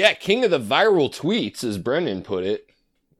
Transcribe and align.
Yeah, 0.00 0.14
king 0.14 0.46
of 0.46 0.50
the 0.50 0.58
viral 0.58 1.14
tweets, 1.14 1.62
as 1.62 1.76
Brendan 1.76 2.22
put 2.22 2.42
it. 2.42 2.70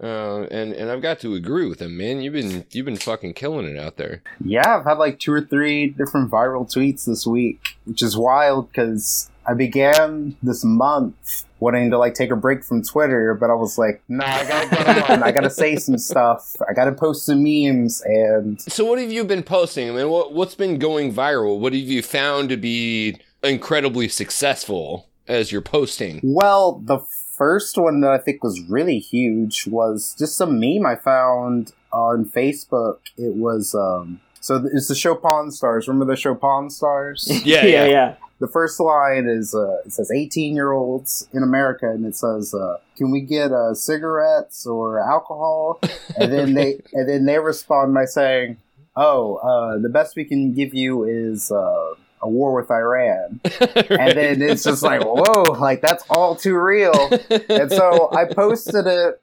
Uh, 0.02 0.44
and 0.50 0.72
and 0.72 0.90
I've 0.90 1.02
got 1.02 1.20
to 1.20 1.34
agree 1.34 1.68
with 1.68 1.82
him, 1.82 1.94
man. 1.94 2.22
You've 2.22 2.32
been 2.32 2.64
you've 2.70 2.86
been 2.86 2.96
fucking 2.96 3.34
killing 3.34 3.66
it 3.66 3.78
out 3.78 3.98
there. 3.98 4.22
Yeah, 4.42 4.78
I've 4.78 4.84
had 4.84 4.96
like 4.96 5.18
two 5.18 5.30
or 5.30 5.42
three 5.42 5.88
different 5.88 6.30
viral 6.30 6.66
tweets 6.74 7.04
this 7.04 7.26
week, 7.26 7.76
which 7.84 8.00
is 8.00 8.16
wild 8.16 8.68
because 8.68 9.30
I 9.46 9.52
began 9.52 10.38
this 10.42 10.64
month 10.64 11.44
wanting 11.58 11.90
to 11.90 11.98
like 11.98 12.14
take 12.14 12.30
a 12.30 12.36
break 12.36 12.64
from 12.64 12.82
Twitter, 12.82 13.34
but 13.34 13.50
I 13.50 13.54
was 13.54 13.76
like, 13.76 14.02
nah, 14.08 14.24
I 14.24 14.48
gotta 14.48 14.70
get 14.70 15.10
on. 15.10 15.22
I 15.22 15.32
gotta 15.32 15.50
say 15.50 15.76
some 15.76 15.98
stuff. 15.98 16.56
I 16.66 16.72
gotta 16.72 16.92
post 16.92 17.26
some 17.26 17.44
memes, 17.44 18.00
and 18.06 18.58
So 18.58 18.86
what 18.86 18.98
have 18.98 19.12
you 19.12 19.22
been 19.24 19.42
posting? 19.42 19.90
I 19.90 19.92
mean, 19.92 20.08
what 20.08 20.32
what's 20.32 20.54
been 20.54 20.78
going 20.78 21.12
viral? 21.12 21.58
What 21.58 21.74
have 21.74 21.82
you 21.82 22.02
found 22.02 22.48
to 22.48 22.56
be 22.56 23.18
incredibly 23.42 24.08
successful 24.08 25.09
as 25.30 25.52
you're 25.52 25.62
posting? 25.62 26.20
well, 26.22 26.80
the 26.84 26.98
first 26.98 27.78
one 27.78 28.00
that 28.02 28.10
I 28.10 28.18
think 28.18 28.44
was 28.44 28.60
really 28.68 28.98
huge 28.98 29.66
was 29.66 30.14
just 30.18 30.36
some 30.36 30.60
meme 30.60 30.84
I 30.84 30.96
found 30.96 31.72
on 31.92 32.26
Facebook. 32.26 32.98
It 33.16 33.36
was 33.36 33.74
um. 33.74 34.20
So 34.42 34.62
it's 34.72 34.88
the 34.88 34.94
show 34.94 35.14
Pawn 35.14 35.50
Stars. 35.50 35.86
Remember 35.86 36.12
the 36.12 36.16
show 36.20 36.34
Pawn 36.34 36.70
Stars? 36.70 37.28
Yeah, 37.44 37.64
yeah, 37.64 37.84
yeah. 37.84 37.86
yeah. 37.86 38.14
the 38.40 38.48
first 38.48 38.80
line 38.80 39.26
is 39.26 39.54
uh, 39.54 39.78
it 39.86 39.92
says 39.92 40.10
18 40.10 40.54
year 40.54 40.72
olds 40.72 41.28
in 41.32 41.42
america 41.42 41.90
and 41.90 42.06
it 42.06 42.16
says 42.16 42.54
uh, 42.54 42.76
can 42.96 43.10
we 43.10 43.20
get 43.20 43.52
uh, 43.52 43.74
cigarettes 43.74 44.66
or 44.66 44.98
alcohol 44.98 45.78
and 46.16 46.32
then 46.32 46.54
they 46.54 46.80
and 46.94 47.08
then 47.08 47.26
they 47.26 47.38
respond 47.38 47.92
by 47.94 48.06
saying 48.06 48.56
oh 48.96 49.36
uh, 49.36 49.78
the 49.78 49.90
best 49.90 50.16
we 50.16 50.24
can 50.24 50.52
give 50.54 50.74
you 50.74 51.04
is 51.04 51.50
uh, 51.50 51.94
a 52.22 52.28
war 52.28 52.54
with 52.54 52.70
iran. 52.70 53.40
And 53.90 54.16
then 54.16 54.42
it's 54.42 54.64
just 54.64 54.82
like 54.82 55.02
whoa 55.02 55.42
like 55.52 55.80
that's 55.80 56.04
all 56.10 56.36
too 56.36 56.58
real. 56.58 57.10
And 57.48 57.70
so 57.70 58.10
i 58.16 58.24
posted 58.24 58.86
it 58.86 59.20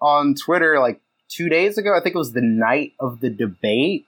on 0.00 0.34
twitter 0.34 0.78
like 0.80 1.00
two 1.28 1.48
days 1.48 1.78
ago. 1.78 1.96
I 1.96 2.00
think 2.00 2.14
it 2.14 2.18
was 2.18 2.32
the 2.32 2.42
night 2.42 2.92
of 3.00 3.20
the 3.20 3.30
debate. 3.30 4.06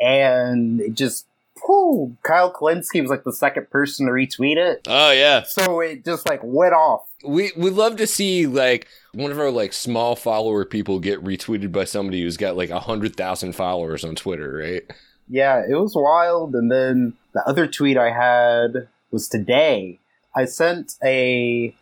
And 0.00 0.80
it 0.80 0.94
just 0.94 1.26
whew, 1.66 2.16
kyle 2.22 2.52
Kulinski 2.52 3.00
was 3.00 3.10
like 3.10 3.24
the 3.24 3.32
second 3.32 3.70
person 3.70 4.06
to 4.06 4.12
retweet 4.12 4.56
it. 4.56 4.86
Oh 4.86 5.10
yeah. 5.10 5.42
so 5.42 5.80
it 5.80 6.04
just 6.04 6.28
like 6.28 6.40
went 6.42 6.74
off. 6.74 7.02
We 7.24 7.52
we 7.56 7.70
love 7.70 7.96
to 7.96 8.06
see 8.06 8.46
like 8.46 8.86
one 9.12 9.32
of 9.32 9.40
our 9.40 9.50
like 9.50 9.72
small 9.72 10.14
follower 10.14 10.64
people 10.64 11.00
get 11.00 11.22
retweeted 11.24 11.72
by 11.72 11.84
somebody 11.84 12.22
who's 12.22 12.36
got 12.36 12.56
like 12.56 12.70
a 12.70 12.80
hundred 12.80 13.16
thousand 13.16 13.54
followers 13.54 14.04
on 14.04 14.14
Twitter, 14.14 14.58
right? 14.58 14.82
Yeah 15.28 15.62
it 15.68 15.74
was 15.74 15.94
wild 15.94 16.54
and 16.54 16.70
then 16.70 17.14
the 17.32 17.42
other 17.46 17.66
tweet 17.66 17.96
i 17.96 18.10
had 18.10 18.88
was 19.10 19.28
today. 19.28 19.98
I 20.34 20.44
sent 20.44 20.94
a 21.02 21.74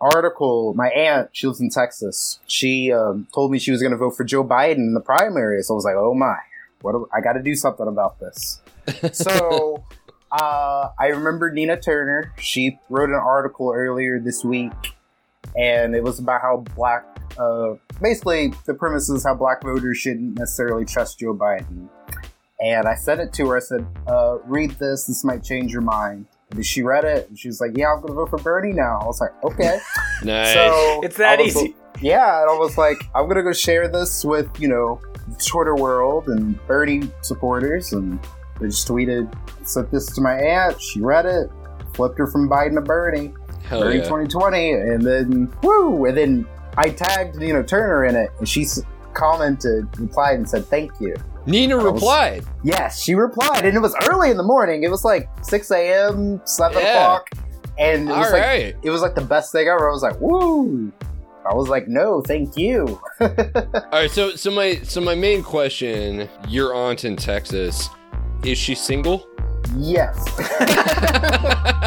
article 0.00 0.74
my 0.74 0.88
aunt 0.90 1.28
she 1.32 1.46
lives 1.48 1.60
in 1.60 1.68
texas 1.68 2.38
she 2.46 2.92
um, 2.92 3.26
told 3.34 3.50
me 3.50 3.58
she 3.58 3.72
was 3.72 3.82
going 3.82 3.90
to 3.90 3.98
vote 3.98 4.16
for 4.16 4.22
joe 4.22 4.44
biden 4.44 4.76
in 4.76 4.94
the 4.94 5.00
primary 5.00 5.60
so 5.60 5.74
i 5.74 5.76
was 5.76 5.84
like 5.84 5.96
oh 5.96 6.14
my 6.14 6.36
what 6.82 6.92
do, 6.92 7.08
i 7.12 7.20
got 7.20 7.32
to 7.32 7.42
do 7.42 7.54
something 7.56 7.88
about 7.88 8.20
this. 8.20 8.60
So 9.12 9.84
uh, 10.30 10.90
i 11.00 11.08
remember 11.08 11.50
nina 11.50 11.80
turner 11.80 12.32
she 12.38 12.78
wrote 12.88 13.08
an 13.10 13.16
article 13.16 13.72
earlier 13.74 14.20
this 14.20 14.44
week 14.44 14.72
and 15.58 15.96
it 15.96 16.04
was 16.04 16.20
about 16.20 16.42
how 16.42 16.64
black 16.76 17.04
uh, 17.36 17.74
basically 18.00 18.52
the 18.66 18.74
premise 18.74 19.08
is 19.08 19.24
how 19.24 19.34
black 19.34 19.62
voters 19.62 19.98
shouldn't 19.98 20.38
necessarily 20.38 20.84
trust 20.84 21.18
joe 21.18 21.34
biden 21.34 21.88
and 22.60 22.86
I 22.88 22.94
sent 22.94 23.20
it 23.20 23.32
to 23.34 23.48
her. 23.50 23.56
I 23.56 23.60
said, 23.60 23.86
uh, 24.06 24.38
"Read 24.44 24.70
this. 24.72 25.06
This 25.06 25.24
might 25.24 25.42
change 25.42 25.72
your 25.72 25.82
mind." 25.82 26.26
And 26.50 26.64
she 26.64 26.82
read 26.82 27.04
it, 27.04 27.28
and 27.28 27.38
she 27.38 27.48
was 27.48 27.60
like, 27.60 27.72
"Yeah, 27.76 27.92
I'm 27.92 28.00
gonna 28.00 28.14
vote 28.14 28.30
for 28.30 28.38
Bernie 28.38 28.72
now." 28.72 28.98
I 29.02 29.06
was 29.06 29.20
like, 29.20 29.32
"Okay." 29.44 29.78
Nice. 30.24 30.52
So 30.54 31.00
It's 31.04 31.16
that 31.18 31.38
I 31.38 31.42
was- 31.42 31.56
easy. 31.56 31.76
Yeah, 32.00 32.42
and 32.42 32.50
I 32.50 32.54
was 32.58 32.76
like, 32.78 32.96
"I'm 33.14 33.28
gonna 33.28 33.42
go 33.42 33.52
share 33.52 33.86
this 33.88 34.24
with 34.24 34.48
you 34.58 34.68
know 34.68 35.00
the 35.28 35.36
Twitter 35.44 35.74
world 35.76 36.28
and 36.28 36.58
Bernie 36.66 37.10
supporters," 37.22 37.92
and 37.92 38.18
I 38.60 38.64
just 38.64 38.88
tweeted, 38.88 39.32
sent 39.64 39.90
this 39.90 40.06
to 40.14 40.20
my 40.20 40.34
aunt. 40.34 40.80
She 40.80 41.00
read 41.00 41.26
it, 41.26 41.50
flipped 41.94 42.18
her 42.18 42.26
from 42.26 42.48
Biden 42.48 42.74
to 42.76 42.80
Bernie, 42.80 43.32
Hell 43.64 43.80
Bernie 43.82 43.98
yeah. 43.98 44.04
2020, 44.04 44.72
and 44.72 45.02
then 45.02 45.52
woo, 45.62 46.04
and 46.06 46.16
then 46.16 46.46
I 46.76 46.90
tagged 46.90 47.36
Nina 47.36 47.62
Turner 47.64 48.04
in 48.06 48.14
it, 48.16 48.30
and 48.38 48.48
she 48.48 48.62
s- 48.62 48.82
commented, 49.14 49.86
replied, 49.98 50.36
and 50.38 50.48
said, 50.48 50.66
"Thank 50.66 50.92
you." 51.00 51.14
Nina 51.46 51.76
was- 51.76 51.84
replied. 51.84 52.44
Yes, 52.62 53.02
she 53.02 53.14
replied, 53.14 53.64
and 53.64 53.76
it 53.76 53.80
was 53.80 53.94
early 54.08 54.30
in 54.30 54.36
the 54.36 54.42
morning. 54.42 54.82
It 54.82 54.90
was 54.90 55.04
like 55.04 55.28
six 55.42 55.70
a.m., 55.70 56.40
seven 56.44 56.78
Yeah. 56.82 56.90
o'clock, 56.92 57.30
and 57.78 58.08
it 58.08 58.12
All 58.12 58.18
was 58.20 58.32
right. 58.32 58.66
like 58.74 58.76
it 58.82 58.90
was 58.90 59.00
like 59.02 59.14
the 59.14 59.20
best 59.22 59.52
thing 59.52 59.66
ever. 59.68 59.88
I 59.88 59.92
was 59.92 60.02
like, 60.02 60.20
"Woo!" 60.20 60.92
I 61.50 61.54
was 61.54 61.68
like, 61.68 61.88
"No, 61.88 62.20
thank 62.20 62.56
you." 62.56 63.00
All 63.20 63.28
right. 63.92 64.10
So 64.10 64.36
so 64.36 64.50
my 64.50 64.76
so 64.82 65.00
my 65.00 65.14
main 65.14 65.42
question: 65.42 66.28
Your 66.48 66.74
aunt 66.74 67.04
in 67.04 67.16
Texas, 67.16 67.88
is 68.44 68.58
she 68.58 68.74
single? 68.74 69.26
yes. 69.76 70.16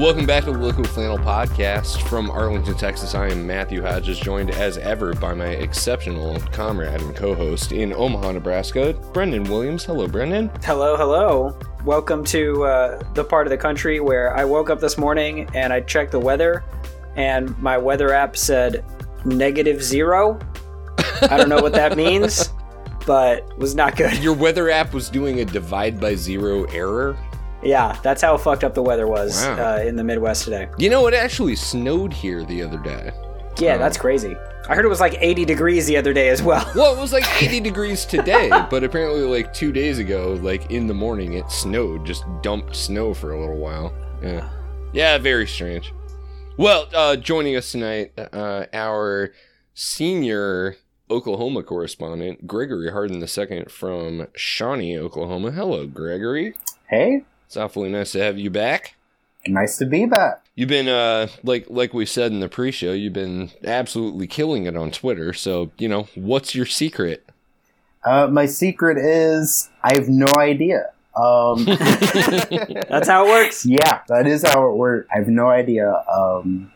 Welcome 0.00 0.24
back 0.24 0.44
to 0.44 0.52
the 0.52 0.58
Liquid 0.58 0.88
Flannel 0.88 1.18
Podcast 1.18 2.08
from 2.08 2.30
Arlington, 2.30 2.74
Texas. 2.74 3.14
I 3.14 3.28
am 3.28 3.46
Matthew 3.46 3.82
Hodges, 3.82 4.18
joined 4.18 4.50
as 4.50 4.78
ever 4.78 5.12
by 5.12 5.34
my 5.34 5.48
exceptional 5.48 6.40
comrade 6.52 7.02
and 7.02 7.14
co-host 7.14 7.72
in 7.72 7.92
Omaha, 7.92 8.32
Nebraska, 8.32 8.94
Brendan 9.12 9.44
Williams. 9.44 9.84
Hello, 9.84 10.08
Brendan. 10.08 10.50
Hello, 10.64 10.96
hello. 10.96 11.54
Welcome 11.84 12.24
to 12.24 12.64
uh, 12.64 13.02
the 13.12 13.22
part 13.22 13.46
of 13.46 13.50
the 13.50 13.58
country 13.58 14.00
where 14.00 14.34
I 14.34 14.42
woke 14.42 14.70
up 14.70 14.80
this 14.80 14.96
morning 14.96 15.50
and 15.52 15.70
I 15.70 15.82
checked 15.82 16.12
the 16.12 16.18
weather, 16.18 16.64
and 17.14 17.56
my 17.58 17.76
weather 17.76 18.14
app 18.14 18.38
said 18.38 18.82
negative 19.26 19.82
zero. 19.82 20.38
I 21.20 21.36
don't 21.36 21.50
know 21.50 21.60
what 21.60 21.74
that 21.74 21.94
means, 21.98 22.48
but 23.04 23.54
was 23.58 23.74
not 23.74 23.96
good. 23.96 24.16
Your 24.24 24.34
weather 24.34 24.70
app 24.70 24.94
was 24.94 25.10
doing 25.10 25.40
a 25.40 25.44
divide 25.44 26.00
by 26.00 26.14
zero 26.14 26.64
error. 26.70 27.18
Yeah, 27.62 27.96
that's 28.02 28.22
how 28.22 28.36
fucked 28.36 28.64
up 28.64 28.74
the 28.74 28.82
weather 28.82 29.06
was 29.06 29.44
Wow. 29.44 29.76
uh, 29.76 29.82
in 29.82 29.96
the 29.96 30.04
Midwest 30.04 30.44
today. 30.44 30.68
You 30.78 30.88
know, 30.90 31.06
it 31.06 31.14
actually 31.14 31.56
snowed 31.56 32.12
here 32.12 32.44
the 32.44 32.62
other 32.62 32.78
day. 32.78 33.12
Yeah, 33.58 33.74
Oh. 33.74 33.78
that's 33.78 33.96
crazy. 33.98 34.36
I 34.68 34.74
heard 34.74 34.84
it 34.84 34.88
was 34.88 35.00
like 35.00 35.16
80 35.20 35.44
degrees 35.44 35.86
the 35.86 35.96
other 35.96 36.12
day 36.12 36.28
as 36.28 36.42
well. 36.42 36.64
Well, 36.74 36.96
it 36.96 37.00
was 37.00 37.12
like 37.12 37.24
80 37.42 37.60
degrees 37.60 38.04
today, 38.04 38.48
but 38.70 38.84
apparently, 38.84 39.22
like 39.22 39.52
two 39.52 39.72
days 39.72 39.98
ago, 39.98 40.38
like 40.42 40.70
in 40.70 40.86
the 40.86 40.94
morning, 40.94 41.34
it 41.34 41.50
snowed, 41.50 42.06
just 42.06 42.24
dumped 42.42 42.76
snow 42.76 43.12
for 43.12 43.32
a 43.32 43.40
little 43.40 43.58
while. 43.58 43.92
Yeah. 44.22 44.48
Yeah, 44.92 45.18
very 45.18 45.46
strange. 45.46 45.92
Well, 46.56 46.86
uh, 46.94 47.16
joining 47.16 47.56
us 47.56 47.72
tonight, 47.72 48.12
uh, 48.16 48.66
our 48.72 49.32
senior 49.74 50.76
Oklahoma 51.10 51.62
correspondent, 51.62 52.46
Gregory 52.46 52.90
Hardin 52.92 53.20
II 53.22 53.64
from 53.68 54.26
Shawnee, 54.36 54.96
Oklahoma. 54.98 55.50
Hello, 55.50 55.86
Gregory. 55.86 56.54
hey, 56.88 57.24
It's 57.50 57.56
awfully 57.56 57.90
nice 57.90 58.12
to 58.12 58.20
have 58.20 58.38
you 58.38 58.48
back. 58.48 58.94
nice 59.44 59.76
to 59.78 59.84
be 59.84 60.06
back. 60.06 60.40
You've 60.54 60.68
been 60.68 60.86
uh 60.86 61.26
like 61.42 61.66
like 61.68 61.92
we 61.92 62.06
said 62.06 62.30
in 62.30 62.38
the 62.38 62.48
pre-show, 62.48 62.92
you've 62.92 63.12
been 63.12 63.50
absolutely 63.64 64.28
killing 64.28 64.66
it 64.66 64.76
on 64.76 64.92
Twitter. 64.92 65.32
So, 65.32 65.72
you 65.76 65.88
know, 65.88 66.06
what's 66.14 66.54
your 66.54 66.64
secret? 66.64 67.28
Uh, 68.04 68.28
my 68.28 68.46
secret 68.46 68.98
is 68.98 69.68
I 69.82 69.94
have 69.94 70.08
no 70.08 70.28
idea. 70.38 70.92
Um, 71.16 71.64
That's 71.64 73.08
how 73.08 73.26
it 73.26 73.30
works. 73.30 73.66
yeah, 73.66 74.02
that 74.06 74.28
is 74.28 74.46
how 74.46 74.70
it 74.70 74.76
works. 74.76 75.08
I 75.12 75.18
have 75.18 75.26
no 75.26 75.48
idea. 75.48 76.04
Um, 76.08 76.70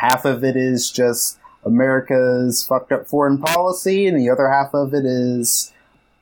half 0.00 0.24
of 0.24 0.44
it 0.44 0.54
is 0.54 0.92
just 0.92 1.40
America's 1.64 2.64
fucked 2.64 2.92
up 2.92 3.08
foreign 3.08 3.38
policy, 3.38 4.06
and 4.06 4.16
the 4.16 4.30
other 4.30 4.48
half 4.48 4.74
of 4.74 4.94
it 4.94 5.04
is 5.04 5.72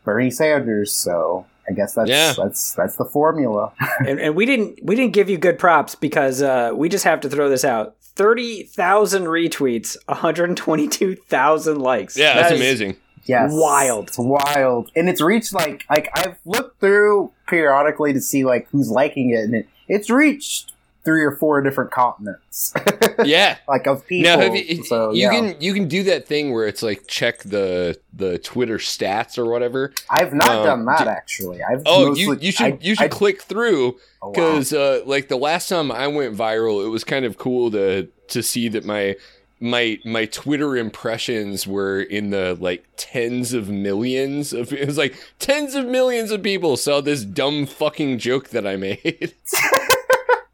Bernie 0.03 0.31
Sanders. 0.31 0.93
So 0.93 1.45
I 1.69 1.73
guess 1.73 1.95
that's 1.95 2.09
Yeah. 2.09 2.33
that's 2.37 2.73
that's 2.75 2.97
the 2.97 3.05
formula. 3.05 3.73
and, 4.07 4.21
and 4.21 4.35
we 4.37 4.47
didn't 4.47 4.79
we 4.85 4.95
didn't 4.97 5.13
give 5.13 5.29
you 5.31 5.39
good 5.39 5.59
props 5.59 5.95
because 5.95 6.43
uh, 6.43 6.73
we 6.75 6.89
just 6.89 7.05
have 7.05 7.21
to 7.23 7.29
throw 7.29 7.49
this 7.49 7.65
out. 7.65 7.97
Thirty 8.01 8.63
thousand 8.63 9.25
retweets, 9.25 9.97
one 10.07 10.19
hundred 10.19 10.57
twenty-two 10.57 11.17
thousand 11.17 11.81
likes. 11.81 12.17
Yeah, 12.17 12.35
That 12.35 12.41
that's 12.43 12.53
is- 12.55 12.61
amazing. 12.61 12.97
Yes, 13.25 13.51
Wild. 13.53 14.07
It's 14.07 14.19
wild, 14.19 14.93
and 14.95 15.09
it's 15.09 15.21
reached 15.21 15.53
like 15.53 15.85
like 15.91 16.09
I've 16.15 16.37
looked 16.45 16.79
through 16.79 17.33
periodically 17.49 18.13
to 18.13 18.21
see 18.21 18.45
like 18.45 18.69
who's 18.71 18.89
liking 18.89 19.31
it, 19.31 19.41
and 19.41 19.55
it, 19.57 19.69
it's 19.89 20.09
reached 20.11 20.73
three 21.07 21.23
or 21.23 21.31
four 21.31 21.63
different 21.63 21.91
continents. 21.93 22.75
yeah. 23.25 23.57
like 23.67 23.87
of 23.87 24.05
people. 24.07 24.37
Now, 24.37 24.53
you, 24.53 24.85
so 24.85 25.13
you 25.13 25.23
yeah. 25.23 25.31
can 25.31 25.61
you 25.61 25.73
can 25.73 25.87
do 25.89 26.03
that 26.03 26.27
thing 26.27 26.53
where 26.53 26.67
it's 26.67 26.83
like 26.83 27.07
check 27.07 27.39
the 27.45 27.99
the 28.13 28.39
Twitter 28.41 28.77
stats 28.77 29.39
or 29.39 29.47
whatever. 29.47 29.95
I've 30.11 30.35
not 30.35 30.51
um, 30.51 30.65
done 30.65 30.85
that 30.87 31.05
do- 31.05 31.09
actually. 31.09 31.63
I've 31.63 31.83
Oh, 31.87 32.09
mostly, 32.09 32.25
you 32.25 32.37
you 32.41 32.53
should 32.53 32.67
I- 32.67 32.79
you 32.83 32.95
should 32.97 33.05
I- 33.05 33.09
click 33.09 33.41
through 33.41 33.97
oh, 34.21 34.27
wow. 34.27 34.33
because 34.33 34.73
uh, 34.75 35.03
like 35.07 35.29
the 35.29 35.39
last 35.39 35.69
time 35.69 35.91
I 35.91 36.09
went 36.09 36.37
viral, 36.37 36.85
it 36.85 36.89
was 36.89 37.05
kind 37.05 37.25
of 37.25 37.39
cool 37.39 37.71
to 37.71 38.09
to 38.29 38.43
see 38.43 38.69
that 38.69 38.85
my 38.85 39.15
my 39.61 39.99
my 40.05 40.27
Twitter 40.27 40.77
impressions 40.77 41.67
were 41.67 42.03
in 42.03 42.31
the 42.31 42.59
like 42.61 42.85
tens 42.97 43.53
of 43.53 43.71
millions 43.71 44.53
of 44.53 44.73
it 44.73 44.87
was 44.87 44.99
like 44.99 45.17
tens 45.39 45.77
of 45.77 45.87
millions 45.87 46.33
of 46.33 46.43
people 46.43 46.77
saw 46.77 47.01
this 47.01 47.25
dumb 47.25 47.65
fucking 47.65 48.19
joke 48.19 48.49
that 48.49 48.67
I 48.67 48.77
made. 48.77 49.35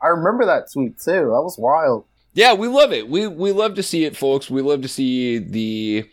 I 0.02 0.08
remember 0.08 0.44
that 0.46 0.70
tweet 0.72 0.99
too. 0.99 1.12
That 1.12 1.43
was 1.43 1.56
wild. 1.58 2.04
yeah, 2.34 2.54
we 2.54 2.69
love 2.69 2.93
it. 2.93 3.08
We 3.08 3.26
we 3.26 3.52
love 3.52 3.75
to 3.75 3.82
see 3.82 4.04
it, 4.04 4.16
folks. 4.16 4.50
We 4.50 4.62
love 4.62 4.82
to 4.82 4.88
see 4.88 5.38
the 5.38 6.08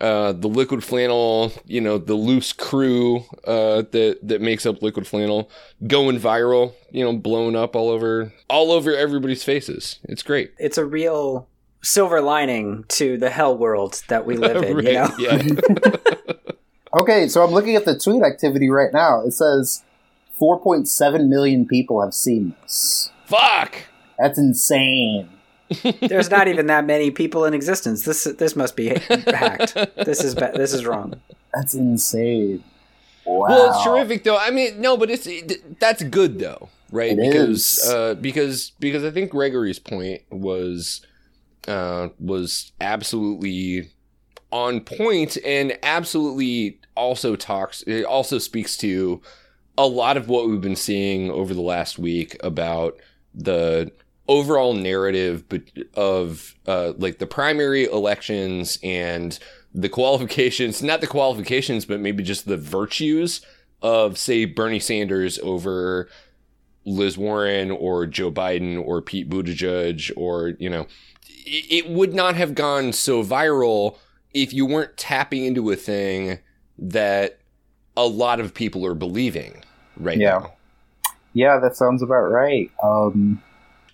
uh, 0.00 0.32
the 0.32 0.48
liquid 0.48 0.84
flannel, 0.84 1.52
you 1.66 1.80
know, 1.80 1.98
the 1.98 2.14
loose 2.14 2.52
crew 2.52 3.24
uh, 3.44 3.82
that 3.90 4.18
that 4.22 4.40
makes 4.40 4.64
up 4.66 4.82
liquid 4.82 5.06
flannel 5.06 5.50
going 5.86 6.18
viral, 6.20 6.72
you 6.90 7.04
know, 7.04 7.16
blowing 7.16 7.56
up 7.56 7.74
all 7.74 7.88
over 7.90 8.32
all 8.48 8.70
over 8.72 8.94
everybody's 8.94 9.44
faces. 9.44 9.98
It's 10.04 10.22
great. 10.22 10.52
It's 10.58 10.78
a 10.78 10.84
real 10.84 11.48
silver 11.82 12.20
lining 12.20 12.84
to 12.88 13.18
the 13.18 13.30
hell 13.30 13.56
world 13.56 14.02
that 14.08 14.26
we 14.26 14.36
live 14.36 14.62
in. 14.62 14.76
Right, 14.76 14.84
You 14.84 14.92
know, 14.92 15.10
Yeah. 15.18 15.96
Okay, 16.94 17.28
so 17.28 17.44
I'm 17.44 17.50
looking 17.50 17.76
at 17.76 17.84
the 17.84 17.98
tweet 17.98 18.22
activity 18.22 18.70
right 18.70 18.92
now. 18.94 19.20
It 19.20 19.32
says 19.32 19.84
4.7 20.40 21.28
million 21.28 21.66
people 21.66 22.00
have 22.02 22.14
seen 22.14 22.54
this. 22.62 23.10
Fuck. 23.28 23.76
That's 24.18 24.38
insane. 24.38 25.28
there's 26.00 26.30
not 26.30 26.48
even 26.48 26.66
that 26.66 26.86
many 26.86 27.10
people 27.10 27.44
in 27.44 27.52
existence. 27.52 28.04
This 28.04 28.24
this 28.24 28.56
must 28.56 28.74
be 28.74 28.88
hacked. 28.88 29.74
This 29.96 30.24
is 30.24 30.34
this 30.34 30.72
is 30.72 30.86
wrong. 30.86 31.20
That's 31.54 31.74
insane. 31.74 32.64
Wow. 33.26 33.48
Well, 33.48 33.70
it's 33.74 33.84
terrific 33.84 34.24
though. 34.24 34.38
I 34.38 34.50
mean, 34.50 34.80
no, 34.80 34.96
but 34.96 35.10
it's 35.10 35.26
it, 35.26 35.78
that's 35.78 36.02
good 36.04 36.38
though, 36.38 36.70
right? 36.90 37.12
It 37.12 37.16
because 37.18 37.78
is. 37.78 37.90
uh, 37.90 38.14
because 38.14 38.72
because 38.80 39.04
I 39.04 39.10
think 39.10 39.30
Gregory's 39.30 39.78
point 39.78 40.22
was 40.30 41.02
uh, 41.66 42.08
was 42.18 42.72
absolutely 42.80 43.90
on 44.50 44.80
point 44.80 45.36
and 45.44 45.78
absolutely 45.82 46.80
also 46.94 47.36
talks. 47.36 47.82
It 47.82 48.04
also 48.04 48.38
speaks 48.38 48.78
to 48.78 49.20
a 49.76 49.86
lot 49.86 50.16
of 50.16 50.28
what 50.28 50.48
we've 50.48 50.62
been 50.62 50.74
seeing 50.76 51.30
over 51.30 51.52
the 51.52 51.60
last 51.60 51.98
week 51.98 52.36
about 52.42 52.98
the 53.38 53.90
overall 54.26 54.74
narrative 54.74 55.48
but- 55.48 55.62
of 55.94 56.54
uh, 56.66 56.92
like 56.98 57.18
the 57.18 57.26
primary 57.26 57.84
elections 57.84 58.78
and 58.82 59.38
the 59.74 59.88
qualifications, 59.88 60.82
not 60.82 61.00
the 61.00 61.06
qualifications, 61.06 61.84
but 61.84 62.00
maybe 62.00 62.22
just 62.22 62.46
the 62.46 62.56
virtues 62.56 63.40
of, 63.80 64.18
say, 64.18 64.44
Bernie 64.44 64.80
Sanders 64.80 65.38
over 65.38 66.08
Liz 66.84 67.16
Warren 67.16 67.70
or 67.70 68.06
Joe 68.06 68.30
Biden 68.32 68.82
or 68.84 69.00
Pete 69.02 69.28
Buttigieg 69.28 70.10
or, 70.16 70.48
you 70.58 70.68
know, 70.70 70.86
it, 71.46 71.86
it 71.86 71.90
would 71.90 72.14
not 72.14 72.34
have 72.34 72.54
gone 72.54 72.92
so 72.92 73.22
viral 73.22 73.98
if 74.34 74.52
you 74.52 74.66
weren't 74.66 74.96
tapping 74.96 75.44
into 75.44 75.70
a 75.70 75.76
thing 75.76 76.38
that 76.78 77.38
a 77.96 78.06
lot 78.06 78.40
of 78.40 78.54
people 78.54 78.84
are 78.86 78.94
believing 78.94 79.62
right 79.96 80.18
Yeah. 80.18 80.38
now. 80.38 80.52
Yeah, 81.38 81.60
that 81.60 81.76
sounds 81.76 82.02
about 82.02 82.24
right. 82.24 82.70
Um, 82.82 83.40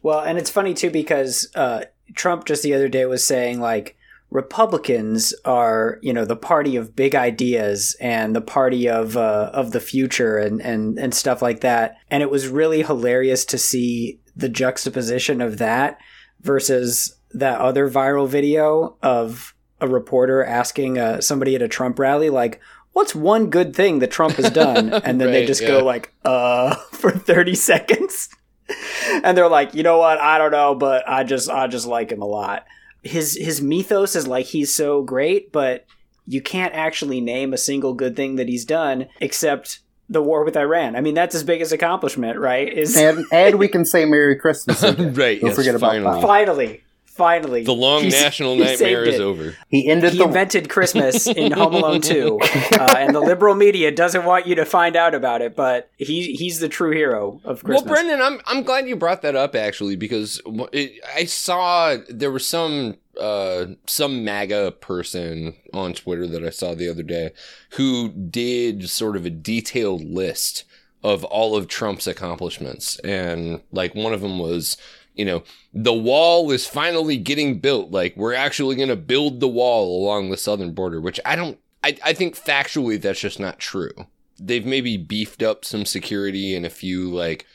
Well, 0.02 0.20
and 0.20 0.38
it's 0.38 0.50
funny 0.50 0.72
too 0.72 0.90
because 0.90 1.50
uh, 1.54 1.84
Trump 2.14 2.46
just 2.46 2.62
the 2.62 2.74
other 2.74 2.88
day 2.88 3.04
was 3.04 3.26
saying 3.26 3.60
like 3.60 3.96
Republicans 4.30 5.34
are 5.44 5.98
you 6.00 6.12
know 6.12 6.24
the 6.24 6.36
party 6.36 6.74
of 6.76 6.96
big 6.96 7.14
ideas 7.14 7.96
and 8.00 8.34
the 8.34 8.40
party 8.40 8.88
of 8.88 9.16
uh, 9.16 9.50
of 9.52 9.72
the 9.72 9.80
future 9.80 10.38
and 10.38 10.60
and 10.62 10.98
and 10.98 11.14
stuff 11.14 11.42
like 11.42 11.60
that. 11.60 11.98
And 12.10 12.22
it 12.22 12.30
was 12.30 12.48
really 12.48 12.82
hilarious 12.82 13.44
to 13.46 13.58
see 13.58 14.18
the 14.34 14.48
juxtaposition 14.48 15.42
of 15.42 15.58
that 15.58 15.98
versus 16.40 17.14
that 17.32 17.60
other 17.60 17.90
viral 17.90 18.26
video 18.26 18.96
of 19.02 19.54
a 19.80 19.88
reporter 19.88 20.42
asking 20.42 20.98
uh, 20.98 21.20
somebody 21.20 21.54
at 21.54 21.62
a 21.62 21.68
Trump 21.68 21.98
rally 21.98 22.30
like. 22.30 22.60
What's 22.94 23.14
one 23.14 23.50
good 23.50 23.76
thing 23.76 23.98
that 23.98 24.10
Trump 24.10 24.36
has 24.36 24.50
done? 24.50 24.88
And 25.04 25.20
then 25.20 25.30
they 25.30 25.44
just 25.44 25.60
yeah. 25.60 25.68
go 25.68 25.84
like, 25.84 26.12
uh, 26.24 26.74
for 26.92 27.10
30 27.10 27.54
seconds 27.54 28.28
and 29.22 29.36
they're 29.36 29.48
like, 29.48 29.74
you 29.74 29.82
know 29.82 29.98
what? 29.98 30.18
I 30.20 30.38
don't 30.38 30.52
know, 30.52 30.74
but 30.74 31.08
I 31.08 31.24
just 31.24 31.50
I 31.50 31.66
just 31.66 31.86
like 31.86 32.10
him 32.10 32.22
a 32.22 32.26
lot. 32.26 32.64
His 33.02 33.36
his 33.36 33.60
mythos 33.60 34.16
is 34.16 34.26
like 34.26 34.46
he's 34.46 34.74
so 34.74 35.02
great, 35.02 35.52
but 35.52 35.86
you 36.26 36.40
can't 36.40 36.74
actually 36.74 37.20
name 37.20 37.52
a 37.52 37.58
single 37.58 37.94
good 37.94 38.16
thing 38.16 38.36
that 38.36 38.48
he's 38.48 38.64
done 38.64 39.06
except 39.20 39.80
the 40.08 40.22
war 40.22 40.44
with 40.44 40.56
Iran. 40.56 40.96
I 40.96 41.00
mean, 41.00 41.14
that's 41.14 41.34
his 41.34 41.44
biggest 41.44 41.72
accomplishment, 41.72 42.38
right? 42.38 42.70
Is 42.72 42.96
and 42.96 43.26
and 43.30 43.58
we 43.58 43.68
can 43.68 43.84
say 43.84 44.04
Merry 44.04 44.36
Christmas. 44.36 44.82
right. 44.82 45.40
Don't 45.40 45.48
yes, 45.48 45.56
forget 45.56 45.74
about 45.74 45.90
finally. 45.90 46.20
that. 46.20 46.26
finally, 46.26 46.84
finally, 47.16 47.64
The 47.64 47.72
long 47.74 48.02
he's- 48.02 48.12
national 48.22 48.54
he 48.56 48.64
nightmare 48.64 49.04
is 49.04 49.20
over. 49.20 49.56
He 49.68 49.88
ended 49.88 50.12
He 50.12 50.18
the 50.18 50.24
invented 50.24 50.68
Christmas 50.68 51.26
in 51.26 51.52
Home 51.52 51.74
Alone 51.74 52.00
2, 52.00 52.38
uh, 52.72 52.94
and 52.98 53.14
the 53.14 53.20
liberal 53.20 53.54
media 53.54 53.90
doesn't 53.90 54.24
want 54.24 54.46
you 54.46 54.54
to 54.56 54.64
find 54.64 54.96
out 54.96 55.14
about 55.14 55.42
it. 55.42 55.54
But 55.56 55.90
he 55.96 56.34
he's 56.34 56.60
the 56.60 56.68
true 56.68 56.90
hero 56.92 57.40
of 57.44 57.62
Christmas. 57.62 57.84
Well, 57.84 57.94
Brendan, 57.94 58.20
I'm 58.20 58.40
I'm 58.46 58.62
glad 58.62 58.88
you 58.88 58.96
brought 58.96 59.22
that 59.22 59.36
up 59.36 59.54
actually 59.54 59.96
because 59.96 60.40
it, 60.72 60.92
I 61.16 61.24
saw 61.24 61.96
there 62.08 62.30
was 62.30 62.46
some 62.46 62.96
uh 63.20 63.66
some 63.86 64.24
MAGA 64.24 64.72
person 64.80 65.54
on 65.72 65.92
Twitter 65.94 66.26
that 66.26 66.44
I 66.44 66.50
saw 66.50 66.74
the 66.74 66.88
other 66.88 67.02
day 67.04 67.30
who 67.72 68.08
did 68.10 68.88
sort 68.90 69.16
of 69.16 69.24
a 69.24 69.30
detailed 69.30 70.02
list 70.04 70.64
of 71.04 71.22
all 71.24 71.54
of 71.54 71.68
Trump's 71.68 72.06
accomplishments 72.08 72.98
and 73.00 73.60
like 73.70 73.94
one 73.94 74.12
of 74.14 74.20
them 74.22 74.38
was 74.38 74.76
you 75.14 75.24
know 75.24 75.42
the 75.72 75.92
wall 75.92 76.50
is 76.50 76.66
finally 76.66 77.16
getting 77.16 77.58
built 77.58 77.90
like 77.90 78.16
we're 78.16 78.34
actually 78.34 78.76
going 78.76 78.88
to 78.88 78.96
build 78.96 79.40
the 79.40 79.48
wall 79.48 80.02
along 80.02 80.30
the 80.30 80.36
southern 80.36 80.72
border 80.72 81.00
which 81.00 81.20
I 81.24 81.36
don't 81.36 81.58
I, 81.82 81.96
I 82.04 82.12
think 82.12 82.36
factually 82.36 83.00
that's 83.00 83.20
just 83.20 83.38
not 83.38 83.58
true 83.58 84.06
they've 84.38 84.66
maybe 84.66 84.96
beefed 84.96 85.42
up 85.42 85.64
some 85.64 85.84
security 85.84 86.54
in 86.54 86.64
a 86.64 86.70
few 86.70 87.10
like 87.10 87.46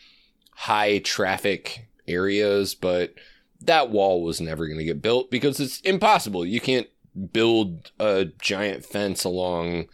high 0.56 1.00
traffic 1.00 1.88
areas, 2.08 2.76
but 2.76 3.14
that 3.62 3.90
wall 3.90 4.24
was 4.24 4.42
never 4.42 4.68
going 4.68 4.80
to 4.80 4.86
get 4.86 5.02
built 5.02 5.32
because 5.32 5.60
it's 5.60 5.80
impossible. 5.82 6.46
You 6.46 6.60
can't 6.60 6.88
build 7.32 7.92
a 8.00 8.26
giant 8.42 8.86
fence 8.86 9.24
along 9.24 9.88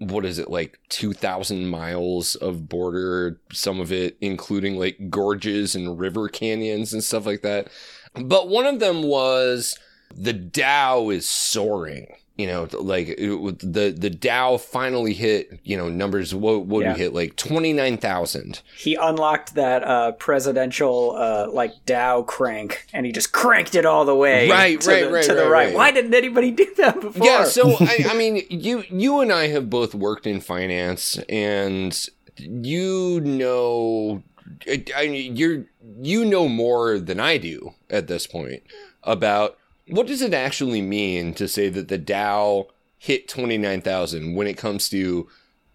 what 0.00 0.24
is 0.24 0.38
it 0.38 0.50
like 0.50 0.78
2000 0.88 1.66
miles 1.66 2.34
of 2.36 2.68
border 2.68 3.38
some 3.52 3.80
of 3.80 3.92
it 3.92 4.16
including 4.20 4.78
like 4.78 5.10
gorges 5.10 5.74
and 5.74 5.98
river 5.98 6.28
canyons 6.28 6.92
and 6.92 7.04
stuff 7.04 7.26
like 7.26 7.42
that 7.42 7.68
but 8.14 8.48
one 8.48 8.66
of 8.66 8.80
them 8.80 9.02
was 9.02 9.78
the 10.14 10.32
Dow 10.32 11.10
is 11.10 11.28
soaring. 11.28 12.14
You 12.40 12.46
know, 12.46 12.68
like 12.72 13.08
it, 13.08 13.58
the 13.60 13.94
the 13.96 14.10
Dow 14.10 14.56
finally 14.56 15.12
hit. 15.14 15.60
You 15.64 15.76
know, 15.76 15.88
numbers. 15.88 16.34
What 16.34 16.66
what 16.66 16.82
Yeah. 16.84 16.92
we 16.94 16.98
hit? 17.00 17.14
Like 17.14 17.36
twenty 17.36 17.72
nine 17.72 17.96
thousand. 17.98 18.62
he 18.76 18.94
unlocked 18.94 19.54
that 19.54 19.84
uh, 19.84 20.12
presidential 20.12 21.14
uh, 21.16 21.48
like 21.52 21.72
Dow 21.86 22.22
crank, 22.22 22.86
and 22.92 23.04
he 23.06 23.12
just 23.12 23.32
cranked 23.32 23.74
it 23.74 23.84
all 23.86 24.04
the 24.04 24.14
way 24.16 24.48
Right, 24.48 24.80
to 24.80 24.88
right, 24.90 25.04
the, 25.04 25.10
right, 25.12 25.24
to 25.24 25.34
the 25.34 25.42
right, 25.42 25.50
right. 25.50 25.66
right. 25.66 25.74
Why 25.74 25.90
didn't 25.90 26.14
anybody 26.14 26.50
do 26.50 26.66
that 26.78 27.00
before? 27.00 27.26
Yeah. 27.26 27.44
So 27.44 27.70
I, 27.80 28.06
I 28.10 28.14
mean, 28.14 28.42
you 28.50 28.84
you 28.90 29.20
and 29.20 29.32
I 29.32 29.48
have 29.48 29.68
both 29.70 29.94
worked 29.94 30.26
in 30.26 30.40
finance, 30.40 31.18
and 31.28 31.96
you 32.38 33.20
know, 33.20 34.22
I, 34.66 34.84
I 34.96 35.02
you're 35.02 35.64
you 36.00 36.24
know 36.24 36.48
more 36.48 36.98
than 36.98 37.20
I 37.20 37.36
do 37.38 37.74
at 37.88 38.06
this 38.06 38.26
point 38.26 38.62
about 39.02 39.56
what 39.90 40.06
does 40.06 40.22
it 40.22 40.34
actually 40.34 40.82
mean 40.82 41.34
to 41.34 41.48
say 41.48 41.68
that 41.68 41.88
the 41.88 41.98
Dow 41.98 42.68
hit 42.98 43.28
twenty 43.28 43.58
nine 43.58 43.80
thousand 43.80 44.34
when 44.34 44.46
it 44.46 44.56
comes 44.56 44.88
to 44.90 45.28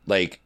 like 0.06 0.42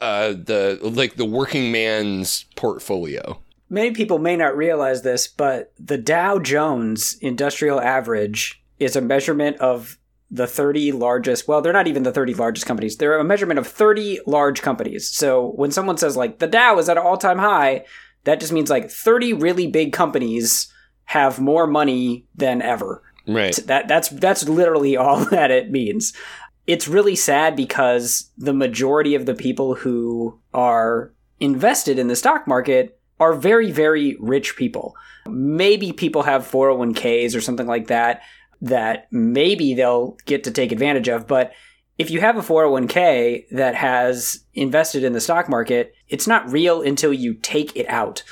uh 0.00 0.28
the 0.28 0.78
like 0.82 1.16
the 1.16 1.24
working 1.24 1.72
man's 1.72 2.44
portfolio. 2.56 3.40
Many 3.68 3.90
people 3.92 4.18
may 4.18 4.36
not 4.36 4.56
realize 4.56 5.02
this, 5.02 5.26
but 5.26 5.72
the 5.78 5.98
Dow 5.98 6.38
Jones 6.38 7.16
Industrial 7.20 7.80
Average 7.80 8.62
is 8.78 8.94
a 8.94 9.00
measurement 9.00 9.56
of 9.58 9.98
the 10.30 10.46
30 10.46 10.92
largest, 10.92 11.46
well, 11.46 11.62
they're 11.62 11.72
not 11.72 11.86
even 11.86 12.02
the 12.02 12.12
30 12.12 12.34
largest 12.34 12.66
companies. 12.66 12.96
They're 12.96 13.18
a 13.18 13.24
measurement 13.24 13.58
of 13.58 13.66
30 13.66 14.20
large 14.26 14.62
companies. 14.62 15.08
So 15.08 15.52
when 15.52 15.70
someone 15.70 15.98
says, 15.98 16.16
like, 16.16 16.38
the 16.38 16.48
Dow 16.48 16.78
is 16.78 16.88
at 16.88 16.96
an 16.96 17.04
all 17.04 17.16
time 17.16 17.38
high, 17.38 17.84
that 18.24 18.40
just 18.40 18.52
means 18.52 18.70
like 18.70 18.90
30 18.90 19.32
really 19.34 19.66
big 19.68 19.92
companies 19.92 20.72
have 21.06 21.40
more 21.40 21.66
money 21.66 22.26
than 22.34 22.62
ever. 22.62 23.02
Right. 23.26 23.56
That 23.66 23.88
that's 23.88 24.08
that's 24.10 24.48
literally 24.48 24.96
all 24.96 25.24
that 25.26 25.50
it 25.50 25.70
means. 25.70 26.12
It's 26.66 26.88
really 26.88 27.16
sad 27.16 27.54
because 27.54 28.30
the 28.36 28.52
majority 28.52 29.14
of 29.14 29.24
the 29.26 29.34
people 29.34 29.74
who 29.74 30.38
are 30.52 31.12
invested 31.38 31.98
in 31.98 32.08
the 32.08 32.16
stock 32.16 32.46
market 32.46 32.98
are 33.20 33.34
very, 33.34 33.70
very 33.70 34.16
rich 34.20 34.56
people. 34.56 34.94
Maybe 35.28 35.92
people 35.92 36.22
have 36.22 36.48
401ks 36.48 37.36
or 37.36 37.40
something 37.40 37.66
like 37.66 37.86
that 37.86 38.22
that 38.60 39.06
maybe 39.10 39.74
they'll 39.74 40.16
get 40.24 40.44
to 40.44 40.50
take 40.50 40.72
advantage 40.72 41.08
of. 41.08 41.26
But 41.26 41.52
if 41.98 42.10
you 42.10 42.20
have 42.20 42.36
a 42.36 42.42
401k 42.42 43.48
that 43.50 43.74
has 43.74 44.44
invested 44.54 45.04
in 45.04 45.12
the 45.12 45.20
stock 45.20 45.48
market, 45.48 45.94
it's 46.08 46.26
not 46.26 46.50
real 46.50 46.82
until 46.82 47.12
you 47.12 47.34
take 47.34 47.76
it 47.76 47.88
out. 47.88 48.22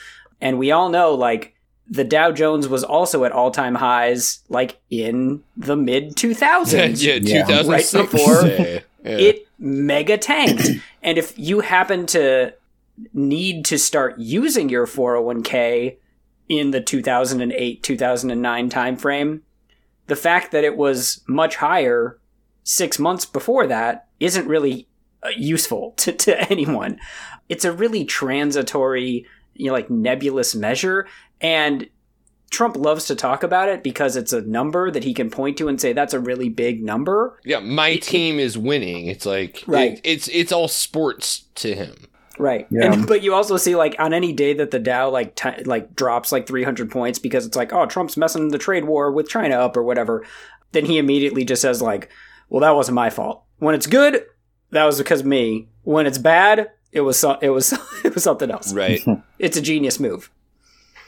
And 0.41 0.59
we 0.59 0.71
all 0.71 0.89
know, 0.89 1.15
like, 1.15 1.54
the 1.89 2.05
Dow 2.05 2.33
Jones 2.33 2.69
was 2.69 2.83
also 2.83 3.25
at 3.25 3.33
all 3.33 3.51
time 3.51 3.75
highs, 3.75 4.41
like 4.49 4.81
in 4.91 5.43
the 5.57 5.77
mid 5.77 6.17
2000s. 6.17 6.73
yeah, 7.03 7.15
Yeah. 7.15 7.45
2006. 7.45 7.95
Right 7.95 8.11
before 8.11 8.47
Yeah, 8.47 8.81
yeah. 9.05 9.19
It 9.19 9.49
mega 9.59 10.17
tanked. 10.17 10.69
and 11.03 11.19
if 11.19 11.39
you 11.39 11.61
happen 11.61 12.07
to 12.07 12.55
need 13.13 13.65
to 13.67 13.79
start 13.79 14.19
using 14.19 14.69
your 14.69 14.87
401k 14.87 15.97
in 16.49 16.71
the 16.71 16.81
2008 16.81 17.83
2009 17.83 18.71
timeframe, 18.71 19.41
the 20.07 20.17
fact 20.17 20.53
that 20.53 20.65
it 20.65 20.77
was 20.77 21.23
much 21.27 21.57
higher 21.57 22.19
six 22.63 22.99
months 22.99 23.25
before 23.25 23.67
that 23.67 24.07
isn't 24.21 24.47
really 24.47 24.87
uh, 25.23 25.29
useful 25.37 25.93
to, 25.97 26.13
to 26.13 26.51
anyone. 26.51 26.99
It's 27.49 27.65
a 27.65 27.73
really 27.73 28.05
transitory, 28.05 29.27
you 29.55 29.67
know, 29.67 29.73
like 29.73 29.91
nebulous 29.91 30.55
measure. 30.55 31.07
And 31.45 31.89
Trump 32.51 32.77
loves 32.77 33.07
to 33.07 33.15
talk 33.15 33.43
about 33.43 33.69
it 33.69 33.83
because 33.83 34.17
it's 34.17 34.33
a 34.33 34.41
number 34.43 34.91
that 34.91 35.05
he 35.05 35.13
can 35.13 35.29
point 35.31 35.57
to 35.59 35.69
and 35.69 35.81
say 35.81 35.93
that's 35.93 36.15
a 36.15 36.21
really 36.21 36.49
big 36.49 36.83
number. 36.83 37.39
yeah, 37.45 37.59
my 37.61 37.97
team 37.97 38.39
is 38.39 38.57
winning. 38.57 39.07
It's 39.09 39.27
like 39.27 39.63
Right. 39.67 39.93
it- 39.95 40.01
it's 40.05 40.29
it's 40.29 40.53
all 40.53 40.69
sports 40.69 41.45
to 41.57 41.75
him. 41.75 41.95
Right. 42.39 42.67
Yeah. 42.71 42.93
And, 42.93 43.07
but 43.07 43.23
you 43.23 43.33
also 43.35 43.57
see 43.57 43.77
like 43.77 43.95
on 43.99 44.13
any 44.13 44.33
day 44.33 44.55
that 44.55 44.71
the 44.73 44.79
Dow 44.79 45.09
like 45.11 45.35
t- 45.37 45.63
like 45.65 45.95
drops 45.95 46.33
like 46.33 46.47
300 46.47 46.91
points 46.91 47.19
because 47.19 47.45
it's 47.47 47.57
like 47.57 47.73
oh 47.73 47.87
Trump's 47.87 48.17
messing 48.17 48.49
the 48.49 48.59
trade 48.59 48.85
war 48.85 49.13
with 49.13 49.29
China 49.29 49.57
up 49.57 49.77
or 49.77 49.83
whatever, 49.83 50.25
then 50.73 50.85
he 50.87 50.99
immediately 50.99 51.45
just 51.45 51.63
says 51.63 51.83
like, 51.83 52.09
well 52.49 52.61
that 52.61 52.75
wasn't 52.75 52.95
my 52.97 53.11
fault. 53.11 53.43
When 53.59 53.75
it's 53.75 53.87
good, 53.87 54.25
that 54.71 54.85
was 54.85 54.99
because 54.99 55.21
of 55.21 55.27
me. 55.27 55.69
When 55.83 56.07
it's 56.07 56.19
bad, 56.19 56.71
it 56.93 57.03
was 57.03 57.19
so- 57.19 57.39
it 57.43 57.51
was 57.51 57.73
it 58.05 58.15
was 58.15 58.23
something 58.25 58.51
else. 58.51 58.73
Right. 58.73 59.01
It's 59.39 59.57
a 59.57 59.63
genius 59.63 59.99
move. 60.01 60.31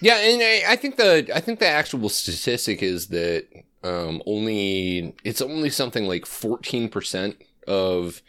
Yeah, 0.01 0.17
and 0.19 0.43
I, 0.43 0.73
I 0.73 0.77
think 0.77 0.97
the 0.97 1.31
I 1.35 1.41
think 1.41 1.59
the 1.59 1.67
actual 1.69 2.09
statistic 2.09 2.83
is 2.83 3.09
that 3.09 3.47
um, 3.83 4.23
only 4.27 5.15
it's 5.25 5.41
only 5.41 5.71
something 5.71 6.07
like 6.07 6.27
fourteen 6.27 6.89
percent 6.89 7.37
of 7.67 8.23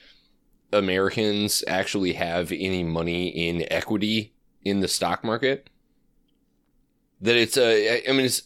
Americans 0.74 1.64
actually 1.68 2.14
have 2.14 2.52
any 2.52 2.84
money 2.84 3.30
in 3.30 3.66
equity 3.72 4.34
in 4.64 4.80
the 4.80 4.88
stock 4.88 5.24
market. 5.24 5.70
That 7.22 7.36
it's 7.36 7.58
a 7.58 8.08
I 8.08 8.12
mean 8.12 8.26
it's 8.26 8.44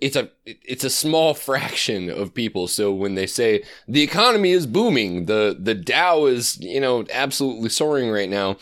it's 0.00 0.16
a 0.16 0.30
it's 0.46 0.84
a 0.84 0.90
small 0.90 1.34
fraction 1.48 2.10
of 2.10 2.34
people. 2.34 2.68
So 2.68 2.92
when 2.92 3.14
they 3.14 3.26
say 3.26 3.64
the 3.88 4.02
economy 4.02 4.52
is 4.52 4.66
booming, 4.66 5.26
the 5.26 5.56
the 5.58 5.74
Dow 5.74 6.26
is 6.26 6.58
you 6.60 6.80
know 6.80 7.04
absolutely 7.12 7.68
soaring 7.68 8.10
right 8.10 8.30
now, 8.30 8.56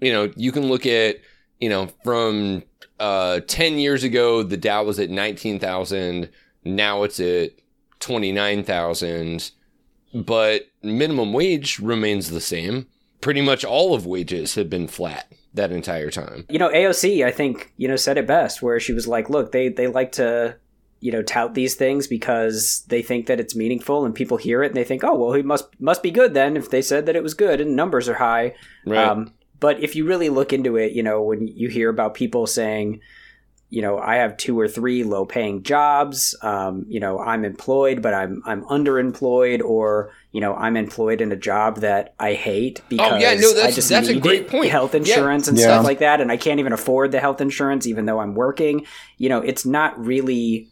you 0.00 0.12
know 0.12 0.32
you 0.36 0.52
can 0.52 0.68
look 0.68 0.86
at 0.86 1.16
you 1.60 1.68
know 1.68 1.88
from 2.04 2.62
uh 2.98 3.40
10 3.46 3.78
years 3.78 4.04
ago 4.04 4.42
the 4.42 4.56
Dow 4.56 4.84
was 4.84 4.98
at 4.98 5.10
19,000 5.10 6.28
now 6.64 7.02
it's 7.02 7.20
at 7.20 7.52
29,000 8.00 9.50
but 10.24 10.68
minimum 10.82 11.32
wage 11.32 11.78
remains 11.78 12.30
the 12.30 12.40
same. 12.40 12.86
Pretty 13.20 13.42
much 13.42 13.64
all 13.64 13.94
of 13.94 14.06
wages 14.06 14.54
have 14.54 14.70
been 14.70 14.88
flat 14.88 15.30
that 15.54 15.72
entire 15.72 16.10
time. 16.10 16.46
You 16.48 16.58
know, 16.58 16.70
AOC, 16.70 17.24
I 17.24 17.30
think, 17.30 17.72
you 17.76 17.88
know, 17.88 17.96
said 17.96 18.18
it 18.18 18.26
best 18.26 18.62
where 18.62 18.78
she 18.80 18.92
was 18.92 19.08
like, 19.08 19.28
look, 19.28 19.52
they, 19.52 19.68
they 19.68 19.88
like 19.88 20.12
to, 20.12 20.56
you 21.00 21.12
know, 21.12 21.22
tout 21.22 21.54
these 21.54 21.74
things 21.74 22.06
because 22.06 22.84
they 22.88 23.02
think 23.02 23.26
that 23.26 23.40
it's 23.40 23.56
meaningful 23.56 24.04
and 24.04 24.14
people 24.14 24.36
hear 24.36 24.62
it 24.62 24.68
and 24.68 24.76
they 24.76 24.84
think, 24.84 25.02
oh, 25.02 25.14
well, 25.14 25.32
he 25.32 25.42
must, 25.42 25.68
must 25.80 26.02
be 26.02 26.10
good 26.10 26.34
then 26.34 26.56
if 26.56 26.70
they 26.70 26.82
said 26.82 27.06
that 27.06 27.16
it 27.16 27.22
was 27.22 27.34
good 27.34 27.60
and 27.60 27.74
numbers 27.74 28.08
are 28.08 28.14
high. 28.14 28.54
right. 28.86 29.06
Um, 29.06 29.32
but 29.58 29.82
if 29.82 29.96
you 29.96 30.06
really 30.06 30.28
look 30.28 30.52
into 30.52 30.76
it, 30.76 30.92
you 30.92 31.02
know, 31.02 31.22
when 31.22 31.46
you 31.48 31.68
hear 31.68 31.88
about 31.88 32.14
people 32.14 32.46
saying, 32.46 33.00
you 33.68 33.82
know, 33.82 33.98
I 33.98 34.16
have 34.16 34.36
two 34.36 34.58
or 34.58 34.68
three 34.68 35.02
low 35.02 35.26
paying 35.26 35.64
jobs, 35.64 36.36
um, 36.42 36.84
you 36.88 37.00
know, 37.00 37.18
I'm 37.18 37.44
employed, 37.44 38.00
but 38.00 38.14
I'm, 38.14 38.40
I'm 38.46 38.62
underemployed 38.64 39.60
or, 39.60 40.12
you 40.30 40.40
know, 40.40 40.54
I'm 40.54 40.76
employed 40.76 41.20
in 41.20 41.32
a 41.32 41.36
job 41.36 41.78
that 41.80 42.14
I 42.18 42.34
hate 42.34 42.82
because 42.88 43.12
Oh, 43.12 43.16
yeah, 43.16 43.34
no, 43.34 43.60
I 43.60 43.72
just 43.72 43.88
that's 43.88 44.08
a 44.08 44.12
need 44.14 44.22
great 44.22 44.48
point. 44.48 44.70
health 44.70 44.94
Yeah. 44.94 44.98
insurance 45.00 45.48
and 45.48 45.58
Yeah. 45.58 45.64
stuff 45.64 45.84
like 45.84 45.98
that. 45.98 46.20
And 46.20 46.30
I 46.30 46.36
can't 46.36 46.60
even 46.60 46.72
afford 46.72 47.10
the 47.10 47.18
health 47.18 47.40
insurance, 47.40 47.86
even 47.88 48.06
though 48.06 48.20
I'm 48.20 48.34
working, 48.34 48.86
you 49.18 49.28
know, 49.28 49.40
it's 49.40 49.66
not 49.66 49.98
really 49.98 50.70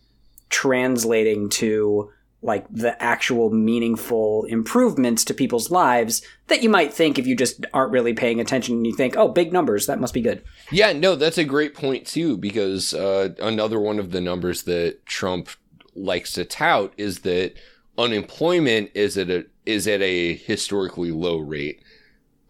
translating 0.50 1.48
to 1.48 2.10
like 2.44 2.66
the 2.70 3.02
actual 3.02 3.50
meaningful 3.50 4.44
improvements 4.44 5.24
to 5.24 5.32
people's 5.32 5.70
lives 5.70 6.20
that 6.48 6.62
you 6.62 6.68
might 6.68 6.92
think 6.92 7.18
if 7.18 7.26
you 7.26 7.34
just 7.34 7.64
aren't 7.72 7.90
really 7.90 8.12
paying 8.12 8.38
attention 8.38 8.76
and 8.76 8.86
you 8.86 8.94
think, 8.94 9.16
oh, 9.16 9.28
big 9.28 9.50
numbers, 9.50 9.86
that 9.86 9.98
must 9.98 10.12
be 10.12 10.20
good. 10.20 10.44
Yeah, 10.70 10.92
no, 10.92 11.16
that's 11.16 11.38
a 11.38 11.44
great 11.44 11.74
point 11.74 12.06
too, 12.06 12.36
because 12.36 12.92
uh, 12.92 13.30
another 13.40 13.80
one 13.80 13.98
of 13.98 14.10
the 14.10 14.20
numbers 14.20 14.64
that 14.64 15.06
Trump 15.06 15.48
likes 15.94 16.34
to 16.34 16.44
tout 16.44 16.92
is 16.98 17.20
that 17.20 17.54
unemployment 17.96 18.90
is 18.94 19.16
at 19.16 19.30
a 19.30 19.46
is 19.64 19.88
at 19.88 20.02
a 20.02 20.34
historically 20.34 21.12
low 21.12 21.38
rate, 21.38 21.82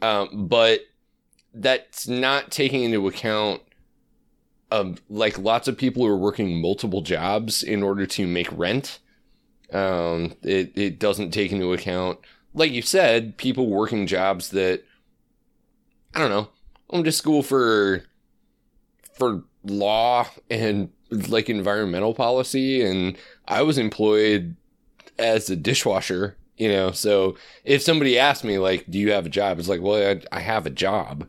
um, 0.02 0.48
but 0.48 0.80
that's 1.54 2.08
not 2.08 2.50
taking 2.50 2.82
into 2.82 3.06
account. 3.06 3.62
Um, 4.72 4.96
like 5.08 5.38
lots 5.38 5.68
of 5.68 5.78
people 5.78 6.02
who 6.02 6.10
are 6.10 6.16
working 6.16 6.60
multiple 6.60 7.00
jobs 7.00 7.62
in 7.62 7.84
order 7.84 8.06
to 8.06 8.26
make 8.26 8.48
rent. 8.50 8.98
Um, 9.72 10.34
it 10.42 10.72
it 10.76 10.98
doesn't 10.98 11.30
take 11.32 11.52
into 11.52 11.72
account, 11.72 12.18
like 12.52 12.72
you 12.72 12.82
said, 12.82 13.36
people 13.36 13.68
working 13.68 14.06
jobs 14.06 14.50
that 14.50 14.84
I 16.14 16.18
don't 16.20 16.30
know. 16.30 16.48
I 16.90 16.96
went 16.96 17.06
to 17.06 17.12
school 17.12 17.42
for 17.42 18.04
for 19.14 19.42
law 19.64 20.26
and 20.50 20.90
like 21.28 21.48
environmental 21.48 22.14
policy 22.14 22.82
and 22.84 23.16
I 23.46 23.62
was 23.62 23.78
employed 23.78 24.56
as 25.18 25.48
a 25.48 25.56
dishwasher, 25.56 26.36
you 26.56 26.68
know. 26.68 26.90
So 26.90 27.36
if 27.64 27.82
somebody 27.82 28.18
asked 28.18 28.44
me 28.44 28.58
like, 28.58 28.84
"Do 28.90 28.98
you 28.98 29.12
have 29.12 29.26
a 29.26 29.30
job?" 29.30 29.58
It's 29.58 29.68
like, 29.68 29.80
"Well, 29.80 30.18
I, 30.32 30.36
I 30.36 30.40
have 30.40 30.66
a 30.66 30.70
job." 30.70 31.26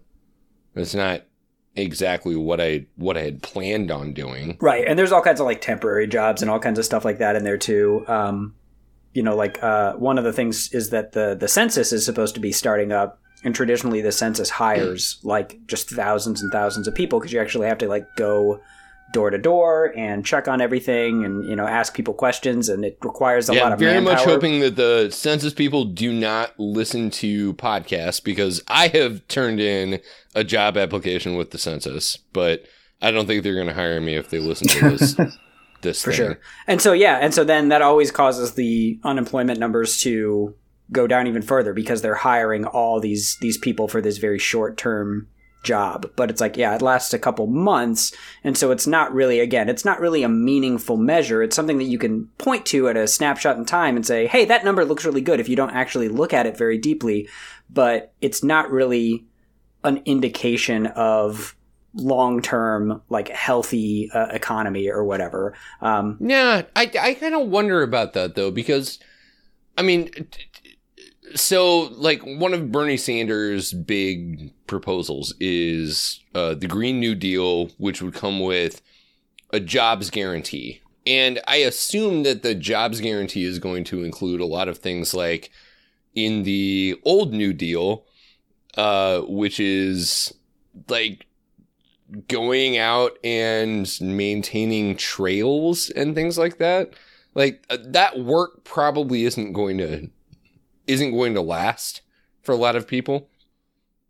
It's 0.75 0.96
not 0.96 1.24
exactly 1.75 2.36
what 2.36 2.62
I 2.62 2.86
what 2.96 3.17
I 3.17 3.22
had 3.22 3.41
planned 3.41 3.91
on 3.91 4.13
doing. 4.13 4.58
Right. 4.62 4.86
And 4.88 4.98
there's 4.98 5.12
all 5.12 5.22
kinds 5.22 5.39
of 5.39 5.46
like 5.46 5.62
temporary 5.62 6.08
jobs 6.08 6.41
and 6.41 6.50
all 6.50 6.60
kinds 6.60 6.79
of 6.79 6.86
stuff 6.86 7.05
like 7.05 7.20
that 7.20 7.36
in 7.36 7.44
there 7.44 7.58
too. 7.58 8.05
Um, 8.08 8.55
you 9.13 9.24
know, 9.24 9.36
like 9.36 9.62
uh, 9.63 9.94
one 9.94 10.17
of 10.17 10.24
the 10.24 10.34
things 10.34 10.74
is 10.74 10.89
that 10.89 11.13
the 11.13 11.36
the 11.39 11.48
census 11.48 11.94
is 11.94 12.05
supposed 12.05 12.36
to 12.36 12.41
be 12.41 12.51
starting 12.51 12.91
up, 12.91 13.20
and 13.44 13.55
traditionally 13.55 14.01
the 14.01 14.12
census 14.12 14.50
hires 14.50 15.20
like 15.24 15.58
just 15.67 15.89
thousands 15.89 16.41
and 16.41 16.51
thousands 16.51 16.88
of 16.88 16.96
people 16.96 17.20
because 17.20 17.32
you 17.32 17.39
actually 17.39 17.67
have 17.67 17.77
to 17.77 17.88
like 17.88 18.05
go 18.15 18.60
door 19.14 19.30
to 19.30 19.38
door 19.38 19.94
and 19.96 20.26
check 20.26 20.48
on 20.48 20.60
everything 20.60 21.24
and 21.24 21.48
you 21.48 21.56
know 21.56 21.66
ask 21.68 21.94
people 21.94 22.14
questions 22.14 22.68
and 22.70 22.84
it 22.84 22.98
requires 23.02 23.48
a 23.48 23.54
lot 23.54 23.72
of. 23.72 23.82
yeah, 23.82 23.90
very 23.90 24.02
much 24.02 24.24
hoping 24.24 24.60
that 24.60 24.76
the 24.76 25.10
census 25.12 25.54
people 25.54 25.86
do 25.86 26.12
not 26.12 26.58
listen 26.60 27.10
to 27.10 27.54
podcasts 27.54 28.24
because 28.24 28.62
I 28.68 28.88
have 28.90 29.26
turned 29.28 29.60
in 29.60 30.02
a 30.34 30.44
job 30.44 30.76
application 30.76 31.36
with 31.36 31.52
the 31.52 31.58
census, 31.58 32.18
but 32.34 32.66
I 33.02 33.12
don't 33.12 33.28
think 33.28 33.44
they're 33.44 33.56
going 33.56 33.68
to 33.68 33.74
hire 33.74 34.02
me 34.02 34.16
if 34.16 34.30
they 34.30 34.40
listen 34.40 34.68
to 34.68 34.90
this. 34.92 35.16
this 35.82 36.04
for 36.04 36.12
thing. 36.12 36.18
sure. 36.18 36.40
And 36.68 36.82
so 36.82 36.94
yeah, 36.94 37.18
and 37.18 37.34
so 37.34 37.44
then 37.44 37.70
that 37.70 37.82
always 37.82 38.12
causes 38.12 38.54
the 38.54 39.00
unemployment 39.04 39.60
numbers 39.60 40.00
to 40.02 40.56
go 40.92 41.08
down 41.08 41.28
even 41.28 41.42
further 41.42 41.74
because 41.74 42.02
they're 42.02 42.16
hiring 42.16 42.66
all 42.66 43.00
these 43.00 43.38
these 43.42 43.58
people 43.58 43.88
for 43.88 44.02
this 44.02 44.18
very 44.18 44.40
short 44.40 44.78
term 44.78 45.28
job. 45.66 46.10
But 46.16 46.30
it's 46.30 46.40
like 46.40 46.56
yeah, 46.56 46.74
it 46.76 46.82
lasts 46.82 47.14
a 47.14 47.20
couple 47.20 47.48
months, 47.48 48.14
and 48.44 48.58
so 48.58 48.72
it's 48.72 48.88
not 48.88 49.14
really 49.14 49.42
again, 49.42 49.68
it's 49.68 49.84
not 49.84 50.00
really 50.00 50.24
a 50.24 50.30
meaningful 50.30 50.96
measure. 50.96 51.44
It's 51.44 51.56
something 51.56 51.80
that 51.80 51.86
you 51.86 51.98
can 51.98 52.28
point 52.38 52.66
to 52.68 52.88
at 52.88 52.96
a 52.96 53.08
snapshot 53.08 53.58
in 53.58 53.66
time 53.66 53.98
and 53.98 54.06
say, 54.06 54.28
"Hey, 54.28 54.46
that 54.46 54.64
number 54.64 54.86
looks 54.86 55.04
really 55.04 55.22
good." 55.22 55.42
If 55.42 55.50
you 55.50 55.58
don't 55.58 55.72
actually 55.72 56.08
look 56.08 56.34
at 56.34 56.46
it 56.46 56.58
very 56.58 56.78
deeply, 56.78 57.28
but 57.70 58.14
it's 58.22 58.44
not 58.44 58.72
really 58.72 59.26
an 59.84 60.02
indication 60.06 60.88
of 60.88 61.56
long 61.94 62.42
term 62.42 63.02
like 63.10 63.30
healthy 63.30 64.10
uh, 64.14 64.28
economy 64.32 64.90
or 64.90 65.04
whatever. 65.04 65.56
Um, 65.82 66.18
Yeah, 66.20 66.64
I, 66.76 66.92
I 67.00 67.14
kind 67.14 67.36
of 67.36 67.48
wonder 67.48 67.82
about 67.82 68.14
that 68.14 68.36
though 68.36 68.52
because, 68.52 69.00
I 69.78 69.82
mean, 69.82 70.12
t- 70.12 70.28
so 71.34 71.89
like 71.96 72.22
one 72.22 72.53
of 72.53 72.72
Bernie 72.72 72.98
Sanders' 72.98 73.74
big 73.74 74.53
proposals 74.67 75.34
is 75.39 76.20
uh, 76.34 76.53
the 76.53 76.67
Green 76.67 77.00
New 77.00 77.15
Deal, 77.15 77.70
which 77.77 78.01
would 78.01 78.13
come 78.13 78.39
with 78.39 78.82
a 79.51 79.60
jobs 79.60 80.10
guarantee, 80.10 80.82
and 81.05 81.39
I 81.48 81.58
assume 81.58 82.24
that 82.24 82.44
the 82.44 82.55
jobs 82.55 83.00
guarantee 83.00 83.44
is 83.44 83.60
going 83.60 83.84
to 83.86 84.03
include 84.03 84.41
a 84.41 84.46
lot 84.46 84.67
of 84.67 84.79
things 84.79 85.13
like 85.13 85.51
in 86.13 86.44
the 86.44 87.00
old 87.03 87.34
New 87.34 87.53
Deal, 87.53 88.05
uh, 88.77 89.22
which 89.22 89.60
is 89.60 90.34
like 90.89 91.25
going 92.27 92.77
out 92.77 93.17
and 93.24 93.89
maintaining 94.01 94.96
trails 94.96 95.89
and 95.91 96.15
things 96.15 96.38
like 96.38 96.58
that. 96.58 96.94
Like 97.34 97.65
uh, 97.70 97.77
that 97.88 98.20
work 98.20 98.63
probably 98.63 99.25
isn't 99.25 99.53
going 99.53 99.77
to 99.79 100.10
isn't 100.88 101.12
going 101.12 101.34
to 101.34 101.42
last 101.42 102.01
for 102.42 102.51
a 102.51 102.58
lot 102.58 102.75
of 102.75 102.88
people. 102.88 103.30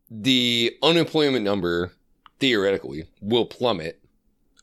The 0.09 0.75
unemployment 0.83 1.43
number 1.43 1.93
theoretically 2.39 3.05
will 3.21 3.45
plummet 3.45 4.01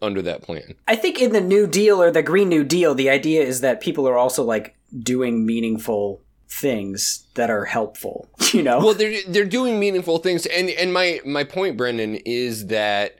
under 0.01 0.23
that 0.23 0.43
plan. 0.43 0.75
I 0.89 0.97
think 0.97 1.21
in 1.21 1.33
the 1.33 1.41
New 1.41 1.67
Deal 1.67 2.03
or 2.03 2.11
the 2.11 2.23
Green 2.23 2.49
New 2.49 2.65
Deal, 2.65 2.95
the 2.95 3.09
idea 3.09 3.43
is 3.43 3.61
that 3.61 3.81
people 3.81 4.09
are 4.09 4.19
also 4.19 4.43
like 4.43 4.77
doing 4.99 5.47
meaningful 5.47 6.21
things 6.49 7.27
that 7.35 7.51
are 7.51 7.65
helpful. 7.65 8.29
You 8.53 8.63
know, 8.63 8.81
well, 8.81 8.93
they're 8.93 9.19
they're 9.27 9.47
doing 9.47 9.81
meaningful 9.81 10.19
things, 10.19 10.45
and 10.45 10.69
and 10.69 10.93
my 10.93 11.21
my 11.25 11.43
point, 11.43 11.79
Brendan, 11.79 12.17
is 12.17 12.67
that 12.67 13.17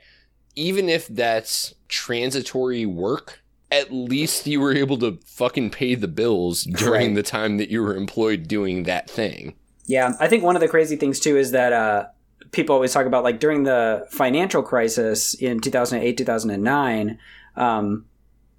even 0.55 0.89
if 0.89 1.07
that's 1.07 1.73
transitory 1.87 2.85
work, 2.85 3.41
at 3.73 3.91
least 3.91 4.45
you 4.45 4.59
were 4.59 4.73
able 4.75 4.97
to 4.99 5.19
fucking 5.25 5.71
pay 5.71 5.95
the 5.95 6.07
bills 6.07 6.63
during 6.63 7.07
Right. 7.07 7.15
the 7.15 7.23
time 7.23 7.57
that 7.57 7.69
you 7.69 7.81
were 7.81 7.95
employed 7.95 8.47
doing 8.47 8.83
that 8.83 9.09
thing. 9.09 9.55
Yeah, 9.85 10.13
I 10.19 10.27
think 10.27 10.43
one 10.43 10.55
of 10.55 10.61
the 10.61 10.67
crazy 10.67 10.95
things 10.95 11.19
too 11.19 11.35
is 11.37 11.51
that 11.51 11.73
uh, 11.73 12.05
people 12.51 12.75
always 12.75 12.93
talk 12.93 13.05
about 13.07 13.23
like 13.23 13.39
during 13.39 13.63
the 13.63 14.05
financial 14.11 14.61
crisis 14.61 15.33
in 15.33 15.59
2008, 15.59 16.15
2009, 16.17 17.17
um, 17.55 18.05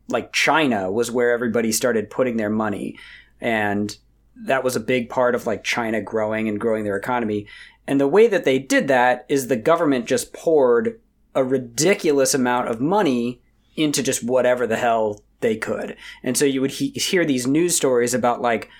like 0.09 0.33
China 0.33 0.91
was 0.91 1.11
where 1.11 1.31
everybody 1.31 1.71
started 1.73 2.11
putting 2.11 2.37
their 2.37 2.51
money. 2.51 2.99
And 3.41 3.97
that 4.37 4.65
was 4.65 4.75
a 4.75 4.81
big 4.81 5.09
part 5.09 5.35
of 5.35 5.47
like 5.47 5.63
China 5.65 6.01
growing 6.03 6.49
and 6.49 6.61
growing 6.61 6.85
their 6.85 6.97
economy. 6.97 7.47
And 7.87 8.01
the 8.01 8.09
way 8.09 8.27
that 8.27 8.45
they 8.45 8.59
did 8.59 8.89
that 8.89 9.25
is 9.29 9.47
the 9.47 9.57
government 9.57 10.07
just 10.07 10.33
poured 10.33 11.01
a 11.35 11.45
ridiculous 11.45 12.35
amount 12.35 12.69
of 12.69 12.81
money 12.81 13.41
into 13.77 14.03
just 14.03 14.23
whatever 14.25 14.67
the 14.67 14.77
hell 14.77 15.23
they 15.41 15.57
could. 15.57 15.97
And 16.23 16.37
so 16.37 16.45
you 16.45 16.61
would 16.61 16.73
he- 16.73 16.91
hear 16.91 17.25
these 17.25 17.47
news 17.47 17.77
stories 17.77 18.15
about 18.15 18.41
like 18.41 18.71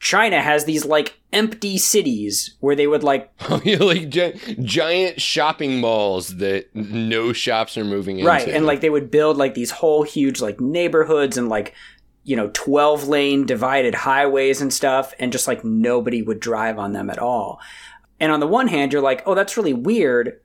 China 0.00 0.40
has 0.40 0.64
these 0.64 0.84
like 0.84 1.18
empty 1.32 1.76
cities 1.76 2.56
where 2.60 2.76
they 2.76 2.86
would 2.86 3.02
like 3.02 3.32
oh, 3.50 3.60
like 3.80 4.08
gi- 4.08 4.56
giant 4.62 5.20
shopping 5.20 5.80
malls 5.80 6.36
that 6.38 6.74
no 6.74 7.32
shops 7.32 7.76
are 7.76 7.84
moving 7.84 8.18
into. 8.18 8.28
right 8.28 8.48
and 8.48 8.64
like 8.64 8.80
they 8.80 8.90
would 8.90 9.10
build 9.10 9.36
like 9.36 9.54
these 9.54 9.70
whole 9.70 10.04
huge 10.04 10.40
like 10.40 10.60
neighborhoods 10.60 11.36
and 11.36 11.48
like 11.48 11.74
you 12.24 12.34
know 12.36 12.48
12 12.54 13.08
lane 13.08 13.44
divided 13.44 13.94
highways 13.94 14.60
and 14.62 14.72
stuff 14.72 15.12
and 15.18 15.32
just 15.32 15.46
like 15.48 15.64
nobody 15.64 16.22
would 16.22 16.40
drive 16.40 16.78
on 16.78 16.92
them 16.92 17.10
at 17.10 17.18
all 17.18 17.60
and 18.20 18.32
on 18.32 18.40
the 18.40 18.46
one 18.46 18.68
hand 18.68 18.92
you're 18.92 19.02
like 19.02 19.22
oh 19.26 19.34
that's 19.34 19.56
really 19.56 19.74
weird 19.74 20.40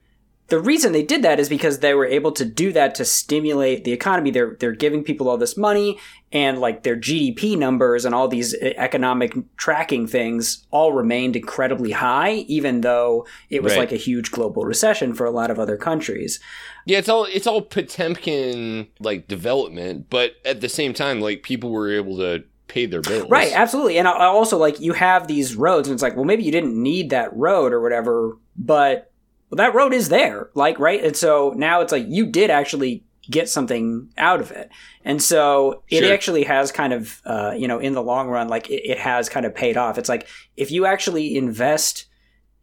the 0.50 0.60
reason 0.60 0.92
they 0.92 1.04
did 1.04 1.22
that 1.24 1.40
is 1.40 1.50
because 1.50 1.80
they 1.80 1.94
were 1.94 2.06
able 2.06 2.32
to 2.34 2.46
do 2.46 2.72
that 2.74 2.94
to 2.96 3.06
stimulate 3.06 3.84
the 3.86 3.92
economy 3.92 4.30
they're 4.32 4.56
they're 4.60 4.72
giving 4.74 5.04
people 5.04 5.30
all 5.30 5.38
this 5.38 5.56
money 5.58 5.98
and 6.32 6.60
like 6.60 6.84
their 6.84 6.96
GDP 6.98 7.58
numbers 7.58 8.06
and 8.06 8.14
all 8.14 8.28
these 8.28 8.54
e- 8.56 8.74
economic 8.78 9.34
tracking 9.58 10.06
things 10.08 10.66
all 10.72 10.92
remained 10.94 11.36
incredibly 11.36 11.92
high 11.92 12.34
even 12.48 12.82
though 12.82 13.26
it 13.50 13.64
was 13.64 13.72
Right. 13.74 13.80
like 13.80 13.92
a 13.94 13.96
huge 13.98 14.32
global 14.32 14.64
recession 14.66 15.14
for 15.14 15.26
a 15.26 15.32
lot 15.32 15.50
of 15.50 15.60
other 15.60 15.78
countries 15.78 16.40
Yeah, 16.86 16.98
it's 17.00 17.10
all 17.10 17.26
it's 17.26 17.48
all 17.48 17.62
Potemkin 17.62 18.88
like 19.00 19.28
development, 19.28 20.08
but 20.10 20.34
at 20.46 20.62
the 20.62 20.70
same 20.70 20.94
time, 20.94 21.22
like 21.22 21.44
people 21.44 21.70
were 21.72 21.92
able 21.92 22.18
to 22.18 22.44
pay 22.68 22.86
their 22.86 23.02
bills. 23.02 23.30
Right, 23.30 23.52
absolutely. 23.54 23.98
And 23.98 24.08
also 24.08 24.58
like 24.58 24.80
you 24.80 24.94
have 24.94 25.28
these 25.28 25.56
roads, 25.56 25.88
and 25.88 25.94
it's 25.94 26.04
like, 26.04 26.16
well, 26.16 26.26
maybe 26.26 26.44
you 26.44 26.52
didn't 26.52 26.76
need 26.82 27.12
that 27.12 27.34
road 27.36 27.72
or 27.72 27.80
whatever, 27.82 28.38
but 28.58 29.12
well, 29.54 29.58
that 29.68 29.76
road 29.76 29.94
is 29.94 30.10
there, 30.10 30.50
like 30.56 30.80
right. 30.80 31.04
And 31.04 31.16
so 31.16 31.54
now 31.56 31.82
it's 31.82 31.92
like 31.92 32.06
you 32.08 32.26
did 32.26 32.50
actually 32.50 33.04
get 33.30 33.48
something 33.48 34.10
out 34.18 34.42
of 34.42 34.50
it, 34.50 34.70
and 35.06 35.22
so 35.22 35.84
it 35.90 36.04
Sure. 36.04 36.12
actually 36.12 36.44
has 36.46 36.72
kind 36.72 36.92
of, 36.92 37.22
uh, 37.24 37.54
you 37.56 37.68
know, 37.68 37.78
in 37.78 37.94
the 37.94 38.02
long 38.02 38.30
run, 38.30 38.48
like 38.48 38.68
it, 38.72 38.82
it 38.84 38.98
has 38.98 39.30
kind 39.30 39.46
of 39.46 39.54
paid 39.54 39.78
off. 39.78 40.00
It's 40.00 40.10
like 40.10 40.28
if 40.58 40.72
you 40.72 40.88
actually 40.88 41.38
invest 41.38 42.06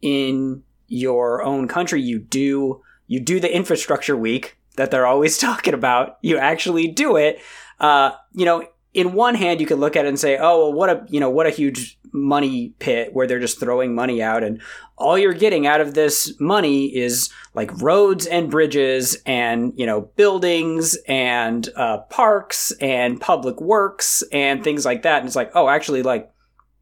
in 0.01 0.63
your 0.87 1.43
own 1.43 1.69
country, 1.69 2.01
you 2.01 2.19
do 2.19 2.81
you 3.07 3.21
do 3.21 3.39
the 3.39 3.53
infrastructure 3.55 4.17
week 4.17 4.57
that 4.75 4.91
they're 4.91 5.05
always 5.07 5.37
talking 5.47 5.73
about. 5.73 6.17
You 6.21 6.37
actually 6.37 6.89
do 6.89 7.15
it. 7.15 7.39
Uh, 7.79 8.11
you 8.33 8.43
know, 8.45 8.67
in 8.93 9.13
one 9.13 9.35
hand, 9.35 9.61
you 9.61 9.65
could 9.65 9.79
look 9.79 9.95
at 9.95 10.03
it 10.03 10.09
and 10.09 10.19
say, 10.19 10.37
"Oh, 10.37 10.59
well, 10.59 10.73
what 10.73 10.89
a 10.89 11.05
you 11.07 11.21
know 11.21 11.29
what 11.29 11.47
a 11.47 11.51
huge 11.51 11.97
money 12.13 12.73
pit 12.79 13.13
where 13.13 13.25
they're 13.25 13.39
just 13.39 13.57
throwing 13.59 13.95
money 13.95 14.21
out, 14.21 14.43
and 14.43 14.61
all 15.01 15.17
you're 15.17 15.33
getting 15.33 15.67
out 15.67 15.81
of 15.81 15.93
this 15.93 16.33
money 16.39 16.85
is 16.95 17.29
like 17.53 17.81
roads 17.81 18.25
and 18.25 18.49
bridges, 18.49 19.17
and 19.25 19.73
you 19.75 19.85
know 19.85 20.01
buildings 20.15 20.97
and 21.07 21.67
uh, 21.75 21.97
parks 22.09 22.71
and 22.79 23.19
public 23.19 23.59
works 23.59 24.23
and 24.31 24.63
things 24.63 24.85
like 24.85 25.01
that." 25.01 25.19
And 25.19 25.27
it's 25.27 25.35
like, 25.35 25.51
oh, 25.55 25.67
actually, 25.67 26.03
like 26.03 26.31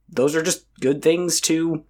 those 0.09 0.35
are 0.35 0.43
just 0.43 0.65
good 0.79 1.01
things 1.01 1.39
to 1.41 1.83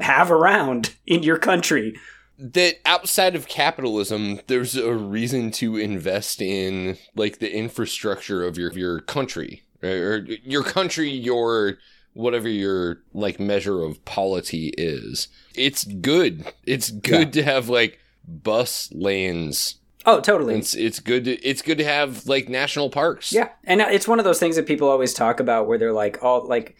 have 0.00 0.30
around 0.30 0.94
in 1.06 1.22
your 1.22 1.38
country. 1.38 1.98
that 2.38 2.76
outside 2.86 3.34
of 3.34 3.48
capitalism, 3.48 4.40
there's 4.46 4.76
a 4.76 4.94
reason 4.94 5.50
to 5.50 5.76
invest 5.76 6.40
in 6.40 6.96
like 7.14 7.38
the 7.38 7.54
infrastructure 7.54 8.44
of 8.44 8.56
your 8.56 8.72
your 8.72 9.00
country, 9.00 9.62
right? 9.82 9.90
or 9.90 10.26
your 10.44 10.62
country, 10.62 11.10
your 11.10 11.78
whatever 12.14 12.48
your 12.48 13.02
like 13.12 13.38
measure 13.40 13.82
of 13.82 14.04
polity 14.04 14.72
is. 14.76 15.28
It's 15.54 15.84
good. 15.84 16.52
It's 16.64 16.90
good 16.90 17.32
to 17.34 17.42
have 17.42 17.68
like 17.68 17.98
bus 18.26 18.90
lanes. 18.92 19.76
Oh, 20.06 20.20
totally. 20.20 20.56
It's 20.56 20.74
it's 20.74 20.98
good 20.98 21.24
to 21.24 21.32
it's 21.46 21.62
good 21.62 21.78
to 21.78 21.84
have 21.84 22.26
like 22.26 22.48
national 22.48 22.90
parks. 22.90 23.32
Yeah, 23.32 23.50
and 23.64 23.80
it's 23.80 24.08
one 24.08 24.18
of 24.18 24.24
those 24.24 24.38
things 24.38 24.56
that 24.56 24.66
people 24.66 24.88
always 24.88 25.12
talk 25.12 25.40
about, 25.40 25.66
where 25.66 25.78
they're 25.78 25.92
like, 25.92 26.22
all 26.22 26.46
like, 26.46 26.76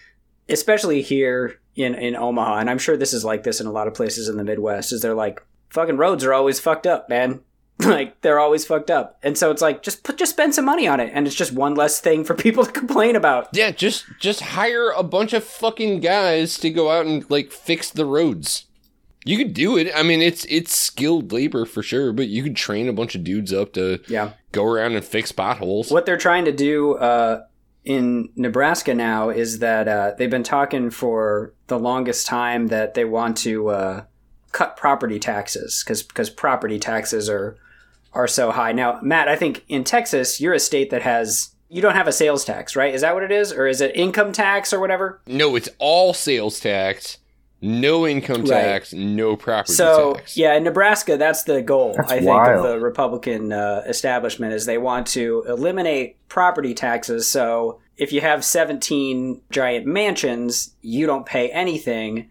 especially 0.48 1.02
here 1.02 1.60
in 1.76 1.94
in 1.94 2.16
Omaha, 2.16 2.58
and 2.58 2.70
I'm 2.70 2.78
sure 2.78 2.96
this 2.96 3.12
is 3.12 3.24
like 3.24 3.42
this 3.42 3.60
in 3.60 3.66
a 3.66 3.72
lot 3.72 3.88
of 3.88 3.94
places 3.94 4.28
in 4.28 4.36
the 4.36 4.44
Midwest. 4.44 4.92
Is 4.92 5.02
they're 5.02 5.14
like, 5.14 5.42
fucking 5.68 5.98
roads 5.98 6.24
are 6.24 6.32
always 6.32 6.60
fucked 6.60 6.86
up, 6.86 7.08
man. 7.08 7.40
like 7.84 8.20
they're 8.20 8.38
always 8.40 8.64
fucked 8.64 8.90
up, 8.90 9.18
and 9.22 9.36
so 9.38 9.50
it's 9.50 9.62
like 9.62 9.82
just 9.82 10.02
put 10.04 10.16
just 10.18 10.32
spend 10.32 10.54
some 10.54 10.64
money 10.64 10.86
on 10.88 11.00
it, 11.00 11.10
and 11.14 11.26
it's 11.26 11.36
just 11.36 11.52
one 11.52 11.74
less 11.74 12.00
thing 12.00 12.24
for 12.24 12.34
people 12.46 12.64
to 12.64 12.72
complain 12.72 13.16
about. 13.16 13.48
Yeah, 13.52 13.70
just 13.70 14.04
just 14.20 14.40
hire 14.40 14.90
a 14.90 15.02
bunch 15.02 15.32
of 15.32 15.44
fucking 15.44 16.00
guys 16.00 16.58
to 16.58 16.70
go 16.70 16.90
out 16.90 17.06
and 17.06 17.28
like 17.30 17.52
fix 17.52 17.90
the 17.90 18.04
roads. 18.04 18.66
You 19.24 19.36
could 19.36 19.52
do 19.52 19.76
it. 19.76 19.90
I 19.94 20.02
mean, 20.02 20.22
it's 20.22 20.44
it's 20.46 20.74
skilled 20.74 21.30
labor 21.32 21.64
for 21.66 21.82
sure, 21.82 22.12
but 22.12 22.28
you 22.28 22.42
could 22.42 22.56
train 22.56 22.88
a 22.88 22.92
bunch 22.92 23.14
of 23.14 23.22
dudes 23.22 23.52
up 23.52 23.72
to 23.74 24.00
Yeah, 24.08 24.32
go 24.52 24.64
around 24.64 24.94
and 24.94 25.04
fix 25.04 25.30
potholes. 25.30 25.90
what 25.90 26.06
they're 26.06 26.16
trying 26.16 26.46
to 26.46 26.52
do 26.52 26.94
uh, 26.94 27.44
in 27.84 28.30
Nebraska 28.34 28.94
now 28.94 29.28
is 29.28 29.58
that 29.58 29.88
uh, 29.88 30.12
they've 30.16 30.30
been 30.30 30.42
talking 30.42 30.90
for 30.90 31.52
the 31.66 31.78
longest 31.78 32.26
time 32.26 32.68
that 32.68 32.94
they 32.94 33.04
want 33.04 33.36
to 33.38 33.68
uh, 33.68 34.04
cut 34.52 34.76
property 34.78 35.18
taxes 35.18 35.84
because 35.84 36.30
property 36.30 36.78
taxes 36.78 37.28
are 37.28 37.58
are 38.12 38.26
so 38.28 38.50
high. 38.50 38.72
Now, 38.72 38.98
Matt, 39.02 39.28
I 39.28 39.36
think 39.36 39.64
in 39.68 39.84
Texas, 39.84 40.40
you're 40.40 40.54
a 40.54 40.58
state 40.60 40.90
that 40.90 41.02
has 41.02 41.50
you 41.68 41.80
don't 41.80 41.94
have 41.94 42.08
a 42.08 42.12
sales 42.12 42.44
tax, 42.44 42.74
right? 42.74 42.92
Is 42.92 43.02
that 43.02 43.14
what 43.14 43.22
it 43.22 43.30
is, 43.30 43.52
or 43.52 43.68
is 43.68 43.80
it 43.80 43.94
income 43.94 44.32
tax 44.32 44.72
or 44.72 44.80
whatever? 44.80 45.20
No, 45.28 45.54
it's 45.54 45.68
all 45.78 46.12
sales 46.12 46.58
tax, 46.58 47.18
no 47.60 48.08
income 48.08 48.40
Right. 48.42 48.48
tax, 48.48 48.92
no 48.92 49.36
property 49.36 49.74
So 49.74 50.14
tax. 50.14 50.36
yeah, 50.36 50.54
in 50.56 50.64
Nebraska, 50.64 51.16
that's 51.16 51.44
the 51.44 51.62
goal. 51.62 51.94
That's 51.96 52.10
I 52.10 52.16
think 52.16 52.28
wild. 52.30 52.56
of 52.66 52.70
the 52.72 52.80
Republican 52.80 53.52
uh, 53.52 53.84
establishment 53.86 54.52
is 54.52 54.66
they 54.66 54.78
want 54.78 55.06
to 55.08 55.44
eliminate 55.46 56.16
property 56.28 56.74
taxes. 56.74 57.28
So 57.28 57.78
if 57.96 58.12
you 58.12 58.20
have 58.20 58.44
17 58.44 59.40
giant 59.52 59.86
mansions, 59.86 60.74
you 60.82 61.06
don't 61.06 61.24
pay 61.26 61.50
anything, 61.50 62.30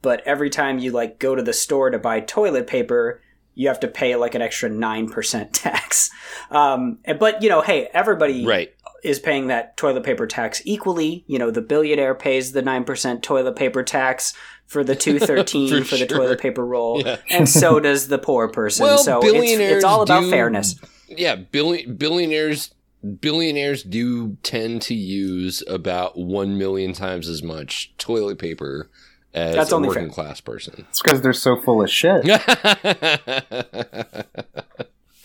but 0.00 0.22
every 0.24 0.48
time 0.48 0.78
you 0.78 0.92
like 0.92 1.18
go 1.18 1.34
to 1.34 1.42
the 1.42 1.52
store 1.52 1.90
to 1.90 1.98
buy 1.98 2.20
toilet 2.20 2.66
paper, 2.66 3.20
you 3.58 3.66
have 3.66 3.80
to 3.80 3.88
pay 3.88 4.14
like 4.14 4.36
an 4.36 4.40
extra 4.40 4.68
nine 4.70 5.08
percent 5.08 5.52
tax. 5.52 6.10
Um, 6.50 6.98
but 7.18 7.42
you 7.42 7.48
know, 7.48 7.60
hey, 7.60 7.88
everybody 7.92 8.46
Right. 8.46 8.72
is 9.02 9.18
paying 9.18 9.48
that 9.48 9.76
toilet 9.76 10.04
paper 10.04 10.26
tax 10.28 10.62
equally. 10.64 11.24
You 11.26 11.38
know, 11.40 11.50
the 11.50 11.60
billionaire 11.60 12.14
pays 12.14 12.52
the 12.52 12.62
9% 12.62 13.20
toilet 13.20 13.56
paper 13.56 13.82
tax 13.82 14.32
for 14.66 14.84
the 14.84 14.94
213 14.94 15.68
For 15.84 15.90
for, 15.90 15.96
the 15.96 16.06
toilet 16.06 16.40
paper 16.40 16.64
roll. 16.64 17.02
Yeah. 17.04 17.16
And 17.30 17.48
so 17.48 17.80
does 17.88 18.06
the 18.08 18.18
poor 18.18 18.48
person. 18.48 18.84
Well, 18.84 18.98
so 18.98 19.18
it's, 19.18 19.32
billionaires 19.32 19.76
it's 19.76 19.84
all 19.84 20.02
about 20.02 20.22
do- 20.22 20.30
fairness. 20.30 20.76
Yeah, 21.08 21.34
billion, 21.34 21.96
billionaires 21.96 22.72
billionaires 23.20 23.82
do 23.82 24.36
tend 24.42 24.82
to 24.82 24.94
use 24.94 25.62
about 25.68 26.18
1 26.18 26.58
million 26.58 26.92
times 26.92 27.28
as 27.28 27.42
much 27.42 27.92
toilet 27.98 28.38
paper 28.38 28.88
as 29.38 29.54
That's 29.54 29.72
a 29.72 29.76
only 29.76 29.88
working 29.88 30.10
fair. 30.10 30.24
class 30.26 30.40
person. 30.40 30.86
It's 30.90 31.00
because 31.00 31.22
they're 31.22 31.32
so 31.32 31.56
full 31.56 31.82
of 31.82 31.90
shit. 31.90 32.24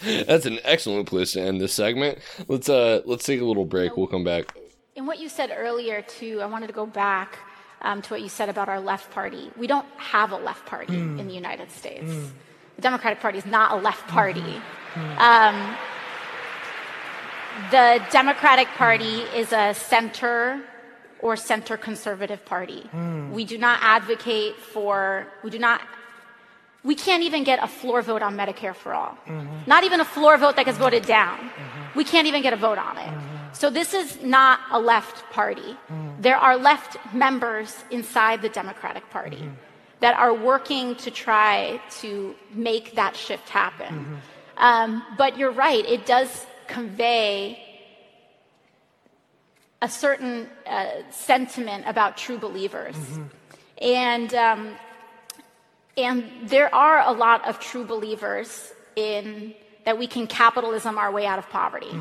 That's 0.06 0.46
an 0.46 0.60
excellent 0.64 1.08
place 1.08 1.34
to 1.34 1.42
end 1.42 1.62
this 1.62 1.74
segment. 1.74 2.20
Let's 2.48 2.70
uh 2.70 3.02
let's 3.06 3.26
take 3.26 3.42
a 3.42 3.46
little 3.46 3.66
break. 3.66 3.96
We'll 3.98 4.08
come 4.08 4.24
back. 4.24 4.56
In 4.96 5.06
what 5.06 5.20
you 5.20 5.30
said 5.30 5.52
earlier, 5.56 6.02
too, 6.02 6.42
I 6.42 6.46
wanted 6.46 6.68
to 6.68 6.74
go 6.74 6.86
back 6.86 7.40
um, 7.82 8.02
to 8.04 8.10
what 8.14 8.22
you 8.22 8.30
said 8.30 8.48
about 8.50 8.70
our 8.70 8.80
left 8.80 9.12
party. 9.12 9.50
We 9.58 9.66
don't 9.66 9.88
have 9.98 10.32
a 10.32 10.38
left 10.38 10.66
party 10.66 10.94
in 10.94 11.28
the 11.28 11.34
United 11.34 11.72
States. 11.72 12.12
The 12.76 12.82
Democratic 12.82 13.20
Party 13.20 13.40
is 13.40 13.46
not 13.46 13.72
a 13.72 13.76
left 13.76 14.08
party. 14.08 14.62
Um, 15.18 15.76
the 17.72 18.04
Democratic 18.12 18.68
Party 18.70 19.22
is 19.36 19.52
a 19.52 19.74
center 19.74 20.62
or 21.24 21.38
center 21.38 21.78
conservative 21.78 22.44
party. 22.44 22.82
Hmm. 22.92 23.32
We 23.32 23.46
do 23.46 23.58
not 23.58 23.80
advocate 23.82 24.58
for, 24.58 25.26
we 25.44 25.50
do 25.50 25.58
not, 25.58 25.80
we 26.84 26.96
can't 26.96 27.24
even 27.24 27.46
get 27.46 27.64
a 27.64 27.68
floor 27.80 28.02
vote 28.02 28.22
on 28.22 28.36
Medicare 28.36 28.76
for 28.76 28.94
all. 28.94 29.18
Mm-hmm. 29.26 29.64
Not 29.66 29.86
even 29.86 30.02
a 30.02 30.06
floor 30.16 30.38
vote 30.38 30.58
that 30.58 30.66
gets 30.66 30.78
voted 30.78 31.06
down. 31.06 31.38
Mm-hmm. 31.40 31.98
We 31.98 32.04
can't 32.04 32.28
even 32.28 32.42
get 32.42 32.52
a 32.52 32.58
vote 32.58 32.78
on 32.78 32.98
it. 32.98 33.08
Mm-hmm. 33.08 33.54
So 33.54 33.70
this 33.70 33.94
is 33.94 34.22
not 34.22 34.60
a 34.72 34.80
left 34.80 35.18
party. 35.32 35.78
There 36.20 36.36
are 36.36 36.58
left 36.58 36.98
members 37.14 37.70
inside 37.90 38.42
the 38.42 38.50
Democratic 38.50 39.10
Party 39.10 39.44
that 40.02 40.18
are 40.18 40.34
working 40.34 40.96
to 40.96 41.10
try 41.12 41.80
to 42.02 42.36
make 42.52 42.96
that 42.96 43.16
shift 43.16 43.48
happen. 43.48 44.20
Um, 44.58 45.04
but 45.18 45.38
you're 45.38 45.52
right, 45.52 45.86
it 45.86 46.06
does 46.06 46.46
convey 46.68 47.73
a 49.84 49.90
certain 49.90 50.48
uh, 50.66 50.88
sentiment 51.12 51.84
about 51.86 52.16
true 52.16 52.38
believers. 52.38 52.96
And, 53.82 54.34
um, 54.34 54.76
and 55.98 56.24
there 56.46 56.74
are 56.74 57.02
a 57.06 57.12
lot 57.12 57.46
of 57.46 57.60
true 57.60 57.84
believers 57.84 58.72
in 58.96 59.54
that 59.84 59.98
we 59.98 60.08
can 60.08 60.26
capitalism 60.26 60.98
our 60.98 61.12
way 61.12 61.26
out 61.26 61.38
of 61.38 61.50
poverty 61.50 61.92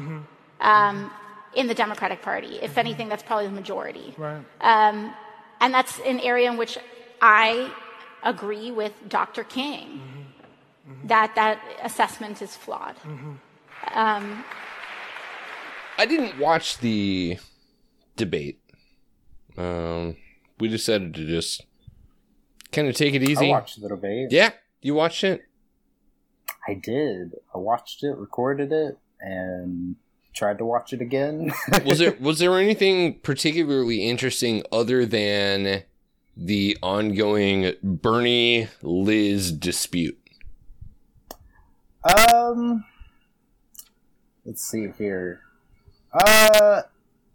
um, 0.60 1.10
in 1.54 1.66
the 1.66 1.74
Democratic 1.74 2.22
Party. 2.22 2.60
If 2.62 2.78
anything, 2.78 3.08
that's 3.08 3.24
probably 3.24 3.46
the 3.46 3.52
majority. 3.52 4.14
Right. 4.16 4.44
Um, 4.60 5.12
and 5.60 5.74
that's 5.74 5.98
an 6.06 6.20
area 6.20 6.48
in 6.52 6.56
which 6.56 6.78
I 7.20 7.72
agree 8.22 8.70
with 8.70 8.92
Dr. 9.08 9.42
King 9.42 10.00
that 11.04 11.34
that 11.34 11.60
assessment 11.82 12.42
is 12.42 12.54
flawed. 12.54 12.94
Um, 13.92 14.44
I 15.98 16.06
didn't 16.06 16.38
watch 16.38 16.78
the 16.78 17.38
debate. 18.16 18.60
Um, 19.56 20.16
we 20.58 20.68
decided 20.68 21.14
to 21.14 21.26
just 21.26 21.64
kind 22.70 22.88
of 22.88 22.94
take 22.94 23.14
it 23.14 23.22
I 23.22 23.26
easy. 23.26 23.48
watched 23.48 23.80
the 23.80 23.88
debate. 23.88 24.28
Yeah, 24.30 24.50
you 24.80 24.94
watched 24.94 25.24
it. 25.24 25.42
I 26.68 26.74
did. 26.74 27.34
I 27.54 27.58
watched 27.58 28.02
it, 28.04 28.16
recorded 28.16 28.72
it, 28.72 28.96
and 29.20 29.96
tried 30.34 30.58
to 30.58 30.64
watch 30.64 30.92
it 30.92 31.00
again. 31.00 31.52
Was 31.84 31.98
there 31.98 32.16
was 32.20 32.38
there 32.38 32.58
anything 32.58 33.18
particularly 33.20 34.08
interesting 34.08 34.62
other 34.72 35.04
than 35.04 35.82
the 36.36 36.78
ongoing 36.82 37.74
Bernie 37.82 38.68
Liz 38.82 39.52
dispute? 39.52 40.18
Um, 42.32 42.84
let's 44.44 44.62
see 44.62 44.88
here. 44.96 45.40
Uh, 46.12 46.82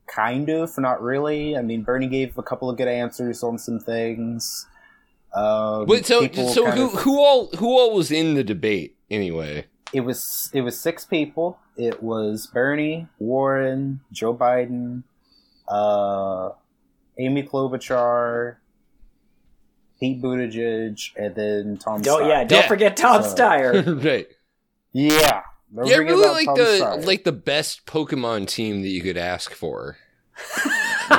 kind 0.08 0.50
of, 0.50 0.78
not 0.78 1.02
really. 1.02 1.56
I 1.58 1.62
mean, 1.62 1.84
Bernie 1.84 2.08
gave 2.08 2.38
a 2.38 2.44
couple 2.44 2.70
of 2.70 2.78
good 2.78 2.88
answers 2.88 3.44
on 3.44 3.58
some 3.58 3.80
things. 3.80 4.66
Um, 5.34 5.86
Wait, 5.86 6.06
so 6.06 6.28
so 6.32 6.72
who 6.72 6.86
of- 6.88 7.02
who 7.02 7.20
all 7.20 7.48
who 7.58 7.78
all 7.78 7.94
was 7.94 8.12
in 8.12 8.34
the 8.34 8.44
debate 8.44 8.96
anyway? 9.12 9.66
It 9.94 10.02
was 10.02 10.50
it 10.54 10.62
was 10.62 10.80
six 10.80 11.06
people. 11.06 11.60
It 11.78 12.02
was 12.02 12.48
Bernie, 12.48 13.08
Warren, 13.20 14.00
Joe 14.12 14.34
Biden, 14.36 15.04
uh, 15.68 16.50
Amy 17.20 17.44
Klobuchar, 17.44 18.56
Pete 20.00 20.22
Buttigieg, 20.22 21.12
and 21.16 21.36
then 21.36 21.78
Tom. 21.78 22.02
Don't 22.02 22.24
Steyer. 22.24 22.30
yeah, 22.30 22.44
don't 22.46 22.62
Yeah. 22.62 22.68
forget 22.68 22.98
Tom 22.98 23.22
So- 23.24 23.36
Steyer. 23.36 24.04
right. 24.06 24.28
yeah. 24.94 25.42
Don't 25.76 25.86
Yeah, 25.88 25.98
really 25.98 26.22
about 26.24 26.34
like 26.34 26.46
Tom 26.46 26.56
the 26.56 26.64
Steyer. 26.64 27.06
like 27.06 27.24
the 27.24 27.32
best 27.32 27.86
Pokemon 27.86 28.48
team 28.48 28.82
that 28.82 28.88
you 28.90 29.02
could 29.02 29.18
ask 29.18 29.52
for. 29.54 29.98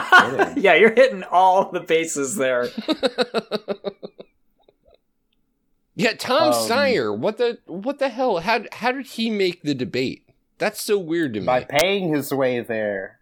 yeah, 0.57 0.75
you're 0.75 0.95
hitting 0.95 1.25
all 1.25 1.71
the 1.71 1.81
bases 1.81 2.37
there. 2.37 2.69
Yeah, 5.95 6.13
Tom 6.13 6.49
Um, 6.49 6.53
Steyer. 6.53 7.17
What 7.17 7.39
the 7.39 7.59
what 7.67 7.99
the 7.99 8.09
hell? 8.09 8.39
How 8.39 8.63
how 8.71 8.93
did 8.93 9.07
he 9.07 9.31
make 9.31 9.63
the 9.63 9.75
debate? 9.75 10.29
That's 10.59 10.81
so 10.81 10.97
weird 10.97 11.35
to 11.35 11.41
me. 11.41 11.47
by 11.47 11.65
paying 11.65 12.15
his 12.15 12.33
way 12.33 12.61
there. 12.61 13.19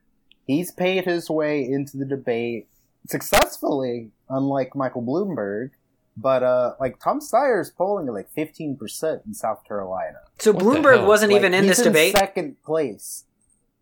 He's 0.47 0.71
paid 0.73 1.05
his 1.07 1.31
way 1.31 1.65
into 1.65 1.97
the 1.97 2.05
debate 2.05 2.69
successfully, 3.09 4.11
unlike 4.29 4.77
Michael 4.77 5.03
Bloomberg. 5.03 5.71
But 6.17 6.43
uh, 6.43 6.75
like 6.81 6.99
Tom 6.99 7.21
Steyer's 7.21 7.71
polling 7.71 8.09
at 8.09 8.15
like 8.15 8.31
fifteen 8.31 8.77
percent 8.77 9.23
in 9.27 9.35
South 9.35 9.65
Carolina. 9.65 10.19
So 10.39 10.53
What 10.53 10.63
Bloomberg 10.65 11.07
wasn't 11.07 11.33
Like, 11.33 11.41
even 11.41 11.55
in 11.55 11.65
he's 11.65 11.77
this 11.77 11.85
debate. 11.87 12.17
second 12.17 12.63
place. 12.63 13.25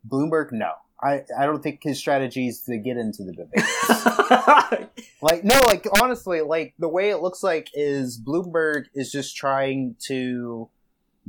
Bloomberg, 0.08 0.50
no. 0.52 0.72
I, 1.02 1.22
I 1.38 1.44
don't 1.44 1.62
think 1.62 1.80
his 1.82 1.98
strategy 1.98 2.48
is 2.48 2.62
to 2.62 2.78
get 2.78 2.96
into 2.96 3.24
the 3.24 3.32
debate. 3.32 4.88
like 5.22 5.44
no, 5.44 5.60
like 5.66 5.86
honestly, 6.02 6.40
like 6.40 6.74
the 6.78 6.88
way 6.88 7.10
it 7.10 7.18
looks 7.18 7.42
like 7.42 7.68
is 7.74 8.18
Bloomberg 8.20 8.84
is 8.94 9.12
just 9.12 9.36
trying 9.36 9.96
to 10.06 10.70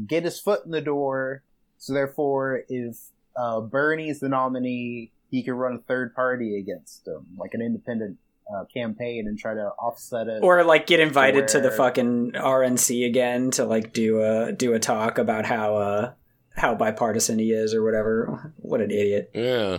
get 0.07 0.23
his 0.23 0.39
foot 0.39 0.65
in 0.65 0.71
the 0.71 0.81
door. 0.81 1.43
So 1.77 1.93
therefore, 1.93 2.63
if 2.69 2.97
uh, 3.35 3.61
Bernie's 3.61 4.19
the 4.21 4.29
nominee, 4.29 5.11
he 5.29 5.43
can 5.43 5.55
run 5.55 5.75
a 5.75 5.79
third 5.79 6.15
party 6.15 6.57
against 6.57 7.05
him, 7.07 7.25
like 7.37 7.53
an 7.53 7.61
independent 7.61 8.17
uh, 8.53 8.65
campaign, 8.73 9.27
and 9.27 9.37
try 9.37 9.53
to 9.53 9.67
offset 9.79 10.27
it. 10.27 10.43
or 10.43 10.63
like 10.63 10.87
get 10.87 10.99
invited 10.99 11.47
to 11.49 11.59
the 11.59 11.71
fucking 11.71 12.33
RNC 12.33 13.05
again 13.07 13.51
to 13.51 13.65
like 13.65 13.93
do 13.93 14.21
a 14.21 14.51
do 14.51 14.73
a 14.73 14.79
talk 14.79 15.17
about 15.17 15.45
how 15.45 15.75
uh 15.77 16.11
how 16.55 16.73
bipartisan 16.75 17.39
he 17.39 17.51
is 17.51 17.73
or 17.73 17.83
whatever. 17.83 18.53
What 18.57 18.81
an 18.81 18.91
idiot. 18.91 19.31
yeah. 19.33 19.77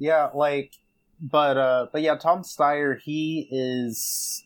Yeah, 0.00 0.30
like, 0.32 0.74
but 1.20 1.56
uh, 1.56 1.86
but 1.92 2.02
yeah, 2.02 2.14
Tom 2.16 2.42
Steyer, 2.42 2.98
he 3.00 3.48
is 3.50 4.44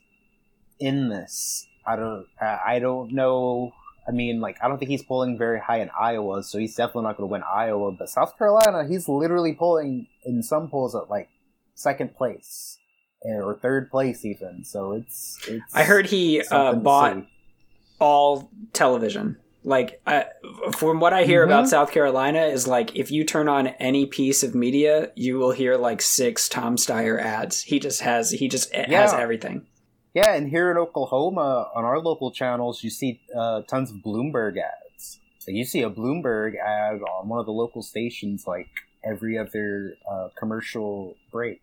in 0.80 1.11
this. 1.11 1.66
I 1.87 1.96
don't, 1.96 2.26
I 2.40 2.61
I 2.66 2.78
don't 2.78 3.12
know. 3.12 3.72
I 4.08 4.12
mean, 4.12 4.40
like, 4.40 4.56
I 4.62 4.68
don't 4.68 4.78
think 4.78 4.90
he's 4.90 5.02
polling 5.02 5.37
very 5.38 5.61
high 5.61 5.80
in 5.80 5.90
Iowa, 5.98 6.42
so 6.42 6.58
he's 6.58 6.74
definitely 6.74 7.02
not 7.02 7.18
going 7.18 7.28
to 7.28 7.32
win 7.32 7.42
Iowa. 7.42 7.92
But 7.92 8.08
South 8.08 8.37
Carolina, 8.38 8.87
he's 8.88 9.08
literally 9.08 9.54
polling 9.54 10.06
in 10.24 10.42
some 10.42 10.68
polls 10.70 10.94
at 10.94 11.11
like 11.11 11.28
second 11.74 12.16
place 12.16 12.78
or 13.24 13.54
third 13.54 13.90
place 13.90 14.24
even. 14.24 14.64
So 14.64 14.92
it's, 14.92 15.38
it's 15.48 15.74
I 15.74 15.85
heard 15.85 16.06
he 16.06 16.42
uh, 16.50 16.74
bought 16.74 17.24
all 18.00 18.50
television. 18.72 19.37
Like, 19.64 20.00
I, 20.06 20.24
from 20.76 20.98
what 20.98 21.12
I 21.12 21.22
hear 21.22 21.42
Mhm. 21.42 21.46
about 21.46 21.68
South 21.68 21.92
Carolina, 21.92 22.46
is 22.46 22.66
like 22.66 22.96
if 22.96 23.12
you 23.12 23.22
turn 23.24 23.48
on 23.48 23.68
any 23.68 24.06
piece 24.06 24.42
of 24.42 24.56
media, 24.56 25.12
you 25.14 25.38
will 25.38 25.52
hear 25.52 25.76
like 25.76 26.02
six 26.02 26.48
Tom 26.48 26.76
Steyer 26.76 27.20
ads. 27.20 27.62
He 27.62 27.78
just 27.78 28.00
has 28.00 28.32
he 28.32 28.48
just 28.48 28.74
has 28.74 29.12
everything. 29.12 29.66
Yeah, 30.14 30.35
and 30.35 30.48
here 30.50 30.70
in 30.72 30.76
Oklahoma, 30.76 31.70
on 31.76 31.85
our 31.85 32.00
local 32.00 32.32
channels, 32.32 32.82
you 32.82 32.90
see 32.90 33.20
uh, 33.35 33.62
tons 33.62 33.90
of 33.92 33.98
Bloomberg 33.98 34.56
ads. 34.58 35.20
So 35.38 35.52
you 35.52 35.64
see 35.64 35.82
a 35.82 35.90
Bloomberg 35.90 36.54
ad 36.58 37.00
on 37.00 37.28
one 37.28 37.38
of 37.38 37.46
the 37.46 37.52
local 37.52 37.82
stations 37.82 38.46
like 38.46 38.68
every 39.04 39.38
other 39.38 39.94
uh, 40.11 40.28
commercial 40.37 41.16
break. 41.30 41.61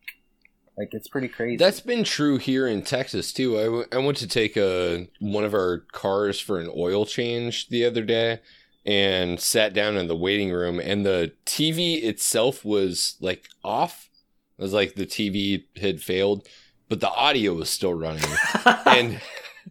Like 0.79 0.93
it's 0.93 1.09
pretty 1.09 1.27
crazy. 1.27 1.57
That's 1.57 1.81
been 1.81 2.05
true 2.05 2.37
here 2.37 2.65
in 2.65 2.83
Texas 2.83 3.33
too. 3.33 3.59
I, 3.59 3.63
w- 3.65 3.85
I 3.91 3.97
went 3.97 4.17
to 4.19 4.27
take 4.27 4.55
a 4.55 5.09
one 5.19 5.43
of 5.43 5.53
our 5.53 5.79
cars 5.91 6.39
for 6.39 6.57
an 6.57 6.71
oil 6.73 7.05
change 7.05 7.67
the 7.67 7.83
other 7.83 8.01
day 8.01 8.39
and 8.85 9.41
sat 9.41 9.73
down 9.73 9.97
in 9.97 10.07
the 10.07 10.15
waiting 10.15 10.53
room 10.53 10.79
and 10.79 11.05
the 11.05 11.33
TV 11.45 12.01
itself 12.01 12.63
was 12.63 13.17
like 13.19 13.49
off. 13.61 14.09
It 14.57 14.61
was 14.61 14.71
like 14.71 14.95
the 14.95 15.05
TV 15.05 15.65
had 15.81 16.01
failed, 16.01 16.47
but 16.87 17.01
the 17.01 17.11
audio 17.11 17.55
was 17.55 17.69
still 17.69 17.93
running. 17.93 18.23
and 18.85 19.19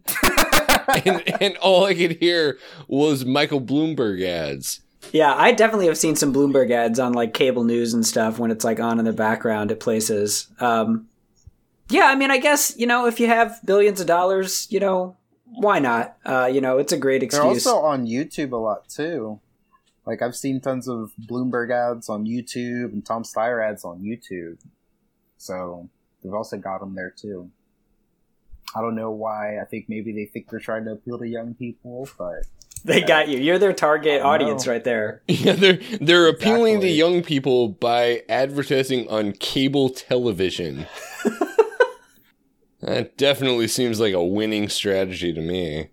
and 1.05 1.41
and 1.41 1.57
all 1.57 1.85
I 1.85 1.95
could 1.95 2.17
hear 2.17 2.59
was 2.87 3.25
Michael 3.25 3.61
Bloomberg 3.61 4.23
ads. 4.23 4.81
Yeah, 5.11 5.33
I 5.33 5.51
definitely 5.51 5.87
have 5.87 5.97
seen 5.97 6.15
some 6.15 6.33
Bloomberg 6.33 6.71
ads 6.71 6.99
on 6.99 7.13
like 7.13 7.33
cable 7.33 7.63
news 7.63 7.93
and 7.93 8.05
stuff 8.05 8.39
when 8.39 8.51
it's 8.51 8.63
like 8.63 8.79
on 8.79 8.99
in 8.99 9.05
the 9.05 9.13
background 9.13 9.71
at 9.71 9.79
places. 9.79 10.47
Um, 10.59 11.07
yeah, 11.89 12.05
I 12.05 12.15
mean, 12.15 12.31
I 12.31 12.37
guess 12.37 12.75
you 12.77 12.85
know 12.85 13.07
if 13.07 13.19
you 13.19 13.27
have 13.27 13.59
billions 13.65 13.99
of 13.99 14.07
dollars, 14.07 14.67
you 14.69 14.79
know, 14.79 15.17
why 15.45 15.79
not? 15.79 16.17
Uh, 16.25 16.49
you 16.51 16.61
know, 16.61 16.77
it's 16.77 16.93
a 16.93 16.97
great 16.97 17.23
excuse. 17.23 17.63
They're 17.63 17.73
also 17.73 17.85
on 17.85 18.05
YouTube 18.05 18.51
a 18.51 18.57
lot 18.57 18.87
too. 18.87 19.39
Like 20.05 20.21
I've 20.21 20.35
seen 20.35 20.61
tons 20.61 20.87
of 20.87 21.11
Bloomberg 21.29 21.71
ads 21.71 22.09
on 22.09 22.25
YouTube 22.25 22.93
and 22.93 23.05
Tom 23.05 23.23
Steyer 23.23 23.67
ads 23.67 23.83
on 23.83 24.01
YouTube. 24.01 24.57
So 25.37 25.89
they've 26.23 26.33
also 26.33 26.57
got 26.57 26.79
them 26.79 26.95
there 26.95 27.13
too. 27.15 27.49
I 28.75 28.81
don't 28.81 28.95
know 28.95 29.11
why. 29.11 29.59
I 29.59 29.65
think 29.65 29.85
maybe 29.87 30.11
they 30.11 30.25
think 30.25 30.49
they're 30.49 30.59
trying 30.59 30.85
to 30.85 30.91
appeal 30.91 31.17
to 31.17 31.27
young 31.27 31.55
people, 31.55 32.07
but 32.17 32.43
they 32.83 33.01
got 33.01 33.27
you. 33.27 33.39
You're 33.39 33.59
their 33.59 33.73
target 33.73 34.21
I 34.21 34.23
know. 34.23 34.29
audience 34.29 34.67
right 34.67 34.83
there. 34.83 35.21
Yeah, 35.27 35.53
they're 35.53 35.79
they're 36.01 36.27
appealing 36.27 36.81
to 36.81 36.87
young 36.87 37.23
people 37.23 37.69
by 37.69 38.23
advertising 38.27 39.07
on 39.09 39.33
cable 39.33 39.89
television. 39.89 40.85
that 42.81 43.17
definitely 43.17 43.67
seems 43.67 43.99
like 43.99 44.13
a 44.13 44.23
winning 44.23 44.69
strategy 44.69 45.33
to 45.33 45.41
me. 45.41 45.89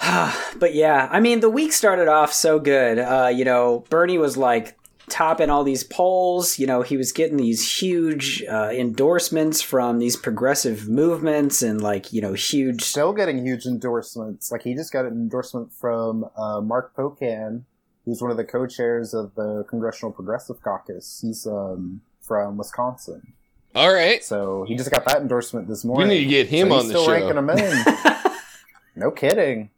but 0.58 0.74
yeah, 0.74 1.08
I 1.10 1.20
mean, 1.20 1.40
the 1.40 1.50
week 1.50 1.72
started 1.72 2.08
off 2.08 2.32
so 2.32 2.58
good. 2.58 2.98
Uh, 2.98 3.30
you 3.34 3.44
know, 3.44 3.84
Bernie 3.90 4.18
was 4.18 4.36
like 4.36 4.77
topping 5.10 5.50
all 5.50 5.64
these 5.64 5.84
polls. 5.84 6.58
You 6.58 6.66
know, 6.66 6.82
he 6.82 6.96
was 6.96 7.12
getting 7.12 7.36
these 7.36 7.80
huge 7.80 8.42
uh, 8.44 8.70
endorsements 8.72 9.60
from 9.62 9.98
these 9.98 10.16
progressive 10.16 10.88
movements 10.88 11.62
and 11.62 11.80
like 11.80 12.12
you 12.12 12.20
know 12.20 12.32
huge. 12.34 12.82
Still 12.82 13.12
getting 13.12 13.44
huge 13.44 13.66
endorsements. 13.66 14.50
Like 14.52 14.62
he 14.62 14.74
just 14.74 14.92
got 14.92 15.04
an 15.04 15.12
endorsement 15.12 15.72
from 15.72 16.26
uh, 16.36 16.60
Mark 16.60 16.94
Pocan, 16.96 17.62
who's 18.04 18.20
one 18.22 18.30
of 18.30 18.36
the 18.36 18.44
co-chairs 18.44 19.14
of 19.14 19.34
the 19.34 19.64
Congressional 19.68 20.12
Progressive 20.12 20.62
Caucus. 20.62 21.20
He's 21.22 21.46
um, 21.46 22.00
from 22.20 22.56
Wisconsin. 22.56 23.32
All 23.74 23.92
right. 23.92 24.24
So 24.24 24.64
he 24.66 24.76
just 24.76 24.90
got 24.90 25.04
that 25.06 25.18
endorsement 25.20 25.68
this 25.68 25.84
We 25.84 25.88
morning. 25.88 26.08
need 26.08 26.24
to 26.24 26.30
get 26.30 26.48
him 26.48 26.68
So 26.70 26.74
he's 26.74 26.82
on 26.82 26.88
the 26.88 26.92
still 26.94 27.04
show. 27.04 27.12
ranking 27.12 27.36
him 27.36 27.50
in. 27.50 28.32
no 28.96 29.10
kidding. 29.10 29.70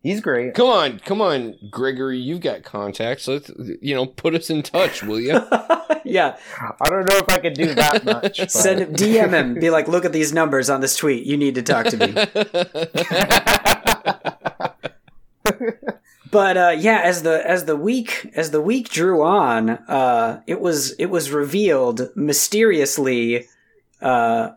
He's 0.00 0.20
great. 0.20 0.54
Come 0.54 0.68
on, 0.68 1.00
come 1.00 1.20
on, 1.20 1.56
Gregory. 1.70 2.18
You've 2.18 2.40
got 2.40 2.62
contacts. 2.62 3.26
Let's 3.26 3.50
you 3.82 3.96
know, 3.96 4.06
put 4.06 4.36
us 4.36 4.48
in 4.48 4.62
touch, 4.62 5.02
will 5.02 5.20
you? 5.20 5.32
yeah, 6.04 6.36
I 6.60 6.88
don't 6.88 7.10
know 7.10 7.18
if 7.18 7.28
I 7.28 7.38
could 7.38 7.54
do 7.54 7.74
that 7.74 8.04
much. 8.22 8.38
But 8.38 8.52
send 8.52 8.80
him, 8.80 8.94
DM 8.94 9.30
him, 9.30 9.54
be 9.54 9.70
like, 9.70 9.88
look 9.88 10.04
at 10.04 10.12
these 10.12 10.32
numbers 10.32 10.70
on 10.70 10.80
this 10.80 10.96
tweet. 10.96 11.26
You 11.26 11.36
need 11.36 11.56
to 11.56 11.62
talk 11.62 11.86
to 11.86 11.96
me. 11.96 12.12
but 16.30 16.56
uh, 16.56 16.76
yeah, 16.78 17.00
as 17.02 17.24
the 17.24 17.44
as 17.44 17.64
the 17.64 17.74
week 17.74 18.30
as 18.34 18.52
the 18.52 18.60
week 18.60 18.90
drew 18.90 19.24
on, 19.24 19.70
uh, 19.70 20.42
it 20.46 20.60
was 20.60 20.92
it 20.92 21.06
was 21.06 21.32
revealed 21.32 22.10
mysteriously, 22.14 23.48
uh, 24.00 24.50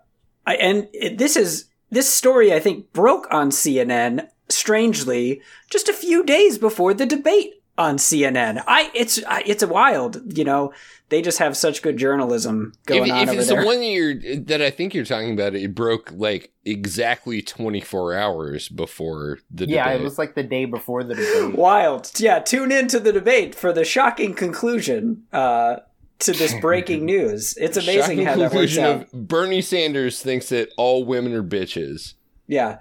I, 0.46 0.56
and 0.56 0.88
it, 0.94 1.18
this 1.18 1.36
is 1.36 1.66
this 1.90 2.08
story 2.08 2.54
I 2.54 2.60
think 2.60 2.94
broke 2.94 3.26
on 3.32 3.50
CNN 3.50 4.28
strangely 4.52 5.42
just 5.70 5.90
a 5.90 5.94
few 5.94 6.24
days 6.24 6.58
before 6.58 6.94
the 6.94 7.06
debate 7.06 7.56
on 7.78 7.98
CNN. 7.98 8.64
I 8.68 8.92
it's 8.94 9.24
I, 9.26 9.44
it's 9.46 9.66
wild, 9.66 10.38
you 10.38 10.44
know. 10.44 10.74
They 11.10 11.22
just 11.22 11.40
have 11.40 11.58
such 11.58 11.82
good 11.82 11.98
journalism 11.98 12.72
going 12.86 13.08
if 13.08 13.12
on 13.12 13.24
if 13.24 13.30
over 13.30 13.40
it's 13.40 13.50
there. 13.50 13.60
the 13.60 13.68
one 13.68 13.80
that 13.80 13.86
you're 13.86 14.16
that 14.44 14.62
I 14.62 14.70
think 14.70 14.94
you're 14.94 15.04
talking 15.04 15.34
about, 15.34 15.56
it 15.56 15.76
broke 15.76 16.10
like 16.14 16.54
exactly 16.64 17.42
24 17.42 18.14
hours 18.16 18.70
before 18.70 19.40
the 19.50 19.66
debate. 19.66 19.76
yeah, 19.76 19.84
debate. 19.90 20.02
it 20.02 20.04
was 20.06 20.18
like 20.18 20.36
the 20.36 20.44
day 20.44 20.64
before 20.64 21.04
the 21.04 21.16
debate. 21.16 21.56
Wild. 21.58 22.12
Yeah, 22.18 22.40
tune 22.40 22.72
in 22.72 22.88
to 22.90 23.00
the 23.00 23.12
debate 23.12 23.56
for 23.56 23.74
the 23.74 23.84
shocking 23.84 24.34
conclusion 24.34 25.24
uh, 25.34 25.78
to 26.20 26.32
this 26.32 26.54
breaking 26.62 27.04
news. 27.04 27.58
It's 27.58 27.76
amazing 27.76 28.20
Shocking 28.20 28.26
how 28.26 28.36
that 28.36 28.40
works 28.40 28.52
conclusion 28.76 28.84
out. 28.86 29.02
of 29.02 29.12
Bernie 29.28 29.62
Sanders 29.62 30.22
thinks 30.22 30.48
that 30.48 30.70
all 30.78 31.04
women 31.04 31.34
are 31.34 31.44
bitches. 31.44 32.14
Yeah, 32.48 32.78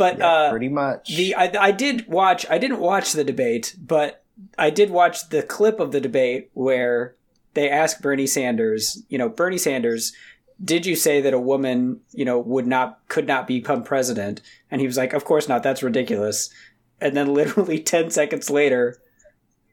but 0.00 0.18
Yeah, 0.18 0.26
uh, 0.26 0.50
pretty 0.50 0.68
much. 0.70 1.14
the 1.14 1.34
I, 1.36 1.52
I 1.68 1.70
did 1.70 2.08
watch. 2.08 2.46
I 2.50 2.56
didn't 2.58 2.80
watch 2.80 3.12
the 3.12 3.22
debate, 3.24 3.76
but 3.78 4.24
I 4.58 4.70
did 4.70 4.90
watch 4.90 5.28
the 5.28 5.42
clip 5.42 5.78
of 5.78 5.92
the 5.92 6.00
debate 6.00 6.50
where 6.54 7.14
they 7.54 7.68
asked 7.68 8.00
Bernie 8.02 8.26
Sanders. 8.26 9.02
You 9.08 9.18
know, 9.18 9.28
Bernie 9.28 9.58
Sanders. 9.58 10.12
Did 10.62 10.84
you 10.86 10.96
say 10.96 11.20
that 11.20 11.32
a 11.34 11.38
woman, 11.40 12.00
you 12.12 12.24
know, 12.24 12.38
would 12.38 12.66
not 12.66 13.00
could 13.08 13.26
not 13.26 13.46
become 13.46 13.82
president? 13.84 14.40
And 14.70 14.80
he 14.80 14.86
was 14.86 14.96
like, 14.96 15.12
"Of 15.12 15.24
course 15.24 15.48
not. 15.48 15.62
That's 15.62 15.82
ridiculous." 15.82 16.48
And 17.00 17.16
then 17.16 17.32
literally 17.40 17.78
10 17.78 18.10
seconds 18.10 18.50
later, 18.50 18.98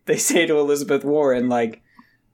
they 0.05 0.17
say 0.17 0.45
to 0.45 0.59
Elizabeth 0.59 1.03
Warren 1.03 1.49
like, 1.49 1.81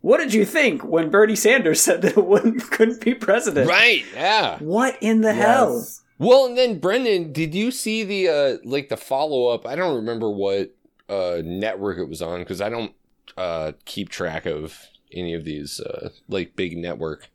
"What 0.02 0.18
did 0.18 0.34
you 0.34 0.46
think 0.46 0.84
when 0.84 1.10
Bernie 1.10 1.36
Sanders 1.36 1.82
said 1.82 2.02
that 2.04 2.16
a 2.18 2.22
woman 2.22 2.60
couldn't 2.76 3.02
be 3.06 3.14
president?" 3.14 3.68
Right? 3.70 4.04
Yeah. 4.16 4.58
What 4.60 4.98
in 5.02 5.22
the 5.22 5.34
Yes. 5.34 5.46
hell? 5.46 5.88
Well, 6.24 6.46
and 6.46 6.58
then 6.58 6.80
Brendan, 6.80 7.34
did 7.34 7.54
you 7.54 7.70
see 7.70 8.06
the 8.06 8.30
uh 8.30 8.58
like 8.64 8.88
the 8.88 8.96
follow 8.96 9.48
up? 9.48 9.68
I 9.68 9.76
don't 9.76 9.98
remember 9.98 10.30
what 10.30 10.74
uh 11.10 11.42
network 11.44 11.98
it 11.98 12.08
was 12.08 12.22
on 12.22 12.40
because 12.40 12.62
I 12.62 12.70
don't 12.70 12.94
uh 13.36 13.74
keep 13.84 14.08
track 14.08 14.46
of 14.46 14.80
any 15.12 15.34
of 15.34 15.44
these 15.44 15.82
uh 15.82 16.12
like 16.30 16.56
big 16.56 16.78
network 16.78 17.30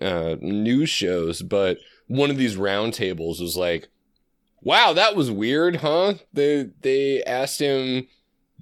uh 0.00 0.36
news 0.40 0.88
shows, 0.88 1.42
but 1.42 1.76
one 2.06 2.30
of 2.30 2.38
these 2.38 2.56
roundtables 2.56 3.42
was 3.42 3.58
like, 3.58 3.88
"Wow, 4.62 4.94
that 4.94 5.14
was 5.14 5.30
weird, 5.30 5.76
huh?" 5.76 6.14
They 6.32 6.70
they 6.80 7.22
asked 7.24 7.60
him, 7.60 8.08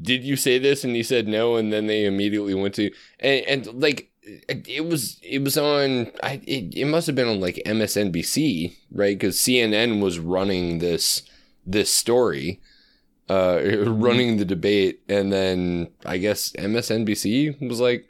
"Did 0.03 0.25
you 0.25 0.35
say 0.35 0.59
this?" 0.59 0.83
and 0.83 0.97
he 0.97 1.05
said 1.05 1.29
no, 1.29 1.55
and 1.55 1.73
then 1.73 1.87
they 1.87 2.05
immediately 2.05 2.55
went 2.55 2.75
to 2.75 2.91
and, 3.21 3.47
and 3.47 3.81
like 3.81 4.11
it 4.27 4.85
was 4.87 5.19
it 5.23 5.43
was 5.43 5.57
on 5.57 6.11
I 6.23 6.41
it, 6.47 6.77
it 6.77 6.87
must 6.87 7.07
have 7.07 7.17
been 7.17 7.29
on 7.29 7.41
like 7.41 7.63
MSNBC 7.65 8.77
right? 8.93 9.19
Because 9.19 9.37
CNN 9.37 10.01
was 10.01 10.19
running 10.19 10.79
this 10.79 11.23
this 11.65 11.91
story 11.91 12.61
uh 13.31 13.61
running 13.87 14.37
the 14.37 14.45
debate. 14.45 15.03
And 15.09 15.33
then 15.33 15.89
I 16.05 16.19
guess 16.19 16.53
MSNBC 16.53 17.69
was 17.69 17.81
like 17.81 18.09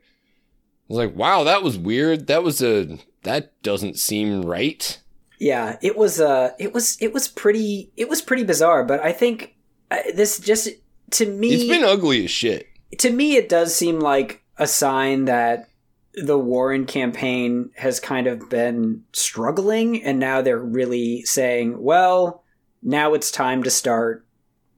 was 0.89 0.99
like 0.99 1.15
wow 1.15 1.45
that 1.45 1.63
was 1.63 1.79
weird. 1.79 2.27
That 2.29 2.43
was 2.43 2.63
a 2.63 2.99
that 3.23 3.61
doesn't 3.63 3.99
seem 3.99 4.43
right. 4.43 4.99
Yeah, 5.39 5.77
it 5.83 5.99
was 5.99 6.21
uh 6.21 6.53
it 6.59 6.73
was 6.73 6.97
it 7.01 7.13
was 7.13 7.29
pretty 7.29 7.93
it 7.97 8.09
was 8.09 8.23
pretty 8.23 8.45
bizarre, 8.45 8.85
but 8.85 9.01
I 9.01 9.13
think 9.13 9.55
uh, 9.91 9.99
this 10.15 10.39
just 10.39 10.71
to 11.11 11.27
me 11.27 11.49
it's 11.53 11.69
been 11.69 11.85
ugly 11.85 12.25
as 12.25 12.31
shit. 12.31 12.67
to 12.99 13.11
me 13.11 13.37
it 13.37 13.49
does 13.49 13.75
seem 13.75 14.01
like 14.01 14.43
a 14.59 14.67
sign 14.67 15.27
that 15.27 15.69
the 16.17 16.39
Warren 16.39 16.87
campaign 16.87 17.71
has 17.77 18.01
kind 18.01 18.27
of 18.27 18.49
been 18.49 19.05
struggling 19.13 20.03
and 20.03 20.19
now 20.19 20.41
they're 20.41 20.59
really 20.59 21.23
saying, 21.25 21.81
well, 21.83 22.43
now 22.83 23.15
it's 23.15 23.31
time 23.31 23.63
to 23.65 23.71
start 23.71 24.25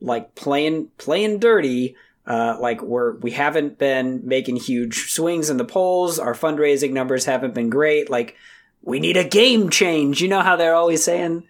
like 0.01 0.35
playing 0.35 0.89
playing 0.99 1.39
dirty. 1.39 1.97
Uh, 2.27 2.59
like 2.61 2.83
we're 2.83 3.17
we 3.19 3.31
haven't 3.31 3.79
been 3.79 4.21
making 4.25 4.57
huge 4.57 5.11
swings 5.11 5.49
in 5.49 5.57
the 5.57 5.65
polls. 5.65 6.19
Our 6.19 6.35
fundraising 6.35 6.93
numbers 6.93 7.25
haven't 7.25 7.55
been 7.55 7.71
great. 7.71 8.11
Like 8.11 8.37
we 8.83 9.01
need 9.01 9.17
a 9.17 9.25
game 9.25 9.71
change. 9.71 10.21
You 10.21 10.29
know 10.29 10.43
how 10.43 10.57
they're 10.57 10.75
always 10.75 11.03
saying 11.03 11.45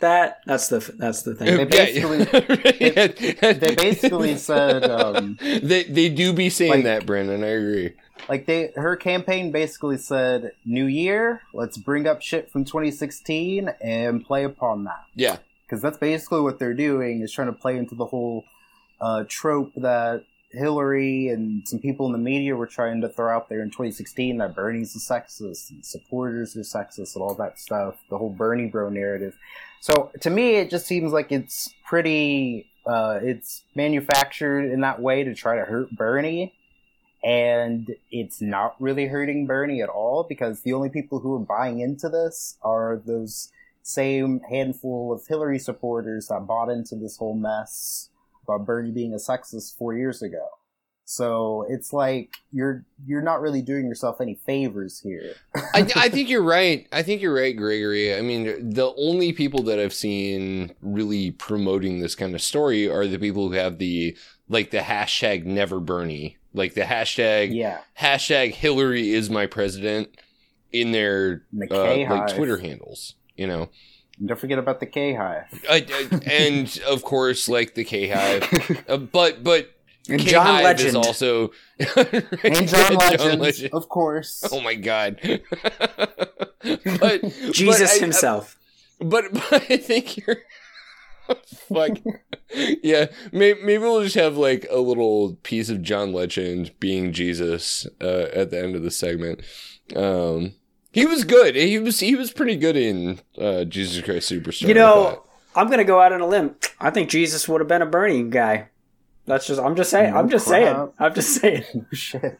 that. 0.00 0.40
That's 0.46 0.68
the 0.68 0.78
that's 0.96 1.22
the 1.22 1.34
thing. 1.34 1.56
They 1.56 1.64
basically- 1.64 2.24
they 3.52 3.74
basically 3.74 4.36
said, 4.38 4.84
um, 4.90 5.38
they 5.40 5.84
they 5.84 6.08
do 6.08 6.32
be 6.32 6.50
saying 6.50 6.70
like- 6.70 6.84
that 6.84 7.06
Brendan 7.06 7.42
I 7.44 7.48
agree 7.48 7.92
like 8.28 8.46
they 8.46 8.72
her 8.76 8.96
campaign 8.96 9.52
basically 9.52 9.98
said, 9.98 10.52
"New 10.64 10.86
year, 10.86 11.42
let's 11.52 11.76
bring 11.76 12.06
up 12.06 12.22
shit 12.22 12.50
from 12.50 12.64
2016 12.64 13.68
and 13.80 14.24
play 14.24 14.44
upon 14.44 14.84
that." 14.84 15.04
yeah 15.14 15.38
Because 15.66 15.82
that's 15.82 15.98
basically 15.98 16.40
what 16.40 16.58
they're 16.58 16.74
doing 16.74 17.20
is 17.20 17.32
trying 17.32 17.48
to 17.48 17.52
play 17.52 17.76
into 17.76 17.94
the 17.94 18.06
whole 18.06 18.44
uh, 19.00 19.24
trope 19.28 19.72
that 19.76 20.24
Hillary 20.50 21.28
and 21.28 21.66
some 21.66 21.78
people 21.78 22.06
in 22.06 22.12
the 22.12 22.18
media 22.18 22.54
were 22.54 22.66
trying 22.66 23.00
to 23.00 23.08
throw 23.08 23.34
out 23.34 23.48
there 23.48 23.60
in 23.60 23.70
2016 23.70 24.38
that 24.38 24.54
Bernie's 24.54 24.94
a 24.94 24.98
sexist 24.98 25.70
and 25.70 25.84
supporters 25.84 26.56
are 26.56 26.60
sexist 26.60 27.16
and 27.16 27.22
all 27.22 27.34
that 27.34 27.58
stuff. 27.58 27.96
The 28.08 28.18
whole 28.18 28.30
Bernie 28.30 28.68
bro 28.68 28.88
narrative. 28.88 29.36
So 29.80 30.12
to 30.20 30.30
me, 30.30 30.56
it 30.56 30.70
just 30.70 30.86
seems 30.86 31.12
like 31.12 31.32
it's 31.32 31.74
pretty. 31.84 32.70
Uh, 32.86 33.18
it's 33.22 33.62
manufactured 33.74 34.70
in 34.70 34.82
that 34.82 35.00
way 35.00 35.24
to 35.24 35.34
try 35.34 35.56
to 35.56 35.64
hurt 35.64 35.90
Bernie 35.90 36.52
and 37.24 37.96
it's 38.10 38.42
not 38.42 38.76
really 38.78 39.06
hurting 39.06 39.46
Bernie 39.46 39.80
at 39.80 39.88
all 39.88 40.26
because 40.28 40.60
the 40.60 40.74
only 40.74 40.90
people 40.90 41.20
who 41.20 41.34
are 41.34 41.38
buying 41.38 41.80
into 41.80 42.10
this 42.10 42.58
are 42.62 43.00
those 43.04 43.50
same 43.82 44.40
handful 44.50 45.12
of 45.12 45.26
Hillary 45.26 45.58
supporters 45.58 46.28
that 46.28 46.46
bought 46.46 46.68
into 46.68 46.94
this 46.94 47.16
whole 47.16 47.34
mess 47.34 48.10
about 48.46 48.66
Bernie 48.66 48.90
being 48.90 49.14
a 49.14 49.16
sexist 49.16 49.76
four 49.76 49.94
years 49.94 50.20
ago. 50.22 50.46
So 51.06 51.66
it's 51.68 51.92
like 51.92 52.34
you're 52.50 52.84
you're 53.06 53.22
not 53.22 53.42
really 53.42 53.60
doing 53.60 53.86
yourself 53.86 54.20
any 54.20 54.34
favors 54.46 55.00
here. 55.00 55.34
I, 55.74 55.86
I 55.96 56.08
think 56.08 56.30
you're 56.30 56.42
right. 56.42 56.86
I 56.92 57.02
think 57.02 57.20
you're 57.20 57.34
right, 57.34 57.54
Gregory. 57.54 58.14
I 58.14 58.22
mean, 58.22 58.70
the 58.70 58.92
only 58.96 59.32
people 59.32 59.62
that 59.64 59.78
I've 59.78 59.92
seen 59.92 60.74
really 60.80 61.30
promoting 61.32 62.00
this 62.00 62.14
kind 62.14 62.34
of 62.34 62.40
story 62.40 62.88
are 62.88 63.06
the 63.06 63.18
people 63.18 63.48
who 63.48 63.54
have 63.54 63.78
the 63.78 64.16
like 64.48 64.70
the 64.70 64.78
hashtag 64.78 65.44
Never 65.44 65.78
Bernie, 65.78 66.38
like 66.54 66.74
the 66.74 66.82
hashtag 66.82 67.54
yeah, 67.54 67.80
hashtag 68.00 68.54
Hillary 68.54 69.12
is 69.12 69.28
my 69.28 69.46
president 69.46 70.08
in 70.72 70.92
their 70.92 71.44
the 71.52 71.66
uh, 71.70 72.14
like. 72.14 72.34
Twitter 72.34 72.56
handles. 72.58 73.14
You 73.36 73.46
know, 73.48 73.68
And 74.18 74.28
Don't 74.28 74.38
forget 74.40 74.58
about 74.58 74.78
the 74.80 74.86
K 74.86 75.14
hive. 75.14 75.46
I, 75.68 75.84
I- 75.88 76.20
and 76.30 76.80
of 76.88 77.02
course, 77.02 77.48
like 77.48 77.74
the 77.74 77.84
K 77.84 78.08
Hive, 78.08 78.84
uh, 78.88 78.96
but 78.98 79.42
but 79.42 79.70
And 80.08 80.20
John 80.20 80.46
Hive 80.46 80.80
is 80.80 80.94
also 80.94 81.50
and 81.78 81.88
John 82.68 82.92
Yeah, 82.92 83.34
Legend, 83.38 83.74
of 83.74 83.88
course. 83.88 84.44
Oh 84.52 84.60
my 84.60 84.74
god! 84.76 85.18
but 87.00 87.22
Jesus 87.52 87.80
but 87.80 87.90
I- 87.90 87.98
himself. 87.98 88.56
But, 89.00 89.32
but 89.32 89.52
I 89.70 89.76
think 89.76 90.16
you're. 90.16 90.36
Fuck. 91.68 91.98
yeah, 92.82 93.06
maybe, 93.32 93.62
maybe 93.62 93.82
we'll 93.82 94.02
just 94.02 94.14
have 94.16 94.36
like 94.36 94.66
a 94.70 94.78
little 94.78 95.34
piece 95.42 95.68
of 95.70 95.82
John 95.82 96.12
Legend 96.12 96.72
being 96.80 97.12
Jesus 97.12 97.86
uh, 98.00 98.26
at 98.34 98.50
the 98.50 98.58
end 98.62 98.76
of 98.76 98.82
the 98.82 98.90
segment. 98.90 99.40
Um, 99.96 100.54
he 100.92 101.06
was 101.06 101.24
good. 101.24 101.56
He 101.56 101.78
was 101.78 102.00
he 102.00 102.14
was 102.14 102.32
pretty 102.32 102.56
good 102.56 102.76
in 102.76 103.20
uh, 103.38 103.64
Jesus 103.64 104.04
Christ 104.04 104.30
Superstar. 104.30 104.68
You 104.68 104.74
know. 104.74 105.22
I'm 105.56 105.70
gonna 105.70 105.84
go 105.84 106.00
out 106.00 106.12
on 106.12 106.20
a 106.20 106.26
limb. 106.26 106.56
I 106.80 106.90
think 106.90 107.08
Jesus 107.08 107.48
would 107.48 107.60
have 107.60 107.68
been 107.68 107.80
a 107.82 107.86
Bernie 107.86 108.24
guy. 108.24 108.70
That's 109.26 109.46
just. 109.46 109.60
I'm 109.60 109.76
just 109.76 109.88
saying. 109.90 110.14
I'm 110.14 110.28
just 110.28 110.46
saying. 110.48 110.90
I'm 110.98 111.14
just 111.14 111.40
saying. 111.40 111.62
shit 111.92 112.22
Did 112.22 112.38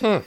Shit. 0.00 0.24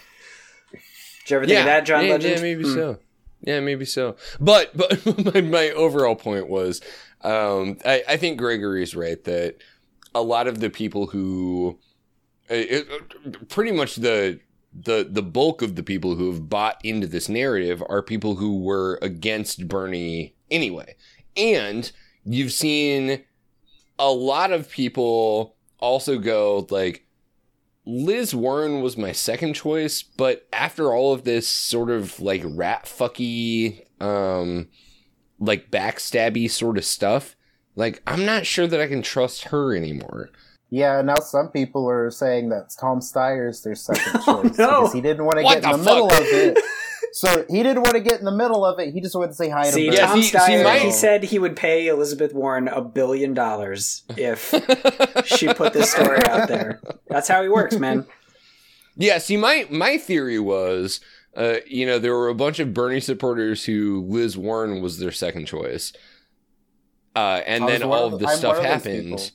you 1.32 1.36
ever 1.38 1.46
think 1.48 1.60
of 1.60 1.66
that, 1.66 1.86
John 1.86 2.06
yeah, 2.06 2.12
Legend? 2.12 2.36
Yeah, 2.36 2.42
maybe 2.42 2.64
Hmm. 2.64 2.74
so. 2.74 3.00
Yeah, 3.42 3.60
maybe 3.62 3.86
so. 3.86 4.16
But 4.40 4.76
but 4.78 5.34
my, 5.34 5.42
my 5.42 5.70
overall 5.72 6.16
point 6.16 6.50
was, 6.50 6.82
um, 7.22 7.78
I, 7.86 8.04
I 8.08 8.18
think 8.18 8.38
Gregory's 8.38 8.96
right 8.96 9.24
that 9.26 9.58
a 10.16 10.22
lot 10.22 10.48
of 10.48 10.60
the 10.60 10.70
people 10.70 11.08
who, 11.08 11.78
uh, 12.50 12.56
it, 12.56 13.50
pretty 13.50 13.72
much 13.72 13.96
the 13.96 14.40
the 14.72 15.08
the 15.10 15.24
bulk 15.24 15.62
of 15.62 15.76
the 15.76 15.84
people 15.84 16.16
who 16.16 16.32
have 16.32 16.48
bought 16.48 16.80
into 16.84 17.08
this 17.08 17.28
narrative 17.28 17.84
are 17.90 18.04
people 18.04 18.36
who 18.36 18.60
were 18.60 19.00
against 19.02 19.68
Bernie 19.68 20.36
anyway, 20.52 20.96
and 21.36 21.92
you've 22.24 22.54
seen 22.54 23.24
a 23.98 24.12
lot 24.12 24.52
of 24.52 24.70
people 24.70 25.56
also 25.80 26.18
go 26.20 26.68
like 26.70 27.06
Liz 27.86 28.36
Warren 28.36 28.82
was 28.82 28.98
my 28.98 29.12
second 29.12 29.56
choice, 29.56 30.04
but 30.04 30.48
after 30.54 30.94
all 30.94 31.12
of 31.14 31.24
this 31.24 31.48
sort 31.48 31.90
of 31.90 32.20
like 32.20 32.44
rat 32.46 32.86
fucky, 32.86 33.86
um, 34.00 34.68
like 35.40 35.72
backstabby 35.72 36.50
sort 36.50 36.78
of 36.78 36.86
stuff, 36.86 37.36
like 37.76 38.02
I'm 38.08 38.26
not 38.26 38.46
sure 38.46 38.68
that 38.68 38.80
I 38.80 38.88
can 38.88 39.02
trust 39.02 39.46
her 39.46 39.76
anymore. 39.76 40.30
Yeah, 40.72 41.02
now 41.02 41.16
some 41.16 41.50
people 41.50 41.90
are 41.90 42.12
saying 42.12 42.50
that 42.50 42.70
Tom 42.80 43.00
Steyer's 43.00 43.64
their 43.64 43.74
second 43.76 44.22
Oh, 44.28 44.44
choice 44.44 44.58
no. 44.58 44.68
because 44.82 44.94
he 44.94 45.02
didn't 45.02 45.26
want 45.26 45.40
to 45.40 45.44
What 45.44 45.62
get 45.62 45.64
in 45.64 45.72
the 45.72 45.78
the 45.78 45.84
middle 45.84 46.06
of 46.08 46.20
it. 46.22 46.58
So 47.12 47.44
he 47.50 47.64
didn't 47.64 47.82
want 47.82 47.94
to 47.96 48.02
get 48.02 48.20
in 48.20 48.26
the 48.26 48.32
middle 48.32 48.64
of 48.64 48.78
it. 48.80 48.94
He 48.94 49.02
just 49.02 49.16
wanted 49.16 49.30
to 49.30 49.34
say 49.34 49.50
hi 49.50 49.64
to 49.64 49.72
See, 49.72 49.86
Bernie. 49.88 49.98
Yeah, 49.98 50.06
Tom 50.06 50.22
see- 50.22 50.28
see, 50.30 50.38
Steyer, 50.38 50.64
my- 50.64 50.78
he 50.78 50.92
said 50.92 51.24
he 51.24 51.40
would 51.40 51.56
pay 51.56 51.88
Elizabeth 51.88 52.36
Warren 52.36 52.68
a 52.68 52.82
billion 52.84 53.34
dollars 53.34 54.04
if 54.10 54.54
she 55.26 55.52
put 55.52 55.74
this 55.74 55.90
story 55.92 56.20
out 56.28 56.48
there. 56.48 56.80
That's 57.08 57.28
how 57.28 57.42
he 57.42 57.50
works, 57.50 57.78
man. 57.78 58.06
Yeah, 58.96 59.18
see, 59.18 59.38
my 59.38 59.66
my 59.72 59.98
theory 59.98 60.38
was, 60.38 61.00
uh, 61.36 61.58
you 61.68 61.86
know, 61.86 62.00
there 62.00 62.16
were 62.16 62.30
a 62.30 62.36
bunch 62.36 62.60
of 62.60 62.74
Bernie 62.74 63.00
supporters 63.00 63.66
who 63.66 64.04
Liz 64.08 64.38
Warren 64.38 64.82
was 64.82 64.98
their 65.00 65.12
second 65.12 65.46
choice, 65.46 65.94
uh, 67.16 67.42
and 67.46 67.64
I 67.64 67.68
then 67.68 67.84
all 67.84 68.08
of 68.08 68.14
of 68.14 68.20
the- 68.20 68.26
this 68.26 68.34
I'm 68.34 68.38
stuff 68.40 68.58
one 68.58 68.66
of 68.66 68.84
those 68.84 68.84
happened, 68.84 69.32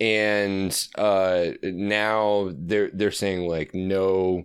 and 0.00 0.88
uh, 0.96 1.46
now 1.62 2.50
they're 2.52 2.90
they're 2.92 3.10
saying 3.10 3.46
like, 3.48 3.74
no, 3.74 4.44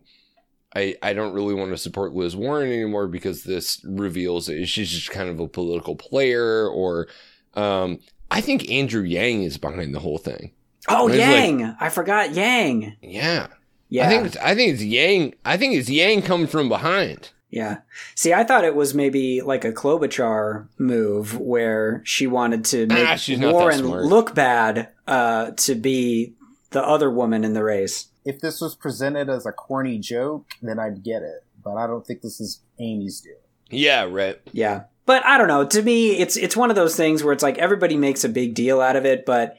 I 0.76 0.96
I 1.02 1.14
don't 1.14 1.34
really 1.34 1.54
want 1.56 1.72
to 1.72 1.78
support 1.78 2.14
Liz 2.14 2.36
Warren 2.36 2.72
anymore 2.72 3.08
because 3.08 3.44
this 3.44 3.82
reveals 3.86 4.48
that 4.48 4.66
she's 4.68 4.90
just 4.92 5.10
kind 5.12 5.30
of 5.30 5.40
a 5.40 5.48
political 5.48 5.96
player, 5.96 6.68
or 6.68 7.08
um, 7.56 8.00
I 8.32 8.42
think 8.42 8.70
Andrew 8.70 9.04
Yang 9.04 9.44
is 9.44 9.58
behind 9.58 9.94
the 9.96 10.00
whole 10.00 10.18
thing. 10.20 10.52
Oh, 10.90 11.08
It's 11.08 11.18
like- 11.18 11.28
Yang! 11.28 11.76
I 11.80 11.90
forgot 11.90 12.34
Yang. 12.34 12.96
Yeah. 13.02 13.48
Yeah, 13.90 14.06
I 14.06 14.10
think 14.10 14.26
it's, 14.26 14.38
I 14.38 14.56
think 14.56 14.74
it's 14.74 14.84
Yang. 14.84 15.36
I 15.46 15.58
think 15.58 15.76
it's 15.76 15.90
Yang 15.90 16.22
coming 16.24 16.48
from 16.48 16.68
behind. 16.70 17.30
yeah. 17.50 17.78
See, 18.16 18.34
I 18.34 18.44
thought 18.44 18.66
it 18.66 18.76
was 18.76 18.94
maybe 18.94 19.42
like 19.42 19.64
a 19.64 19.72
Klobuchar 19.72 20.68
move 20.78 21.40
where 21.40 22.02
she 22.06 22.28
wanted 22.28 22.66
to 22.66 22.86
make 22.88 23.08
Ah, 23.08 23.16
she's 23.16 23.40
not 23.40 23.48
that 23.48 23.54
Warren 23.54 23.88
look 23.88 24.36
bad 24.36 24.90
uh, 25.08 25.52
to 25.52 25.76
be 25.76 26.34
the 26.72 26.84
other 26.84 27.10
woman 27.10 27.44
in 27.46 27.54
the 27.54 27.64
race. 27.64 28.08
If 28.26 28.42
this 28.42 28.60
was 28.60 28.76
presented 28.76 29.30
as 29.30 29.46
a 29.46 29.54
corny 29.54 30.00
joke, 30.00 30.48
then 30.62 30.80
I'd 30.80 31.02
get 31.04 31.22
it. 31.22 31.46
But 31.64 31.78
I 31.78 31.88
don't 31.88 32.06
think 32.06 32.22
this 32.22 32.42
is 32.42 32.60
Amy's 32.80 33.22
doing. 33.22 33.36
Yeah, 33.70 34.04
right. 34.04 34.40
Yeah. 34.52 34.84
But 35.06 35.26
I 35.26 35.38
don't 35.38 35.48
know. 35.48 35.66
To 35.66 35.82
me, 35.82 36.18
it's 36.18 36.36
it's 36.36 36.58
one 36.58 36.70
of 36.70 36.76
those 36.76 36.98
things 36.98 37.24
where 37.24 37.32
it's 37.32 37.44
like 37.44 37.58
everybody 37.58 37.96
makes 37.96 38.26
a 38.26 38.30
big 38.30 38.54
deal 38.54 38.82
out 38.82 38.98
of 38.98 39.06
it, 39.06 39.26
but 39.26 39.56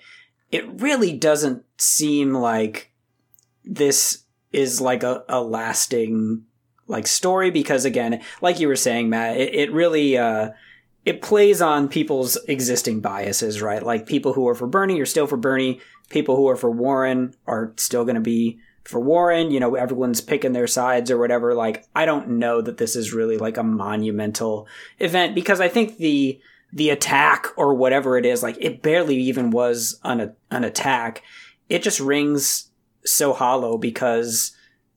it 0.52 0.66
really 0.80 1.12
doesn't 1.16 1.64
seem 1.78 2.34
like 2.34 2.87
this 3.68 4.24
is 4.50 4.80
like 4.80 5.02
a, 5.02 5.24
a 5.28 5.40
lasting 5.40 6.44
like 6.86 7.06
story 7.06 7.50
because 7.50 7.84
again, 7.84 8.22
like 8.40 8.58
you 8.58 8.66
were 8.66 8.76
saying, 8.76 9.10
Matt, 9.10 9.36
it, 9.36 9.54
it 9.54 9.72
really 9.72 10.16
uh 10.16 10.50
it 11.04 11.22
plays 11.22 11.62
on 11.62 11.88
people's 11.88 12.36
existing 12.48 13.00
biases, 13.00 13.62
right? 13.62 13.82
Like 13.82 14.06
people 14.06 14.32
who 14.32 14.48
are 14.48 14.54
for 14.54 14.66
Bernie 14.66 15.00
are 15.00 15.06
still 15.06 15.26
for 15.26 15.36
Bernie, 15.36 15.80
people 16.08 16.36
who 16.36 16.48
are 16.48 16.56
for 16.56 16.70
Warren 16.70 17.34
are 17.46 17.72
still 17.76 18.04
gonna 18.04 18.20
be 18.20 18.58
for 18.84 19.00
Warren, 19.00 19.50
you 19.50 19.60
know, 19.60 19.74
everyone's 19.74 20.22
picking 20.22 20.52
their 20.54 20.66
sides 20.66 21.10
or 21.10 21.18
whatever. 21.18 21.54
Like, 21.54 21.84
I 21.94 22.06
don't 22.06 22.38
know 22.38 22.62
that 22.62 22.78
this 22.78 22.96
is 22.96 23.12
really 23.12 23.36
like 23.36 23.58
a 23.58 23.62
monumental 23.62 24.66
event 24.98 25.34
because 25.34 25.60
I 25.60 25.68
think 25.68 25.98
the 25.98 26.40
the 26.72 26.88
attack 26.90 27.48
or 27.56 27.74
whatever 27.74 28.16
it 28.16 28.24
is, 28.24 28.42
like 28.42 28.56
it 28.60 28.82
barely 28.82 29.16
even 29.16 29.50
was 29.50 30.00
an 30.04 30.34
an 30.50 30.64
attack. 30.64 31.22
It 31.68 31.82
just 31.82 32.00
rings 32.00 32.67
so 33.10 33.32
hollow 33.32 33.78
because 33.78 34.52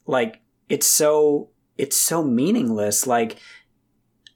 like 0.05 0.41
it's 0.69 0.87
so 0.87 1.49
it's 1.77 1.97
so 1.97 2.23
meaningless. 2.23 3.07
Like 3.07 3.37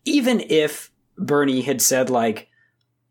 even 0.05 0.41
if 0.49 0.91
Bernie 1.17 1.61
had 1.61 1.81
said 1.81 2.09
like, 2.09 2.47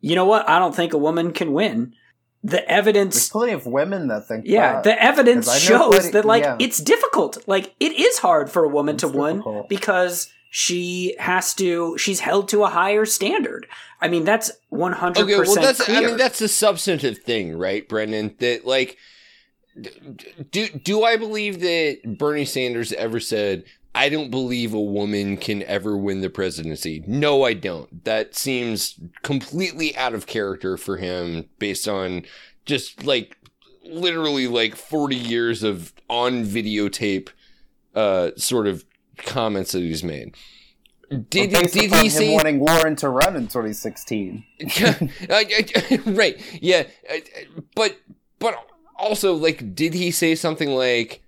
you 0.01 0.15
know 0.15 0.25
what, 0.25 0.49
I 0.49 0.59
don't 0.59 0.75
think 0.75 0.93
a 0.93 0.99
woman 0.99 1.33
can 1.33 1.53
win. 1.53 1.95
The 2.43 2.69
evidence 2.69 3.15
There's 3.15 3.25
evidence 3.25 3.29
plenty 3.31 3.53
of 3.53 3.67
women 3.67 4.09
that 4.09 4.29
think 4.29 4.45
yeah, 4.47 4.75
that. 4.75 4.85
the 4.85 5.03
evidence 5.03 5.51
shows 5.59 5.95
plenty- 5.95 6.11
that 6.11 6.25
like 6.27 6.43
yeah. 6.45 6.57
it's 6.59 6.79
difficult. 6.79 7.39
Like 7.49 7.75
it 7.81 7.93
is 7.93 8.19
hard 8.19 8.51
for 8.51 8.65
a 8.65 8.69
woman 8.69 8.99
to 8.99 9.07
It's 9.07 9.15
win 9.17 9.43
because 9.69 10.31
she 10.51 11.17
has 11.19 11.55
to 11.55 11.97
she's 11.97 12.21
held 12.21 12.49
to 12.51 12.63
a 12.65 12.69
higher 12.69 13.07
standard. 13.07 13.67
I 14.01 14.09
mean, 14.09 14.25
that's 14.25 14.53
100% 14.71 15.17
Okay, 15.17 15.37
well, 15.37 15.55
that's 15.55 15.83
clear. 15.83 15.97
I 15.97 16.01
mean 16.03 16.17
that's 16.19 16.43
a 16.43 16.49
substantive 16.49 17.19
thing, 17.19 17.57
right, 17.57 17.89
Brendan? 17.89 18.35
That 18.41 18.67
like, 18.67 18.91
d- 18.91 18.97
do 20.51 20.69
do 20.69 21.05
I 21.05 21.17
believe 21.17 21.61
that 21.61 22.17
Bernie 22.19 22.45
Sanders 22.45 22.93
ever 22.93 23.21
said? 23.21 23.65
I 23.97 24.09
don't 24.09 24.31
believe 24.31 24.75
a 24.75 24.81
woman 24.81 25.37
can 25.37 25.63
ever 25.63 25.97
win 25.97 26.21
the 26.21 26.29
presidency. 26.29 27.05
No, 27.07 27.45
I 27.45 27.55
don't. 27.55 28.05
That 28.05 28.35
seems 28.35 28.99
completely 29.23 29.97
out 29.97 30.15
of 30.15 30.27
character 30.27 30.77
for 30.77 30.97
him 30.97 31.49
based 31.61 31.87
on 31.87 32.25
just 32.67 33.05
like 33.05 33.37
literally 33.85 34.49
like 34.49 34.75
40 34.75 35.15
years 35.15 35.63
of 35.63 35.93
on 36.09 36.45
videotape 36.45 37.29
uh 37.95 38.31
sort 38.37 38.67
of 38.67 38.85
comments 39.19 39.73
that 39.73 39.83
he's 39.83 40.03
made. 40.03 40.35
Did, 41.29 41.53
Well, 41.53 41.63
did 41.63 41.93
he 41.95 42.09
say 42.09 42.35
wanting 42.35 42.59
Warren 42.59 42.97
to 42.97 43.09
run 43.09 43.37
in 43.37 43.43
2016? 43.45 44.45
I- 44.61 45.07
I- 45.31 46.01
right. 46.07 46.41
Yeah. 46.61 46.85
But 47.77 47.99
but 48.41 48.57
also 48.97 49.35
like 49.35 49.75
did 49.75 49.95
he 49.95 50.11
say 50.11 50.35
something 50.35 50.71
like 50.71 51.23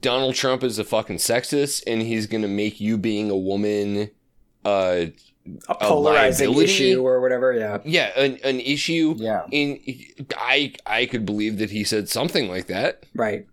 Donald 0.00 0.34
Trump 0.34 0.62
is 0.64 0.78
a 0.78 0.84
fucking 0.84 1.16
sexist 1.16 1.82
and 1.86 2.02
he's 2.02 2.26
going 2.26 2.42
to 2.42 2.48
make 2.48 2.80
you 2.80 2.98
being 2.98 3.30
a 3.30 3.36
woman 3.36 4.10
uh 4.64 5.06
a 5.68 5.74
polarizing 5.76 6.48
liability? 6.48 6.64
issue 6.90 7.02
or 7.06 7.20
whatever. 7.22 7.52
Yeah, 7.54 7.78
yeah, 7.84 8.20
an, 8.20 8.38
an 8.44 8.60
issue 8.60 9.14
Yeah. 9.16 9.46
in 9.50 9.80
I 10.36 10.74
I 10.84 11.06
could 11.06 11.24
believe 11.24 11.58
that 11.58 11.70
he 11.70 11.84
said 11.84 12.08
something 12.08 12.48
like 12.48 12.66
that. 12.66 13.04
right. 13.14 13.46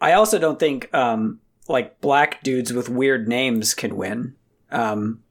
I 0.00 0.12
also 0.12 0.38
don't 0.38 0.58
think 0.58 0.92
um, 0.94 1.40
like 1.68 2.00
black 2.00 2.42
dudes 2.42 2.72
with 2.72 2.88
weird 2.88 3.28
names 3.28 3.74
can 3.74 3.96
win. 3.96 4.34
Um, 4.70 5.22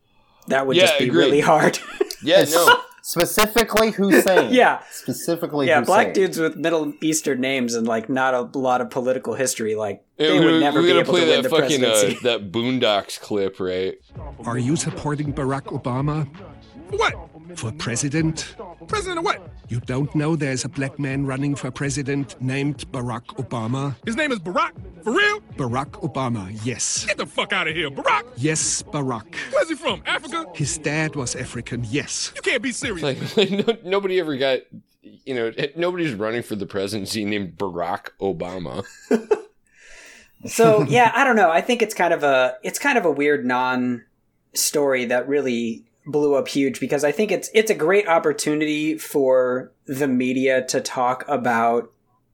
that 0.48 0.68
would 0.68 0.76
Yeah, 0.78 0.84
just 0.88 1.00
be 1.00 1.06
agreed. 1.06 1.18
really 1.20 1.42
hard. 1.42 1.80
Yeah, 2.24 2.46
no. 2.50 2.82
Specifically 3.12 3.92
Hussein. 3.92 4.54
Yeah. 4.54 4.82
Specifically 4.92 5.68
yeah, 5.68 5.80
Hussein. 5.80 5.86
black 5.86 6.14
dudes 6.14 6.38
with 6.38 6.58
Middle 6.58 6.94
Eastern 7.02 7.40
names 7.40 7.74
and 7.74 7.88
like 7.88 8.10
not 8.10 8.34
a 8.34 8.42
lot 8.60 8.82
of 8.82 8.90
political 8.90 9.34
history, 9.34 9.76
like 9.76 10.04
Yeah, 10.18 10.28
they 10.28 10.40
we- 10.40 10.46
would 10.46 10.60
never 10.60 10.82
we 10.82 10.88
be 10.88 10.90
gotta 10.90 11.00
able 11.02 11.12
play 11.14 11.22
to 11.22 11.28
win 11.32 11.42
that 11.42 11.50
the 11.50 11.56
fucking 11.56 11.84
uh, 11.86 11.88
presidency. 11.90 12.20
that 12.24 12.52
Boondocks 12.52 13.18
clip, 13.18 13.62
right? 13.62 13.98
Are 14.46 14.58
you 14.58 14.76
supporting 14.76 15.32
Barack 15.34 15.68
Obama? 15.82 16.28
What? 16.90 17.14
For 17.56 17.72
president? 17.74 18.56
President 18.88 19.20
of 19.20 19.26
what? 19.26 19.50
You 19.70 19.80
don't 19.82 20.14
know 20.16 20.36
there's 20.36 20.66
a 20.66 20.70
black 20.70 21.00
man 21.00 21.26
running 21.26 21.56
for 21.56 21.72
president 21.72 22.40
named 22.42 22.90
Barack 22.92 23.26
Obama? 23.38 23.96
His 24.06 24.16
name 24.16 24.32
is 24.32 24.40
Barack. 24.40 24.72
For 25.04 25.14
real? 25.14 25.42
Barack 25.56 25.92
Obama, 26.02 26.58
yes. 26.64 27.06
Get 27.06 27.18
the 27.18 27.26
fuck 27.26 27.54
out 27.54 27.68
of 27.68 27.76
here. 27.76 27.90
Barack? 27.90 28.24
Yes, 28.36 28.84
Barack. 28.84 29.36
Where's 29.52 29.70
he 29.70 29.76
from? 29.76 30.02
Africa? 30.06 30.46
His 30.54 30.78
dad 30.78 31.16
was 31.16 31.36
African, 31.36 31.86
yes. 31.90 32.32
You 32.36 32.42
can't 32.42 32.62
be 32.62 32.72
serious. 32.72 33.04
Like, 33.04 33.38
like 33.38 33.52
no, 33.52 33.78
nobody 33.84 34.20
ever 34.20 34.36
got, 34.38 34.60
you 35.02 35.34
know, 35.34 35.52
eh, 35.58 35.68
nobody's 35.76 36.14
running 36.14 36.44
for 36.44 36.56
the 36.56 36.66
presidency 36.66 37.26
named 37.26 37.58
Barack 37.58 38.10
Obama. 38.22 38.86
so 40.46 40.84
yeah, 40.84 41.12
I 41.16 41.24
don't 41.24 41.36
know. 41.36 41.50
I 41.50 41.62
think 41.62 41.82
it's 41.82 41.94
kind 41.94 42.14
of 42.14 42.24
a 42.24 42.56
it's 42.64 42.80
kind 42.80 42.98
of 42.98 43.06
a 43.06 43.12
weird 43.12 43.46
non 43.46 44.04
story 44.54 45.06
that 45.06 45.28
really 45.28 45.87
blew 46.08 46.36
up 46.36 46.48
huge 46.48 46.80
because 46.80 47.04
I 47.04 47.12
think 47.12 47.32
it's 47.32 47.50
it's 47.54 47.70
a 47.70 47.76
great 47.76 48.08
opportunity 48.08 48.98
for 48.98 49.72
the 49.86 50.08
media 50.08 50.66
to 50.68 50.82
talk 50.82 51.24
about 51.28 51.92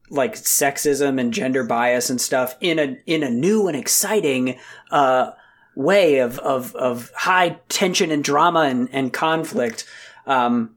like 0.10 0.36
sexism 0.36 1.20
and 1.20 1.34
gender 1.34 1.64
bias 1.64 2.10
and 2.10 2.22
stuff 2.22 2.56
in 2.62 2.80
a 2.80 2.98
in 3.06 3.24
a 3.24 3.30
new 3.30 3.68
and 3.68 3.76
exciting 3.76 4.58
uh 4.92 5.32
way 5.76 6.20
of 6.20 6.40
of 6.40 6.76
of 6.76 7.12
high 7.16 7.58
tension 7.68 8.12
and 8.12 8.24
drama 8.24 8.62
and, 8.62 8.90
and 8.92 9.12
conflict. 9.12 9.86
Um 10.28 10.76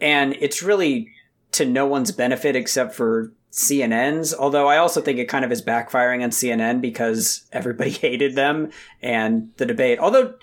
and 0.00 0.36
it's 0.40 0.62
really 0.62 1.10
to 1.52 1.64
no 1.64 1.86
one's 1.86 2.12
benefit 2.12 2.54
except 2.54 2.94
for 2.94 3.32
CNN's. 3.56 4.34
Although 4.34 4.68
I 4.68 4.76
also 4.76 5.00
think 5.00 5.18
it 5.18 5.28
kind 5.28 5.44
of 5.44 5.50
is 5.50 5.62
backfiring 5.62 6.22
on 6.22 6.30
CNN 6.30 6.80
because 6.80 7.46
everybody 7.52 7.90
hated 8.02 8.34
them 8.34 8.70
and 9.02 9.50
the 9.56 9.66
debate. 9.66 9.98
Although, 9.98 10.34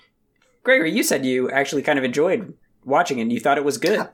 Gregory, 0.64 0.90
you 0.90 1.02
said 1.02 1.24
you 1.26 1.50
actually 1.50 1.82
kind 1.82 1.98
of 1.98 2.04
enjoyed 2.04 2.54
watching 2.84 3.18
it 3.18 3.22
and 3.22 3.32
you 3.32 3.38
thought 3.38 3.58
it 3.58 3.64
was 3.64 3.78
good. 3.78 4.08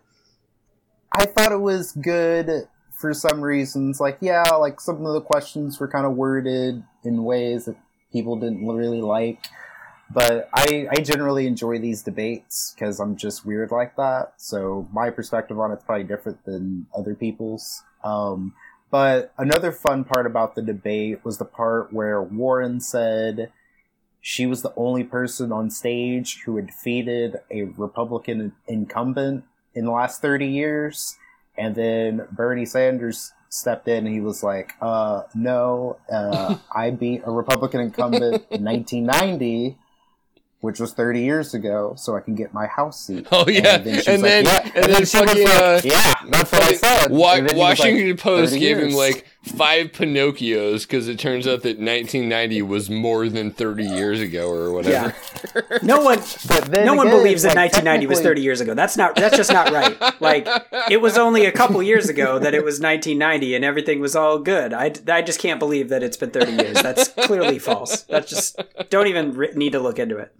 I 1.12 1.24
thought 1.24 1.52
it 1.52 1.60
was 1.60 1.92
good 1.92 2.68
for 2.98 3.14
some 3.14 3.40
reasons. 3.40 4.00
Like, 4.00 4.18
yeah, 4.20 4.42
like 4.50 4.80
some 4.80 5.06
of 5.06 5.14
the 5.14 5.20
questions 5.20 5.80
were 5.80 5.88
kind 5.88 6.04
of 6.04 6.16
worded 6.16 6.82
in 7.04 7.24
ways 7.24 7.64
that 7.64 7.76
people 8.12 8.38
didn't 8.38 8.66
really 8.66 9.00
like. 9.00 9.46
But 10.12 10.48
I, 10.52 10.88
I 10.90 10.96
generally 10.96 11.46
enjoy 11.46 11.78
these 11.78 12.02
debates 12.02 12.74
because 12.74 12.98
I'm 12.98 13.16
just 13.16 13.46
weird 13.46 13.70
like 13.70 13.94
that. 13.96 14.32
So 14.36 14.88
my 14.92 15.10
perspective 15.10 15.58
on 15.58 15.70
it's 15.70 15.84
probably 15.84 16.04
different 16.04 16.44
than 16.44 16.86
other 16.96 17.14
people's. 17.14 17.84
Um, 18.02 18.54
but 18.90 19.32
another 19.38 19.70
fun 19.70 20.02
part 20.02 20.26
about 20.26 20.56
the 20.56 20.62
debate 20.62 21.24
was 21.24 21.38
the 21.38 21.44
part 21.44 21.92
where 21.92 22.20
Warren 22.20 22.80
said 22.80 23.52
she 24.20 24.46
was 24.46 24.62
the 24.62 24.72
only 24.76 25.04
person 25.04 25.50
on 25.52 25.70
stage 25.70 26.42
who 26.44 26.56
had 26.56 26.66
defeated 26.66 27.36
a 27.50 27.62
Republican 27.62 28.52
incumbent 28.68 29.44
in 29.74 29.84
the 29.86 29.90
last 29.90 30.20
30 30.20 30.46
years. 30.46 31.16
And 31.56 31.74
then 31.74 32.26
Bernie 32.30 32.66
Sanders 32.66 33.32
stepped 33.48 33.88
in 33.88 34.06
and 34.06 34.14
he 34.14 34.20
was 34.20 34.42
like, 34.42 34.72
uh, 34.80 35.22
no, 35.34 35.98
uh, 36.12 36.56
I 36.74 36.90
beat 36.90 37.22
a 37.24 37.30
Republican 37.30 37.80
incumbent 37.80 38.44
in 38.50 38.64
1990 38.64 39.78
which 40.62 40.78
was 40.78 40.92
30 40.92 41.22
years 41.22 41.54
ago, 41.54 41.94
so 41.96 42.14
I 42.14 42.20
can 42.20 42.34
get 42.34 42.52
my 42.52 42.66
house 42.66 43.06
seat. 43.06 43.26
Oh 43.32 43.48
yeah, 43.48 43.76
and 43.76 43.84
then, 43.86 44.02
and 44.06 44.22
then, 44.22 44.44
like, 44.44 44.64
yeah. 44.66 44.72
and 44.74 44.92
then 44.92 45.06
she 45.06 45.18
was 45.18 45.28
fucking 45.30 45.44
like, 45.44 45.54
uh, 45.62 45.80
yeah, 45.84 46.14
that's 46.28 46.52
what 46.52 46.62
I 46.62 46.74
said. 46.74 47.10
Wa- 47.10 47.32
And 47.32 47.48
then 47.48 47.56
he 47.56 47.62
was 47.62 47.78
like, 47.78 47.78
Washington 47.78 48.16
Post 48.18 48.52
30 48.52 48.60
gave 48.60 48.78
him 48.78 48.90
like 48.90 49.24
five 49.42 49.92
Pinocchios 49.92 50.82
because 50.82 51.08
it 51.08 51.18
turns 51.18 51.46
out 51.46 51.62
that 51.62 51.78
1990 51.78 52.62
was 52.62 52.90
more 52.90 53.28
than 53.28 53.50
30 53.50 53.84
years 53.84 54.20
ago 54.20 54.50
or 54.50 54.72
whatever. 54.72 55.14
Yeah. 55.54 55.78
No 55.82 56.00
one 56.02 56.18
But 56.48 56.66
then 56.66 56.84
no 56.84 56.94
one 56.94 57.08
believes 57.08 57.42
that 57.42 57.56
like, 57.56 57.72
1990 57.72 58.06
was 58.06 58.20
30 58.20 58.42
years 58.42 58.60
ago. 58.60 58.74
That's 58.74 58.96
not 58.96 59.16
that's 59.16 59.36
just 59.36 59.52
not 59.52 59.70
right. 59.70 60.20
Like 60.20 60.46
it 60.90 61.00
was 61.00 61.16
only 61.16 61.46
a 61.46 61.52
couple 61.52 61.82
years 61.82 62.08
ago 62.08 62.38
that 62.38 62.54
it 62.54 62.64
was 62.64 62.80
1990 62.80 63.54
and 63.54 63.64
everything 63.64 64.00
was 64.00 64.14
all 64.14 64.38
good. 64.38 64.72
I, 64.74 64.92
I 65.08 65.22
just 65.22 65.40
can't 65.40 65.58
believe 65.58 65.88
that 65.88 66.02
it's 66.02 66.16
been 66.16 66.30
30 66.30 66.52
years. 66.52 66.82
That's 66.82 67.08
clearly 67.08 67.58
false. 67.58 68.02
That's 68.02 68.28
just 68.28 68.60
don't 68.90 69.06
even 69.06 69.32
re- 69.32 69.52
need 69.54 69.72
to 69.72 69.80
look 69.80 69.98
into 69.98 70.18
it. 70.18 70.34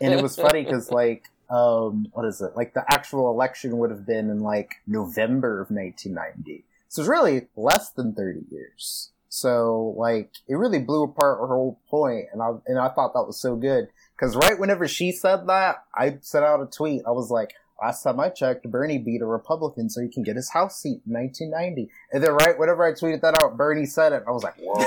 and 0.00 0.12
it 0.12 0.22
was 0.22 0.36
funny 0.36 0.64
because 0.64 0.90
like 0.90 1.30
um 1.50 2.08
what 2.12 2.24
is 2.24 2.40
it 2.40 2.56
like 2.56 2.74
the 2.74 2.84
actual 2.92 3.30
election 3.30 3.78
would 3.78 3.90
have 3.90 4.04
been 4.04 4.30
in 4.30 4.40
like 4.40 4.74
november 4.86 5.60
of 5.60 5.70
1990 5.70 6.64
so 6.96 7.02
it's 7.02 7.10
really 7.10 7.42
less 7.56 7.90
than 7.90 8.14
30 8.14 8.46
years. 8.50 9.10
So 9.28 9.94
like 9.98 10.30
it 10.48 10.54
really 10.54 10.78
blew 10.78 11.02
apart 11.04 11.40
her 11.40 11.48
whole 11.48 11.78
point 11.90 12.24
and 12.32 12.40
i 12.40 12.52
and 12.66 12.78
i 12.78 12.88
thought 12.88 13.12
that 13.12 13.26
was 13.26 13.38
so 13.38 13.54
good. 13.54 13.88
Because 14.16 14.34
right 14.34 14.58
whenever 14.58 14.88
she 14.88 15.12
said 15.12 15.46
that 15.46 15.84
i 15.94 16.16
sent 16.22 16.44
out 16.44 16.62
a 16.62 16.66
tweet. 16.66 17.02
I 17.06 17.10
was 17.10 17.30
like 17.30 17.52
last 17.82 18.02
time 18.02 18.18
i 18.18 18.30
checked 18.30 18.70
bernie 18.70 18.96
beat 18.96 19.20
a 19.20 19.26
republican 19.26 19.90
so 19.90 20.00
he 20.00 20.08
can 20.08 20.22
get 20.22 20.34
his 20.34 20.48
house 20.48 20.80
seat 20.80 21.02
in 21.06 21.12
1990 21.12 21.90
and 22.10 22.24
then 22.24 22.32
right 22.32 22.58
whenever 22.58 22.82
i 22.82 22.92
tweeted 22.92 23.20
that 23.20 23.38
out 23.42 23.58
bernie 23.58 23.84
said 23.84 24.14
it. 24.14 24.22
I 24.26 24.30
was 24.30 24.42
like 24.42 24.54
whoa 24.58 24.82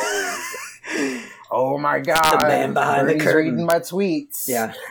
oh 1.51 1.77
my 1.77 1.99
god 1.99 2.39
the 2.41 2.47
man 2.47 2.73
behind 2.73 3.09
the 3.09 3.17
curtain. 3.17 3.51
reading 3.53 3.65
my 3.65 3.79
tweets 3.79 4.47
Yeah. 4.47 4.73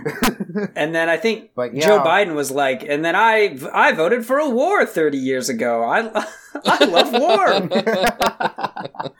And 0.75 0.93
then 0.95 1.09
I 1.09 1.17
think 1.17 1.51
But 1.55 1.75
yeah. 1.75 1.87
Joe 1.87 2.01
Biden 2.01 2.35
was 2.35 2.51
like, 2.51 2.83
and 2.83 3.05
then 3.05 3.15
I 3.15 3.57
I 3.73 3.93
voted 3.93 4.27
for 4.27 4.39
a 4.39 4.49
war 4.49 4.85
30 4.87 5.19
years 5.19 5.49
ago. 5.49 5.85
I 5.85 6.01
I 6.65 6.85
love 6.85 7.13
war. 7.13 9.13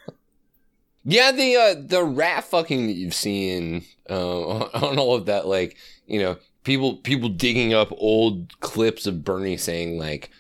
Yeah, 1.05 1.33
the 1.33 1.57
uh, 1.57 1.75
the 1.87 2.05
rat 2.05 2.45
fucking 2.45 2.87
that 2.87 2.93
you've 2.93 3.15
seen 3.15 3.85
uh, 4.11 4.41
on 4.49 4.99
all 4.99 5.15
of 5.15 5.27
that, 5.27 5.47
like 5.47 5.77
you 6.07 6.21
know, 6.21 6.37
people 6.65 6.97
people 6.97 7.31
digging 7.31 7.73
up 7.73 7.89
old 7.93 8.59
clips 8.61 9.07
of 9.07 9.25
Bernie 9.25 9.57
saying 9.57 9.99
like, 9.99 10.31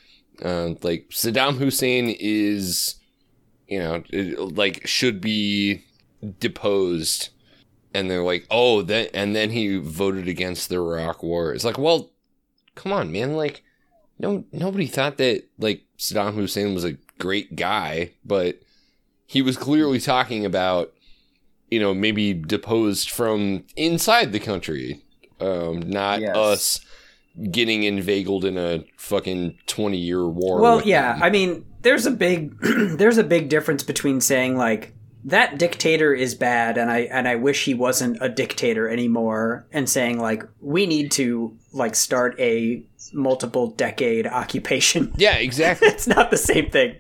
uh, 0.44 0.70
like 0.82 1.09
Saddam 1.11 1.57
Hussein 1.57 2.14
is, 2.20 2.96
you 3.66 3.78
know, 3.78 4.03
it- 4.11 4.38
like 4.57 4.86
should 4.86 5.20
be 5.22 5.84
deposed, 6.41 7.31
and 7.95 8.11
they're 8.11 8.23
like, 8.23 8.47
oh, 8.51 8.83
then 8.83 9.09
and 9.14 9.35
then 9.35 9.51
he 9.51 9.77
voted 9.77 10.29
against 10.29 10.69
the 10.69 10.77
Iraq 10.77 11.23
War. 11.23 11.53
It's 11.53 11.64
like, 11.64 11.79
well, 11.79 12.11
come 12.75 12.93
on, 12.93 13.11
man, 13.12 13.35
like, 13.37 13.62
no, 14.19 14.45
nobody 14.53 14.87
thought 14.87 15.16
that 15.19 15.45
like 15.59 15.83
Saddam 15.99 16.35
Hussein 16.35 16.75
was 16.75 16.85
a 16.85 16.97
great 17.19 17.57
guy, 17.57 18.12
but 18.25 18.61
he 19.27 19.43
was 19.43 19.57
clearly 19.57 20.01
talking 20.01 20.45
about, 20.45 20.93
you 21.71 21.79
know, 21.81 21.93
maybe 21.95 22.33
deposed 22.33 23.11
from 23.11 23.64
inside 23.77 24.33
the 24.33 24.41
country, 24.41 25.03
um, 25.41 25.81
not 25.81 26.21
Yes. 26.21 26.37
us 26.37 26.81
getting 27.53 27.85
inveigled 27.85 28.45
in 28.45 28.59
a 28.59 28.85
fucking 28.97 29.57
twenty 29.66 29.99
year 29.99 30.27
war. 30.27 30.61
Well, 30.61 30.83
yeah, 30.83 31.12
them. 31.12 31.23
I 31.23 31.31
mean, 31.31 31.64
there's 31.83 32.07
a 32.07 32.11
big 32.11 32.59
there's 32.62 33.19
a 33.19 33.25
big 33.25 33.49
difference 33.49 33.85
between 33.85 34.21
saying 34.21 34.57
like 34.57 34.95
that 35.29 35.59
dictator 35.59 36.14
is 36.14 36.35
bad 36.35 36.79
and 36.79 36.91
I 36.91 37.01
and 37.01 37.29
I 37.29 37.37
wish 37.37 37.64
he 37.64 37.74
wasn't 37.74 38.18
a 38.20 38.29
dictator 38.29 38.89
anymore 38.89 39.66
and 39.72 39.89
saying 39.89 40.18
like 40.18 40.43
we 40.61 40.87
need 40.87 41.11
to 41.12 41.57
like 41.72 41.95
start 41.95 42.39
a 42.41 42.85
multiple 43.12 43.68
decade 43.70 44.26
occupation. 44.26 45.12
yeah, 45.16 45.37
exactly. 45.37 45.89
it's 45.89 46.07
not 46.07 46.31
the 46.31 46.37
same 46.37 46.70
thing. 46.70 46.97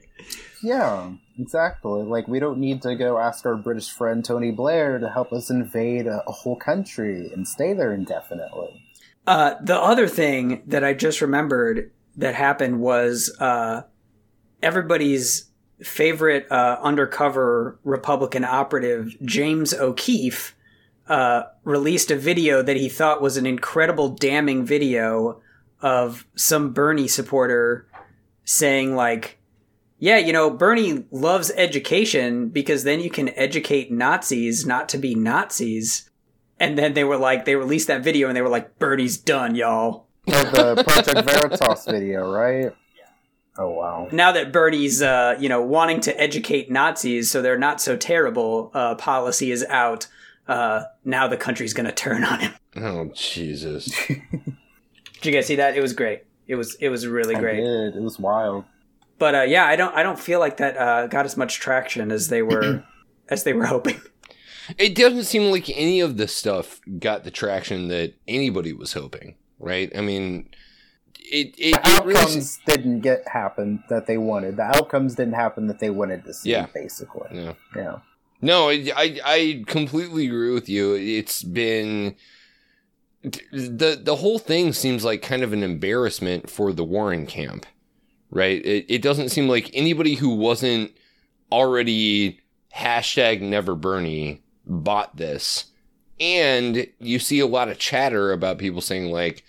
Yeah, 0.62 1.12
exactly. 1.38 2.02
Like, 2.02 2.26
we 2.28 2.40
don't 2.40 2.58
need 2.58 2.82
to 2.82 2.94
go 2.96 3.18
ask 3.18 3.46
our 3.46 3.56
British 3.56 3.90
friend 3.90 4.24
Tony 4.24 4.50
Blair 4.50 4.98
to 4.98 5.08
help 5.08 5.32
us 5.32 5.50
invade 5.50 6.06
a, 6.06 6.22
a 6.26 6.32
whole 6.32 6.56
country 6.56 7.30
and 7.32 7.46
stay 7.46 7.74
there 7.74 7.92
indefinitely. 7.92 8.82
Uh, 9.26 9.54
the 9.62 9.78
other 9.78 10.08
thing 10.08 10.62
that 10.66 10.82
I 10.82 10.94
just 10.94 11.20
remembered 11.20 11.92
that 12.16 12.34
happened 12.34 12.80
was 12.80 13.34
uh, 13.38 13.82
everybody's 14.62 15.47
favorite 15.82 16.50
uh, 16.50 16.78
undercover 16.82 17.78
Republican 17.84 18.44
operative, 18.44 19.16
James 19.24 19.72
O'Keefe, 19.72 20.54
uh, 21.08 21.44
released 21.64 22.10
a 22.10 22.16
video 22.16 22.62
that 22.62 22.76
he 22.76 22.88
thought 22.88 23.22
was 23.22 23.36
an 23.36 23.46
incredible, 23.46 24.10
damning 24.10 24.64
video 24.64 25.40
of 25.80 26.26
some 26.34 26.72
Bernie 26.72 27.08
supporter 27.08 27.86
saying, 28.44 28.94
like, 28.94 29.38
yeah, 29.98 30.18
you 30.18 30.32
know, 30.32 30.50
Bernie 30.50 31.06
loves 31.10 31.50
education 31.56 32.48
because 32.48 32.84
then 32.84 33.00
you 33.00 33.10
can 33.10 33.30
educate 33.30 33.90
Nazis 33.90 34.66
not 34.66 34.88
to 34.90 34.98
be 34.98 35.14
Nazis. 35.14 36.10
And 36.60 36.76
then 36.76 36.94
they 36.94 37.04
were 37.04 37.16
like, 37.16 37.44
they 37.44 37.56
released 37.56 37.88
that 37.88 38.02
video 38.02 38.28
and 38.28 38.36
they 38.36 38.42
were 38.42 38.48
like, 38.48 38.78
Bernie's 38.78 39.16
done, 39.16 39.54
y'all. 39.54 40.06
The 40.26 40.84
Project 40.86 41.30
Veritas 41.30 41.86
video, 41.86 42.30
right? 42.30 42.72
Oh, 43.58 43.70
wow. 43.70 44.08
Now 44.12 44.30
that 44.32 44.52
Bernie's, 44.52 45.02
uh, 45.02 45.36
you 45.40 45.48
know, 45.48 45.60
wanting 45.60 46.00
to 46.02 46.18
educate 46.20 46.70
Nazis 46.70 47.28
so 47.28 47.42
they're 47.42 47.58
not 47.58 47.80
so 47.80 47.96
terrible, 47.96 48.70
uh, 48.72 48.94
policy 48.94 49.50
is 49.50 49.64
out. 49.64 50.06
Uh, 50.46 50.84
now 51.04 51.26
the 51.26 51.36
country's 51.36 51.74
gonna 51.74 51.92
turn 51.92 52.24
on 52.24 52.38
him. 52.40 52.54
oh 52.76 53.10
Jesus. 53.14 53.86
Did 54.06 55.26
you 55.26 55.32
guys 55.32 55.46
see 55.46 55.56
that? 55.56 55.76
It 55.76 55.80
was 55.82 55.92
great. 55.92 56.22
It 56.46 56.54
was, 56.54 56.76
it 56.76 56.88
was 56.88 57.06
really 57.06 57.34
I 57.34 57.40
great. 57.40 57.56
did. 57.56 57.96
It 57.96 58.00
was 58.00 58.18
wild. 58.18 58.64
But 59.18 59.34
uh, 59.34 59.42
yeah, 59.42 59.66
I 59.66 59.74
don't, 59.74 59.94
I 59.94 60.02
don't 60.04 60.18
feel 60.18 60.38
like 60.38 60.58
that 60.58 60.76
uh, 60.78 61.06
got 61.08 61.26
as 61.26 61.36
much 61.36 61.58
traction 61.58 62.12
as 62.12 62.28
they 62.28 62.40
were, 62.42 62.84
as 63.28 63.42
they 63.42 63.52
were 63.52 63.66
hoping. 63.66 64.00
It 64.78 64.94
doesn't 64.94 65.24
seem 65.24 65.50
like 65.50 65.68
any 65.70 66.00
of 66.00 66.16
this 66.16 66.34
stuff 66.34 66.80
got 66.98 67.24
the 67.24 67.30
traction 67.30 67.88
that 67.88 68.14
anybody 68.28 68.72
was 68.72 68.92
hoping, 68.92 69.34
right? 69.58 69.90
I 69.96 70.00
mean, 70.02 70.48
it 71.30 71.54
it, 71.58 71.82
The 71.82 71.90
it 71.96 72.04
really 72.04 72.20
outcomes 72.20 72.58
didn't 72.66 73.00
get 73.00 73.26
happen 73.28 73.82
that 73.88 74.06
they 74.06 74.18
wanted. 74.18 74.56
The 74.56 74.62
outcomes 74.64 75.14
didn't 75.14 75.34
happen 75.34 75.66
that 75.68 75.78
they 75.78 75.90
wanted 75.90 76.24
to 76.24 76.34
see, 76.34 76.50
Yeah. 76.50 76.66
basically. 76.74 77.28
yeah. 77.32 77.52
Yeah. 77.76 77.98
No, 78.40 78.68
I, 78.68 78.90
I 78.96 79.20
I 79.24 79.64
completely 79.66 80.26
agree 80.26 80.52
with 80.54 80.68
you. 80.68 80.94
It's 80.94 81.42
been 81.42 82.14
the 83.22 84.00
the 84.02 84.16
whole 84.16 84.38
thing 84.38 84.72
seems 84.72 85.04
like 85.04 85.22
kind 85.22 85.42
of 85.42 85.52
an 85.52 85.62
embarrassment 85.62 86.48
for 86.48 86.72
the 86.72 86.84
Warren 86.84 87.26
camp, 87.26 87.66
right? 88.30 88.64
It 88.64 88.86
it 88.88 89.02
doesn't 89.02 89.30
seem 89.30 89.48
like 89.48 89.70
anybody 89.74 90.14
who 90.14 90.30
wasn't 90.36 90.92
already 91.50 92.40
hashtag 92.76 93.40
Never 93.40 93.74
Bernie 93.74 94.42
bought 94.64 95.16
this, 95.16 95.66
and 96.20 96.86
you 97.00 97.18
see 97.18 97.40
a 97.40 97.46
lot 97.46 97.68
of 97.68 97.78
chatter 97.78 98.30
about 98.32 98.58
people 98.58 98.80
saying 98.80 99.06
like, 99.10 99.42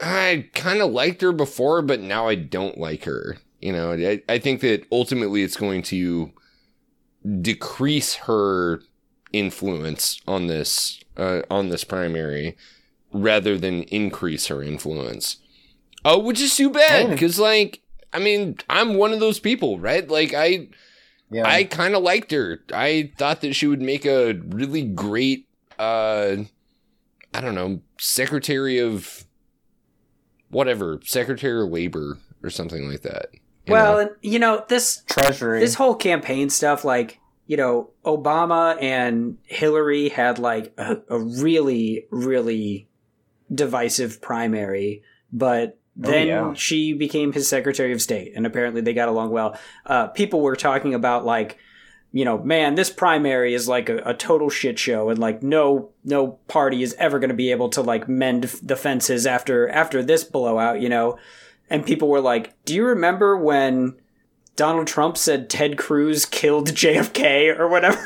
I 0.00 0.48
kind 0.54 0.80
of 0.80 0.90
liked 0.92 1.20
her 1.22 1.32
before, 1.32 1.82
but 1.82 2.00
now 2.00 2.28
I 2.28 2.34
don't 2.34 2.78
like 2.78 3.04
her. 3.04 3.38
You 3.60 3.72
know, 3.72 3.92
I, 3.92 4.22
I 4.28 4.38
think 4.38 4.60
that 4.62 4.84
ultimately 4.90 5.42
it's 5.42 5.56
going 5.56 5.82
to 5.84 6.32
decrease 7.42 8.14
her 8.14 8.80
influence 9.32 10.20
on 10.26 10.46
this 10.46 11.00
uh, 11.16 11.42
on 11.50 11.68
this 11.68 11.84
primary 11.84 12.56
rather 13.12 13.58
than 13.58 13.82
increase 13.84 14.46
her 14.46 14.62
influence. 14.62 15.36
Oh, 16.04 16.18
which 16.18 16.40
is 16.40 16.56
too 16.56 16.70
bad 16.70 17.06
Oh. 17.06 17.10
because, 17.10 17.38
like, 17.38 17.82
I 18.12 18.18
mean, 18.20 18.56
I'm 18.70 18.94
one 18.94 19.12
of 19.12 19.20
those 19.20 19.38
people, 19.38 19.78
right? 19.78 20.08
Like, 20.08 20.32
I 20.32 20.68
Yeah. 21.30 21.46
I 21.46 21.64
kind 21.64 21.94
of 21.94 22.02
liked 22.02 22.30
her. 22.32 22.60
I 22.72 23.12
thought 23.18 23.42
that 23.42 23.54
she 23.54 23.66
would 23.66 23.82
make 23.82 24.06
a 24.06 24.32
really 24.48 24.82
great, 24.82 25.46
uh, 25.78 26.36
I 27.34 27.40
don't 27.40 27.54
know, 27.54 27.80
secretary 27.98 28.78
of 28.78 29.26
whatever, 30.50 31.00
secretary 31.04 31.62
of 31.62 31.70
labor 31.70 32.18
or 32.42 32.50
something 32.50 32.88
like 32.88 33.02
that. 33.02 33.26
you 33.32 33.72
Well, 33.72 33.94
know? 33.94 33.98
and 34.00 34.10
you 34.22 34.38
know 34.38 34.64
this 34.68 35.02
Treasury. 35.06 35.60
this 35.60 35.74
whole 35.74 35.94
campaign 35.94 36.50
stuff, 36.50 36.84
like 36.84 37.20
you 37.46 37.56
know, 37.56 37.90
Obama 38.04 38.80
and 38.80 39.36
Hillary 39.44 40.08
had 40.08 40.38
like 40.38 40.72
a, 40.78 40.98
a 41.08 41.18
really, 41.18 42.06
really 42.12 42.88
divisive 43.52 44.22
primary, 44.22 45.02
but 45.32 45.76
then 45.96 46.28
yeah. 46.28 46.54
she 46.54 46.92
became 46.92 47.32
his 47.32 47.48
Secretary 47.48 47.92
of 47.92 48.00
State, 48.00 48.34
and 48.36 48.46
apparently 48.46 48.82
they 48.82 48.94
got 48.94 49.08
along 49.08 49.30
well. 49.32 49.58
Uh, 49.84 50.06
people 50.06 50.42
were 50.42 50.54
talking 50.54 50.94
about 50.94 51.24
like, 51.24 51.58
you 52.12 52.24
know, 52.24 52.38
man, 52.38 52.74
this 52.74 52.90
primary 52.90 53.54
is 53.54 53.68
like 53.68 53.88
a, 53.88 53.98
a 53.98 54.14
total 54.14 54.50
shit 54.50 54.78
show, 54.78 55.10
and 55.10 55.18
like 55.18 55.42
no 55.42 55.90
no 56.04 56.38
party 56.48 56.82
is 56.82 56.94
ever 56.98 57.18
going 57.18 57.30
to 57.30 57.34
be 57.34 57.52
able 57.52 57.68
to 57.70 57.82
like 57.82 58.08
mend 58.08 58.44
the 58.62 58.76
fences 58.76 59.26
after 59.26 59.68
after 59.68 60.02
this 60.02 60.24
blowout, 60.24 60.80
you 60.80 60.88
know. 60.88 61.18
And 61.68 61.86
people 61.86 62.08
were 62.08 62.20
like, 62.20 62.52
"Do 62.64 62.74
you 62.74 62.84
remember 62.84 63.36
when 63.36 63.94
Donald 64.56 64.88
Trump 64.88 65.16
said 65.16 65.48
Ted 65.48 65.78
Cruz 65.78 66.26
killed 66.26 66.68
JFK 66.70 67.56
or 67.56 67.68
whatever?" 67.68 68.04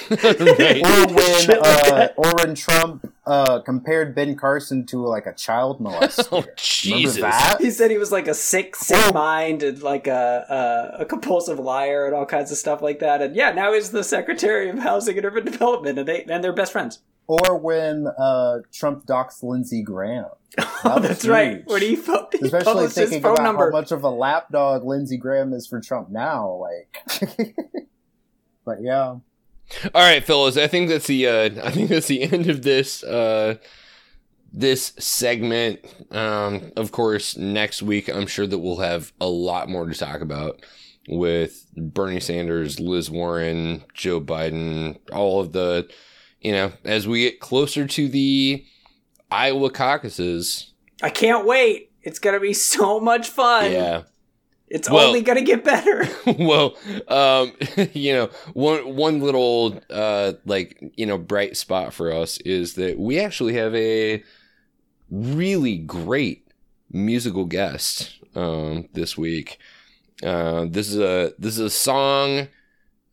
Right. 0.10 0.82
or 0.84 1.14
when 1.14 1.40
Shit 1.40 1.58
uh, 1.58 1.62
that. 1.62 2.14
or 2.16 2.32
when 2.38 2.54
Trump 2.54 3.12
uh, 3.26 3.60
compared 3.60 4.14
Ben 4.14 4.34
Carson 4.36 4.84
to 4.86 4.98
like 5.06 5.26
a 5.26 5.32
child 5.34 5.80
molester. 5.80 6.26
Oh, 6.32 6.44
Jesus. 6.56 7.20
that? 7.20 7.60
he 7.60 7.70
said 7.70 7.90
he 7.90 7.98
was 7.98 8.10
like 8.12 8.26
a 8.28 8.34
sick, 8.34 8.74
sick 8.76 8.96
Oh. 9.00 9.12
mind 9.12 9.62
and 9.62 9.82
like 9.82 10.06
a, 10.06 10.92
a 10.98 11.02
a 11.02 11.04
compulsive 11.04 11.58
liar 11.58 12.06
and 12.06 12.14
all 12.14 12.26
kinds 12.26 12.50
of 12.50 12.58
stuff 12.58 12.82
like 12.82 12.98
that. 13.00 13.22
And 13.22 13.36
yeah, 13.36 13.52
now 13.52 13.72
he's 13.72 13.90
the 13.90 14.02
Secretary 14.04 14.68
of 14.68 14.78
Housing 14.78 15.16
and 15.16 15.24
Urban 15.26 15.44
Development, 15.44 15.98
and 15.98 16.08
they 16.08 16.24
and 16.24 16.42
they're 16.42 16.52
best 16.52 16.72
friends. 16.72 16.98
Or 17.26 17.56
when 17.56 18.06
uh, 18.18 18.58
Trump 18.72 19.06
doxed 19.06 19.42
Lindsey 19.42 19.82
Graham. 19.82 20.26
Oh, 20.86 20.96
was 20.96 21.02
that's 21.02 21.26
right. 21.26 21.56
huge. 21.56 21.66
When 21.66 21.80
he, 21.82 21.96
fu- 21.96 22.26
he 22.32 22.40
Especially 22.44 22.64
published 22.64 22.94
his 22.96 23.08
thinking 23.08 23.22
phone 23.22 23.32
about 23.34 23.42
number. 23.44 23.70
how 23.70 23.80
much 23.80 23.90
of 23.90 24.04
a 24.04 24.10
lapdog 24.10 24.84
Lindsey 24.84 25.16
Graham 25.16 25.54
is 25.54 25.66
for 25.66 25.80
Trump 25.80 26.10
now. 26.10 26.60
Like, 26.60 27.56
but 28.66 28.82
yeah. 28.82 29.16
All 29.94 30.02
right, 30.02 30.24
fellas. 30.24 30.56
I 30.56 30.66
think 30.66 30.88
that's 30.88 31.06
the 31.06 31.26
uh, 31.26 31.50
I 31.64 31.70
think 31.70 31.88
that's 31.88 32.06
the 32.06 32.22
end 32.32 32.48
of 32.48 32.62
this 32.62 33.02
uh, 33.02 33.56
this 34.52 34.92
segment. 34.98 35.80
Um, 36.10 36.72
of 36.76 36.92
course, 36.92 37.36
next 37.36 37.82
week 37.82 38.08
I'm 38.08 38.26
sure 38.26 38.46
that 38.46 38.58
we'll 38.58 38.78
have 38.78 39.12
a 39.20 39.26
lot 39.26 39.68
more 39.68 39.86
to 39.86 39.94
talk 39.94 40.20
about 40.20 40.64
with 41.08 41.66
Bernie 41.76 42.20
Sanders, 42.20 42.80
Liz 42.80 43.10
Warren, 43.10 43.84
Joe 43.92 44.20
Biden, 44.20 44.98
all 45.12 45.40
of 45.40 45.52
the 45.52 45.88
you 46.40 46.52
know 46.52 46.72
as 46.84 47.06
we 47.08 47.22
get 47.22 47.40
closer 47.40 47.86
to 47.86 48.08
the 48.08 48.64
Iowa 49.30 49.70
caucuses. 49.70 50.72
I 51.02 51.10
can't 51.10 51.46
wait. 51.46 51.90
It's 52.02 52.18
gonna 52.18 52.40
be 52.40 52.52
so 52.54 53.00
much 53.00 53.28
fun. 53.28 53.72
Yeah. 53.72 54.02
It's 54.68 54.88
Well- 54.90 55.08
only 55.08 55.20
gonna 55.22 55.42
get 55.42 55.62
better. 55.64 56.08
well, 56.38 56.76
um, 57.08 57.52
you 57.92 58.12
know, 58.12 58.30
one 58.54 58.96
one 58.96 59.20
little 59.20 59.80
uh, 59.90 60.32
like 60.46 60.92
you 60.96 61.06
know 61.06 61.18
bright 61.18 61.56
spot 61.56 61.92
for 61.92 62.10
us 62.12 62.38
is 62.38 62.74
that 62.74 62.98
we 62.98 63.18
actually 63.20 63.54
have 63.54 63.74
a 63.74 64.22
really 65.10 65.76
great 65.76 66.48
musical 66.90 67.44
guest 67.44 68.18
um, 68.34 68.88
this 68.94 69.18
week. 69.18 69.58
Uh, 70.22 70.64
this 70.68 70.88
is 70.88 70.98
a 70.98 71.34
this 71.38 71.54
is 71.54 71.60
a 71.60 71.70
song 71.70 72.48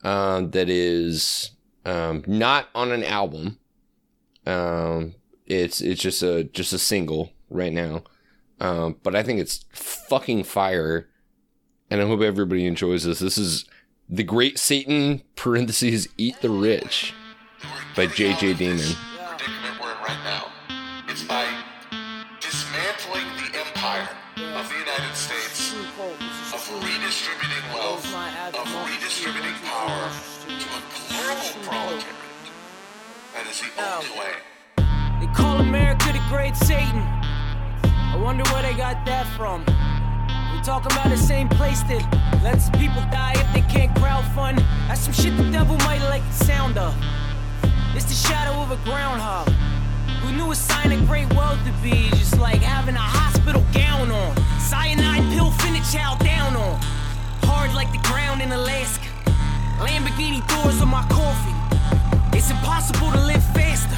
um, 0.04 0.52
that 0.52 0.70
is 0.70 1.52
um, 1.86 2.24
not 2.28 2.70
on 2.74 2.92
an 2.92 3.04
album. 3.04 3.58
Um, 4.46 5.16
it's 5.46 5.82
it's 5.82 6.02
just 6.02 6.24
a 6.24 6.46
just 6.46 6.72
a 6.74 6.80
single 6.80 7.34
right 7.50 7.74
now, 7.74 8.04
um, 8.62 8.96
but 9.04 9.16
I 9.16 9.24
think 9.24 9.40
it's 9.42 9.66
fucking 9.74 10.46
fire 10.46 11.10
and 11.92 12.02
I 12.02 12.06
hope 12.06 12.22
everybody 12.22 12.66
enjoys 12.66 13.04
this. 13.04 13.20
This 13.20 13.38
is 13.38 13.66
The 14.08 14.24
Great 14.24 14.58
Satan, 14.58 15.22
parentheses, 15.36 16.08
Eat 16.18 16.40
the 16.42 16.50
Rich 16.50 17.14
by 17.98 18.08
J.J. 18.08 18.54
Demon. 18.54 18.78
predicament 18.78 19.82
we're 19.82 19.92
in 19.92 19.98
right 19.98 20.24
now. 20.24 20.48
It's 21.10 21.24
by 21.24 21.46
dismantling 22.40 23.28
the 23.36 23.60
empire 23.60 24.08
of 24.56 24.70
the 24.70 24.80
United 24.80 25.16
States, 25.16 25.76
of 26.54 26.64
redistributing 26.82 27.66
wealth, 27.74 28.08
of 28.56 28.90
redistributing 28.90 29.54
power 29.66 30.10
to 30.48 30.68
a 30.72 30.82
global 30.96 31.68
proletariat. 31.68 32.16
That 33.34 33.48
is 33.50 33.60
the 33.60 33.68
only 33.84 34.18
way. 34.18 34.32
They 35.20 35.32
call 35.34 35.60
America 35.60 36.14
the 36.14 36.24
Great 36.30 36.56
Satan. 36.56 37.04
I 37.84 38.18
wonder 38.24 38.44
where 38.54 38.62
they 38.62 38.78
got 38.78 39.06
that 39.06 39.28
from. 39.36 39.66
Talking 40.64 40.92
about 40.92 41.10
the 41.10 41.18
same 41.18 41.50
place 41.50 41.82
that 41.90 42.06
lets 42.44 42.70
people 42.70 43.02
die 43.10 43.34
if 43.34 43.52
they 43.52 43.62
can't 43.62 43.92
crowdfund. 43.98 44.64
That's 44.88 45.02
some 45.02 45.12
shit 45.12 45.36
the 45.36 45.50
devil 45.50 45.76
might 45.78 46.02
like 46.02 46.22
the 46.28 46.46
sound 46.46 46.78
of. 46.78 46.94
It's 47.96 48.06
the 48.06 48.14
shadow 48.14 48.62
of 48.62 48.70
a 48.70 48.78
groundhog. 48.86 49.50
Who 50.22 50.32
knew 50.32 50.52
a 50.52 50.56
sign 50.56 50.92
of 50.92 51.08
great 51.08 51.34
wealth 51.34 51.58
to 51.66 51.74
be 51.82 52.12
just 52.12 52.38
like 52.38 52.62
having 52.62 52.94
a 52.94 53.02
hospital 53.02 53.66
gown 53.74 54.12
on. 54.12 54.38
Cyanide 54.60 55.34
pill 55.34 55.50
finna 55.66 55.82
chow 55.92 56.16
down 56.18 56.56
on. 56.56 56.80
Hard 57.50 57.74
like 57.74 57.92
the 57.92 58.02
ground 58.08 58.44
in 58.44 58.52
Alaska. 58.52 59.08
Lamborghini 59.82 60.46
doors 60.48 60.80
on 60.80 60.90
my 60.90 61.02
coffin. 61.10 61.58
It's 62.38 62.52
impossible 62.52 63.12
to 63.12 63.20
live 63.26 63.44
faster. 63.58 63.98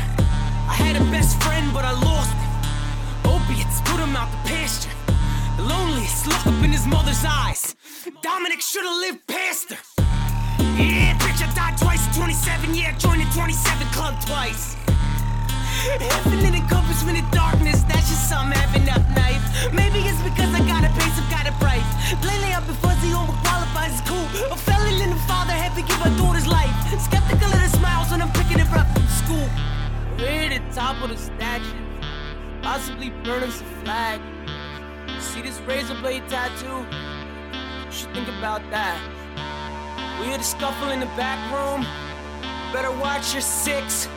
I 0.72 0.76
had 0.80 0.96
a 0.96 1.04
best 1.12 1.44
friend, 1.44 1.74
but 1.74 1.84
I 1.84 1.92
lost 1.92 2.32
it. 2.40 3.28
Opiates 3.28 3.82
put 3.82 4.00
him 4.00 4.16
out 4.16 4.32
the 4.32 4.50
pasture. 4.50 5.03
Loneliest 5.60 6.28
look 6.28 6.48
up 6.48 6.64
in 6.64 6.72
his 6.72 6.86
mother's 6.88 7.24
eyes. 7.26 7.76
Dominic 8.22 8.62
should 8.62 8.84
have 8.84 8.98
lived 8.98 9.28
past 9.28 9.72
her. 9.74 9.80
Yeah, 10.78 11.18
bitch, 11.20 11.42
I 11.46 11.54
died 11.54 11.78
twice 11.78 12.08
at 12.08 12.16
27. 12.16 12.74
Yeah, 12.74 12.98
joined 12.98 13.22
the 13.22 13.30
27 13.34 13.88
club 13.94 14.20
twice. 14.26 14.76
Heaven 15.84 16.40
in 16.46 16.54
the 16.54 17.28
darkness, 17.32 17.84
that's 17.84 18.08
just 18.10 18.30
something 18.30 18.58
having 18.58 18.90
up 18.90 19.04
knife. 19.12 19.44
Maybe 19.74 20.00
it's 20.08 20.22
because 20.24 20.54
I 20.56 20.60
got 20.66 20.84
a 20.84 20.90
base, 20.98 21.18
I've 21.20 21.30
got 21.30 21.46
a 21.46 21.54
price. 21.60 21.86
Lately 22.24 22.54
I've 22.54 22.66
been 22.66 22.76
fuzzy, 22.82 23.10
overqualified, 23.12 23.92
it's 23.92 24.02
cool. 24.08 24.26
A 24.52 24.58
felon 24.58 25.02
and 25.02 25.14
a 25.14 25.22
father 25.28 25.54
had 25.54 25.76
to 25.76 25.84
give 25.84 26.00
my 26.00 26.10
daughter's 26.18 26.48
life. 26.48 26.72
Skeptical 26.98 27.52
of 27.52 27.62
the 27.62 27.70
smiles 27.78 28.10
when 28.12 28.22
I'm 28.22 28.32
picking 28.32 28.60
her 28.60 28.80
up 28.80 28.88
from 28.94 29.08
school. 29.08 29.48
We're 30.18 30.50
at 30.50 30.70
the 30.70 30.76
top 30.76 31.02
of 31.04 31.10
the 31.10 31.18
statue, 31.18 31.84
possibly 32.62 33.10
burn 33.24 33.44
us 33.44 33.62
a 33.62 33.66
flag. 33.84 34.22
See 35.20 35.42
this 35.42 35.60
razor 35.62 35.96
blade 35.96 36.28
tattoo? 36.28 36.86
You 37.86 37.92
should 37.92 38.14
think 38.14 38.28
about 38.38 38.62
that. 38.70 39.00
We 40.20 40.28
hear 40.28 40.38
the 40.38 40.44
scuffle 40.44 40.92
in 40.92 41.00
the 41.00 41.12
back 41.18 41.40
room. 41.52 41.86
Better 42.72 42.92
watch 42.92 43.34
your 43.34 43.42
six. 43.42 44.08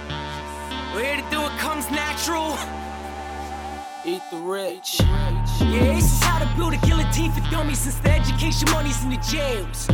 We're 0.95 1.05
here 1.05 1.17
to 1.17 1.31
do 1.31 1.41
what 1.41 1.53
comes 1.59 1.91
natural. 1.91 2.57
Eat 4.05 4.23
the 4.31 4.39
rich. 4.39 5.01
Yeah, 5.01 5.95
this 5.95 6.05
is 6.05 6.23
how 6.23 6.39
to 6.39 6.49
build 6.57 6.75
a 6.75 6.79
guillotine 6.87 7.33
for 7.33 7.41
dummies 7.51 7.81
since 7.81 7.97
the 7.97 8.13
education 8.13 8.71
money's 8.71 9.03
in 9.03 9.11
the 9.11 9.17
jails. 9.17 9.89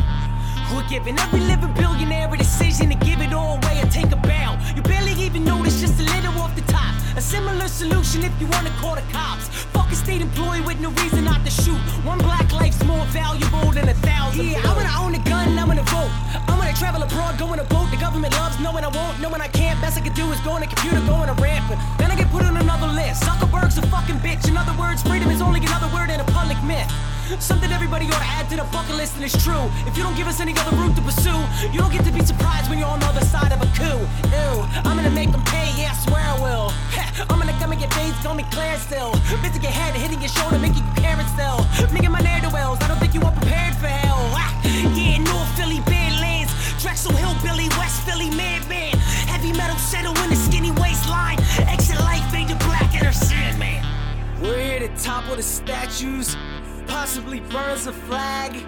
We're 0.75 0.89
giving 0.89 1.19
every 1.19 1.41
living 1.41 1.73
billionaire 1.75 2.33
a 2.33 2.37
decision 2.37 2.89
to 2.91 2.95
give 2.95 3.21
it 3.21 3.33
all 3.33 3.59
away 3.59 3.81
or 3.83 3.87
take 3.87 4.11
a 4.13 4.17
bow. 4.17 4.59
You 4.75 4.83
barely 4.83 5.13
even 5.13 5.45
notice 5.45 5.81
just 5.81 6.01
a 6.01 6.05
little 6.05 6.33
off 6.41 6.55
the 6.57 6.63
top. 6.73 6.95
A 7.17 7.21
similar 7.21 7.69
solution 7.69 8.23
if 8.23 8.33
you 8.41 8.47
wanna 8.49 8.71
call 8.81 8.95
the 8.95 9.05
cops. 9.13 9.52
State 10.03 10.21
employee 10.21 10.61
with 10.63 10.81
no 10.81 10.91
reason 10.99 11.23
not 11.25 11.45
to 11.45 11.51
shoot. 11.51 11.79
One 12.03 12.19
black 12.19 12.51
life's 12.53 12.83
more 12.83 13.07
valuable 13.15 13.71
than 13.71 13.89
a 13.89 13.95
thousand. 14.03 14.49
Yeah, 14.51 14.59
I'm 14.67 14.75
gonna 14.75 14.99
own 14.99 15.15
a 15.15 15.23
gun, 15.23 15.57
I'm 15.57 15.69
gonna 15.69 15.87
vote. 15.95 16.11
I'm 16.51 16.59
gonna 16.59 16.75
travel 16.75 17.05
abroad, 17.05 17.39
go 17.39 17.47
on 17.47 17.61
a 17.61 17.65
boat. 17.65 17.89
The 17.93 17.99
government 17.99 18.35
loves 18.35 18.59
knowing 18.59 18.83
I 18.83 18.89
won't, 18.89 19.21
knowing 19.21 19.41
I 19.41 19.47
can't. 19.47 19.81
Best 19.81 19.97
I 19.97 20.01
can 20.01 20.13
do 20.15 20.27
is 20.33 20.41
go 20.41 20.59
on 20.59 20.63
a 20.65 20.67
computer, 20.67 20.99
go 21.07 21.15
on 21.15 21.29
a 21.29 21.35
rampant. 21.35 21.79
Then 21.99 22.11
I 22.11 22.17
get 22.17 22.29
put 22.33 22.43
on 22.43 22.57
another 22.57 22.89
list. 22.89 23.23
Zuckerberg's 23.23 23.79
a 23.79 23.87
fucking 23.87 24.19
bitch. 24.27 24.49
In 24.49 24.57
other 24.57 24.75
words, 24.77 25.05
freedom 25.05 25.31
is 25.31 25.41
only 25.41 25.61
another 25.61 25.87
word 25.95 26.11
in 26.11 26.19
a 26.19 26.27
public 26.35 26.59
myth. 26.65 26.91
Something 27.39 27.71
everybody 27.71 28.07
ought 28.07 28.19
to 28.19 28.33
add 28.37 28.51
to 28.51 28.57
the 28.57 28.67
bucket 28.75 28.97
list, 28.97 29.15
and 29.15 29.25
it's 29.25 29.39
true. 29.39 29.71
If 29.87 29.97
you 29.97 30.03
don't 30.03 30.17
give 30.17 30.27
us 30.27 30.41
any 30.41 30.53
other 30.59 30.75
route 30.77 30.97
to 30.97 31.03
pursue, 31.03 31.41
you 31.71 31.79
don't 31.79 31.93
get 31.93 32.05
to 32.05 32.13
be 32.13 32.27
surprised 32.27 32.69
when 32.69 32.79
you're 32.81 32.91
on 32.91 32.99
the 32.99 33.07
other 33.07 33.25
side 33.25 33.53
of 33.53 33.63
a 33.63 33.71
coup. 33.79 34.03
Ew, 34.35 34.67
I'm 34.83 34.99
gonna 34.99 35.15
make 35.15 35.31
them 35.31 35.45
pay, 35.45 35.71
yeah, 35.79 35.95
I 35.95 35.97
swear 36.03 36.21
I 36.21 36.37
will. 36.43 36.75
I'm 37.29 37.39
gonna 37.39 37.53
come 37.61 37.73
and 37.73 37.81
get 37.81 37.93
face, 37.95 38.15
call 38.23 38.35
me 38.35 38.45
Claire 38.51 38.79
still. 38.79 39.13
Visit 39.43 39.63
your 39.63 39.73
head, 39.73 39.95
hitting 39.95 40.21
your 40.21 40.29
shoulder, 40.29 40.59
making 40.59 40.85
you 40.85 40.95
carrot 40.97 41.27
still. 41.29 41.65
Making 41.93 42.13
my 42.13 42.21
ne'er 42.21 42.51
wells, 42.51 42.79
I 42.81 42.89
don't 42.89 42.99
think 42.99 43.15
you 43.15 43.23
are 43.23 43.33
prepared 43.33 43.75
for 43.77 43.89
hell. 43.89 44.23
Ah, 44.33 44.53
yeah, 44.95 45.19
North 45.19 45.51
Philly, 45.57 45.81
Badlands, 45.81 46.53
Drexel 46.83 47.13
West 47.13 48.03
Philly, 48.03 48.31
Madman. 48.31 48.97
Heavy 49.29 49.53
metal 49.53 49.77
settle 49.77 50.17
in 50.25 50.31
the 50.31 50.37
skinny 50.37 50.71
waistline. 50.73 51.39
Exit 51.69 51.99
fade 52.31 52.49
to 52.49 52.57
black, 52.67 52.95
and 52.95 53.07
her 53.07 53.13
Sandman. 53.13 53.85
We're 54.41 54.59
here 54.59 54.81
to 54.81 54.89
topple 55.03 55.37
the 55.37 55.43
statues, 55.43 56.37
possibly 56.87 57.41
burns 57.41 57.87
a 57.87 57.93
flag. 57.93 58.65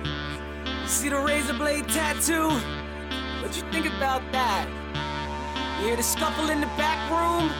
See 0.86 1.09
the 1.09 1.18
razor 1.18 1.55
blade 1.55 1.88
tattoo? 1.88 2.49
What 3.40 3.57
you 3.57 3.62
think 3.72 3.86
about 3.86 4.22
that? 4.32 4.68
You 5.80 5.88
hear 5.88 5.97
the 5.97 6.03
scuffle 6.03 6.51
in 6.51 6.61
the 6.61 6.66
back 6.78 7.01
room? 7.11 7.51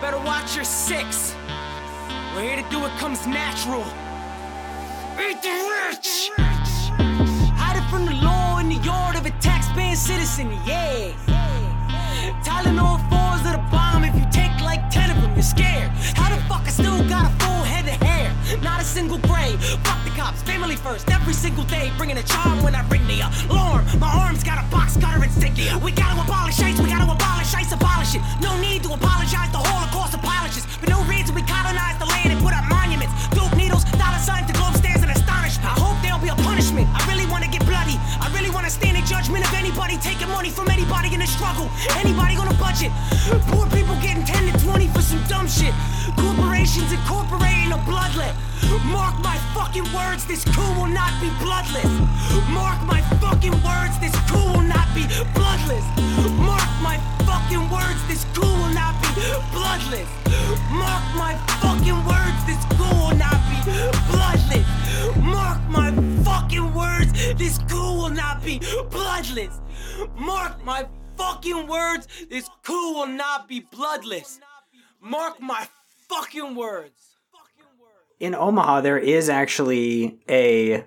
Better 0.00 0.18
watch 0.18 0.54
your 0.54 0.64
six. 0.64 1.34
We're 2.32 2.42
here 2.42 2.62
to 2.62 2.70
do 2.70 2.78
what 2.78 2.92
comes 2.98 3.26
natural. 3.26 3.84
Eat 5.18 5.42
the 5.42 5.50
rich! 5.88 6.30
Hide 7.58 7.78
it 7.78 7.90
from 7.90 8.06
the 8.06 8.14
law 8.24 8.58
in 8.58 8.68
the 8.68 8.76
yard 8.76 9.16
of 9.16 9.26
a 9.26 9.30
taxpaying 9.40 9.96
citizen, 9.96 10.52
yeah. 10.64 11.47
Tylenol 12.44 12.98
fours 13.08 13.44
of 13.46 13.52
the 13.56 13.64
bomb 13.70 14.04
if 14.04 14.14
you 14.14 14.26
take 14.30 14.52
like 14.60 14.90
10 14.90 15.10
of 15.10 15.22
them, 15.22 15.32
you're 15.34 15.42
scared. 15.42 15.90
How 16.14 16.28
the 16.34 16.40
fuck 16.44 16.62
I 16.66 16.70
still 16.70 17.02
got 17.08 17.24
a 17.26 17.32
full 17.42 17.62
head 17.64 17.86
of 17.88 18.00
hair? 18.02 18.34
Not 18.62 18.80
a 18.80 18.84
single 18.84 19.18
gray. 19.18 19.56
Fuck 19.84 20.04
the 20.04 20.10
cops, 20.10 20.42
family 20.42 20.76
first, 20.76 21.10
every 21.10 21.34
single 21.34 21.64
day. 21.64 21.92
Bringing 21.96 22.18
a 22.18 22.22
charm 22.22 22.62
when 22.62 22.74
I 22.74 22.86
ring 22.88 23.06
the 23.06 23.20
alarm. 23.50 23.84
My 23.98 24.10
arms 24.12 24.44
got 24.44 24.58
a 24.62 24.66
box 24.70 24.96
cutter 24.96 25.24
insignia. 25.24 25.78
We 25.78 25.92
gotta 25.92 26.20
abolish 26.20 26.60
ICE, 26.60 26.78
we 26.80 26.88
gotta 26.88 27.10
abolish 27.10 27.54
ICE, 27.54 27.72
abolish 27.72 28.14
it. 28.14 28.22
No 28.40 28.58
need 28.60 28.82
to 28.84 28.92
apologize, 28.92 29.50
the 29.52 29.58
Holocaust 29.58 30.14
apologists. 30.14 30.66
For 30.76 30.88
no 30.90 31.02
reason, 31.04 31.34
we 31.34 31.42
colonized 31.42 32.00
the 32.00 32.06
land 32.06 32.32
and 32.32 32.40
put 32.40 32.52
up 32.52 32.64
monuments. 32.68 33.12
Dope 33.28 33.56
needles, 33.56 33.84
dollar 33.96 34.18
signs, 34.18 34.46
the 34.46 34.52
globe 34.52 34.74
struggle. 41.48 41.70
Anybody 41.96 42.36
on 42.36 42.48
a 42.48 42.54
budget. 42.54 42.92
Poor 43.48 43.66
people 43.70 43.94
getting 44.00 44.24
10 44.24 44.52
to 44.52 44.64
20 44.64 44.88
for 44.88 45.00
some 45.00 45.22
dumb 45.28 45.48
shit. 45.48 45.72
Corporations 46.16 46.92
incorporating 46.92 47.72
a 47.72 47.78
bloodlet. 47.88 48.34
Mark 48.84 49.16
my 49.22 49.36
fucking 49.54 49.86
words, 49.92 50.26
this 50.26 50.44
coup 50.44 50.72
will 50.76 50.92
not 50.92 51.12
be 51.20 51.30
bloodless. 51.40 51.88
Mark 52.50 52.80
my 52.84 53.00
fucking 53.20 53.56
words, 53.64 53.98
this 54.00 54.14
coup 54.28 54.44
will 54.52 54.66
not 54.66 54.88
be 54.94 55.04
bloodless. 55.34 55.84
Mark 56.36 56.68
my 56.82 56.98
fucking 57.24 57.64
words, 57.70 58.00
this 58.08 58.24
coup 58.34 58.52
will 58.60 58.74
not 58.74 58.94
be 59.00 59.08
bloodless. 59.52 60.08
Mark 60.70 61.04
my 61.16 61.34
fucking 61.62 61.98
words, 62.04 62.40
this 62.46 62.62
coup 62.76 62.94
will 63.00 63.16
not 63.16 63.40
be 63.48 63.58
bloodless. 64.10 64.66
Mark 65.16 65.60
my 65.68 65.90
fucking 66.24 66.74
words, 66.74 67.12
this 67.36 67.58
coup 67.68 67.94
will 67.98 68.10
not 68.10 68.42
be 68.44 68.60
bloodless. 68.90 69.60
Mark 70.16 70.62
my 70.64 70.86
fucking 71.18 71.66
words, 71.66 72.06
this 72.30 72.48
coup 72.62 72.94
will 72.94 73.06
not 73.08 73.48
be 73.48 73.60
bloodless. 73.60 74.40
Mark 75.00 75.40
my 75.40 75.66
fucking 76.08 76.54
words. 76.54 77.16
In 78.20 78.34
Omaha, 78.34 78.80
there 78.80 78.98
is 78.98 79.28
actually 79.28 80.18
a 80.28 80.84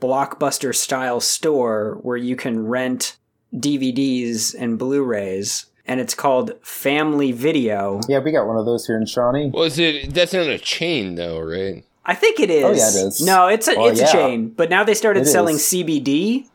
blockbuster 0.00 0.74
style 0.74 1.20
store 1.20 1.98
where 2.02 2.16
you 2.16 2.36
can 2.36 2.66
rent 2.66 3.16
DVDs 3.54 4.54
and 4.58 4.78
Blu-rays, 4.78 5.66
and 5.86 6.00
it's 6.00 6.14
called 6.14 6.52
Family 6.62 7.32
Video. 7.32 8.00
Yeah, 8.08 8.18
we 8.18 8.32
got 8.32 8.46
one 8.46 8.56
of 8.58 8.66
those 8.66 8.86
here 8.86 8.98
in 8.98 9.06
Shawnee. 9.06 9.50
Well, 9.54 9.64
is 9.64 9.78
it? 9.78 10.12
That's 10.12 10.34
not 10.34 10.46
a 10.46 10.58
chain, 10.58 11.14
though, 11.14 11.40
right? 11.40 11.84
I 12.04 12.14
think 12.14 12.38
it 12.38 12.50
is. 12.50 12.64
Oh, 12.64 12.72
yeah, 12.72 12.88
it 13.02 13.06
is. 13.06 13.24
No, 13.24 13.46
it's 13.46 13.66
a 13.66 13.76
Well, 13.76 13.88
it's 13.88 14.00
yeah. 14.00 14.08
a 14.08 14.12
chain, 14.12 14.48
but 14.50 14.68
now 14.68 14.84
they 14.84 14.92
started 14.92 15.22
It 15.22 15.26
selling 15.26 15.56
is. 15.56 15.62
CBD, 15.62 16.48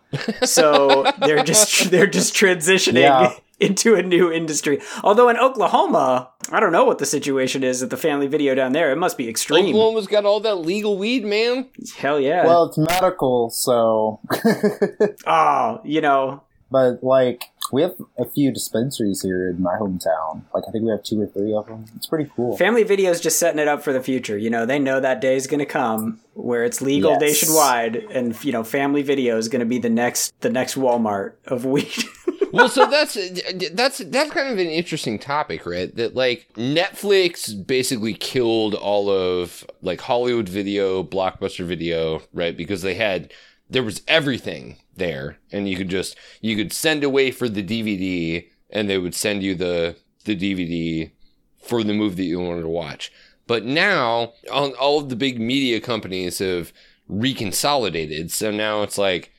so 0.44 1.12
they're 1.20 1.44
just 1.44 1.90
they're 1.92 2.08
just 2.08 2.34
transitioning 2.34 3.02
Yeah. 3.02 3.34
into 3.60 3.94
a 3.96 4.02
new 4.02 4.32
industry. 4.32 4.80
Although 5.04 5.28
in 5.28 5.36
Oklahoma, 5.38 6.30
I 6.50 6.62
don't 6.62 6.72
know 6.72 6.86
what 6.86 6.98
the 6.98 7.06
situation 7.06 7.62
is 7.62 7.84
at 7.84 7.90
the 7.90 7.98
family 7.98 8.28
video 8.28 8.56
down 8.56 8.72
there. 8.72 8.90
It 8.92 8.96
must 8.96 9.18
be 9.18 9.28
extreme. 9.28 9.76
Oklahoma's 9.76 10.08
got 10.08 10.24
all 10.26 10.40
that 10.40 10.56
legal 10.56 10.98
weed, 10.98 11.26
man. 11.26 11.68
Hell 11.98 12.22
yeah. 12.22 12.46
Well, 12.46 12.66
it's 12.68 12.78
medical, 12.78 13.50
so. 13.50 14.22
oh, 15.28 15.82
you 15.84 16.00
know, 16.00 16.42
but, 16.72 17.04
like, 17.04 17.44
we 17.72 17.82
have 17.82 17.96
a 18.18 18.26
few 18.26 18.52
dispensaries 18.52 19.22
here 19.22 19.50
in 19.50 19.62
my 19.62 19.76
hometown. 19.76 20.42
Like, 20.54 20.64
I 20.68 20.72
think 20.72 20.84
we 20.86 20.92
have 20.92 21.04
two 21.04 21.22
or 21.22 21.28
three 21.28 21.54
of 21.54 21.68
them. 21.68 21.86
It's 21.96 22.08
pretty 22.08 22.30
cool. 22.36 22.58
Family 22.58 22.84
Video 22.84 23.12
is 23.12 23.22
just 23.22 23.40
setting 23.40 23.60
it 23.60 23.68
up 23.68 23.84
for 23.84 23.94
the 23.94 24.02
future. 24.02 24.38
You 24.38 24.50
know, 24.50 24.66
they 24.66 24.80
know 24.80 25.00
that 25.00 25.22
day 25.22 25.36
is 25.36 25.48
going 25.48 25.60
to 25.60 25.66
come 25.66 26.20
where 26.34 26.64
it's 26.64 26.82
legal 26.82 27.12
Yes. 27.12 27.22
nationwide, 27.22 27.96
and 28.12 28.42
you 28.44 28.52
know, 28.52 28.64
Family 28.64 29.02
Video 29.02 29.38
is 29.38 29.50
going 29.50 29.60
to 29.60 29.66
be 29.66 29.78
the 29.80 29.90
next 29.90 30.34
the 30.42 30.50
next 30.50 30.76
Walmart 30.76 31.34
of 31.46 31.66
weed. 31.66 31.92
well, 32.52 32.70
so 32.70 32.86
that's 32.88 33.16
that's 33.74 33.98
that's 34.00 34.32
kind 34.32 34.48
of 34.52 34.58
an 34.58 34.68
interesting 34.68 35.20
topic, 35.20 35.66
right? 35.66 35.94
That 35.96 36.16
like 36.16 36.48
Netflix 36.56 37.66
basically 37.68 38.14
killed 38.14 38.74
all 38.74 39.10
of 39.10 39.66
like 39.82 40.02
Hollywood 40.02 40.50
video, 40.50 41.04
blockbuster 41.04 41.66
video, 41.66 42.22
right? 42.34 42.56
Because 42.56 42.82
they 42.82 42.96
had 42.96 43.32
there 43.70 43.84
was 43.84 44.02
everything 44.08 44.78
there, 44.96 45.38
and 45.52 45.70
you 45.70 45.78
could 45.78 45.90
just 45.90 46.16
you 46.42 46.56
could 46.56 46.74
send 46.74 47.04
away 47.04 47.32
for 47.32 47.48
the 47.48 47.64
DVD, 47.64 48.48
and 48.70 48.90
they 48.90 48.98
would 48.98 49.16
send 49.16 49.44
you 49.44 49.56
the 49.56 49.96
the 50.26 50.36
DVD 50.36 51.12
for 51.62 51.84
the 51.84 51.94
movie 51.94 52.16
that 52.16 52.24
you 52.24 52.40
wanted 52.40 52.62
to 52.62 52.70
watch. 52.70 53.12
But 53.48 53.66
now, 53.66 54.34
all, 54.52 54.74
all 54.76 55.00
of 55.00 55.10
the 55.10 55.16
big 55.16 55.40
media 55.40 55.82
companies 55.82 56.40
have 56.40 56.72
reconsolidated, 57.10 58.32
so 58.32 58.52
now 58.52 58.84
it's 58.84 58.98
like 58.98 59.32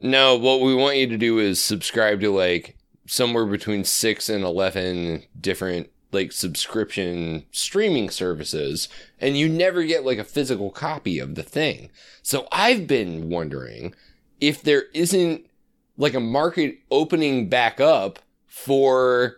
no, 0.00 0.36
what 0.36 0.60
we 0.60 0.74
want 0.74 0.96
you 0.96 1.06
to 1.06 1.16
do 1.16 1.38
is 1.38 1.60
subscribe 1.60 2.20
to 2.20 2.30
like 2.30 2.76
somewhere 3.06 3.46
between 3.46 3.84
six 3.84 4.28
and 4.28 4.44
11 4.44 5.24
different 5.40 5.88
like 6.12 6.32
subscription 6.32 7.44
streaming 7.50 8.10
services, 8.10 8.88
and 9.20 9.36
you 9.36 9.48
never 9.48 9.82
get 9.84 10.04
like 10.04 10.18
a 10.18 10.24
physical 10.24 10.70
copy 10.70 11.18
of 11.18 11.34
the 11.34 11.42
thing. 11.42 11.90
So 12.22 12.46
I've 12.52 12.86
been 12.86 13.28
wondering 13.28 13.94
if 14.40 14.62
there 14.62 14.84
isn't 14.94 15.46
like 15.96 16.14
a 16.14 16.20
market 16.20 16.78
opening 16.90 17.48
back 17.48 17.80
up 17.80 18.18
for 18.46 19.36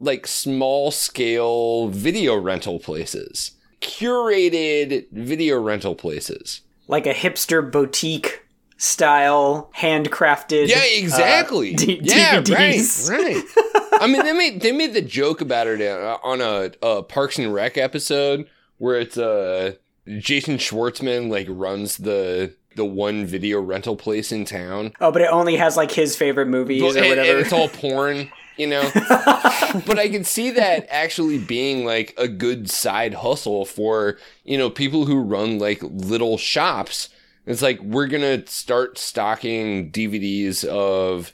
like 0.00 0.26
small 0.26 0.90
scale 0.90 1.88
video 1.88 2.36
rental 2.36 2.78
places, 2.80 3.52
curated 3.80 5.06
video 5.12 5.60
rental 5.60 5.94
places. 5.94 6.62
like 6.88 7.06
a 7.06 7.14
hipster 7.14 7.70
boutique 7.70 8.44
style 8.76 9.70
handcrafted 9.78 10.66
Yeah, 10.68 10.82
exactly. 10.84 11.74
uh, 11.74 11.78
D- 11.78 12.00
yeah, 12.02 12.40
DVDs. 12.42 13.08
right, 13.10 13.44
right. 13.44 13.81
I 14.02 14.08
mean, 14.08 14.24
they 14.24 14.32
made 14.32 14.60
they 14.60 14.72
made 14.72 14.94
the 14.94 15.02
joke 15.02 15.40
about 15.40 15.68
it 15.68 15.80
uh, 15.80 16.18
on 16.24 16.40
a, 16.40 16.72
a 16.82 17.02
Parks 17.04 17.38
and 17.38 17.54
Rec 17.54 17.78
episode 17.78 18.48
where 18.78 18.98
it's 18.98 19.16
uh 19.16 19.74
Jason 20.18 20.56
Schwartzman 20.56 21.30
like 21.30 21.46
runs 21.48 21.98
the 21.98 22.54
the 22.74 22.84
one 22.84 23.24
video 23.26 23.60
rental 23.60 23.96
place 23.96 24.32
in 24.32 24.44
town, 24.44 24.92
oh 25.00 25.12
but 25.12 25.22
it 25.22 25.30
only 25.30 25.56
has 25.56 25.76
like 25.76 25.92
his 25.92 26.16
favorite 26.16 26.48
movies 26.48 26.82
but, 26.82 26.96
or 26.96 27.08
whatever 27.08 27.30
and 27.30 27.38
it's 27.40 27.52
all 27.52 27.68
porn. 27.68 28.30
You 28.58 28.66
know, 28.66 28.90
but 28.94 29.98
I 29.98 30.08
can 30.10 30.24
see 30.24 30.50
that 30.50 30.86
actually 30.90 31.38
being 31.38 31.86
like 31.86 32.12
a 32.18 32.28
good 32.28 32.68
side 32.68 33.14
hustle 33.14 33.64
for 33.64 34.18
you 34.44 34.58
know 34.58 34.68
people 34.68 35.06
who 35.06 35.22
run 35.22 35.58
like 35.58 35.80
little 35.82 36.36
shops. 36.38 37.08
It's 37.46 37.62
like 37.62 37.80
we're 37.80 38.08
gonna 38.08 38.46
start 38.46 38.98
stocking 38.98 39.90
DVDs 39.90 40.64
of 40.64 41.32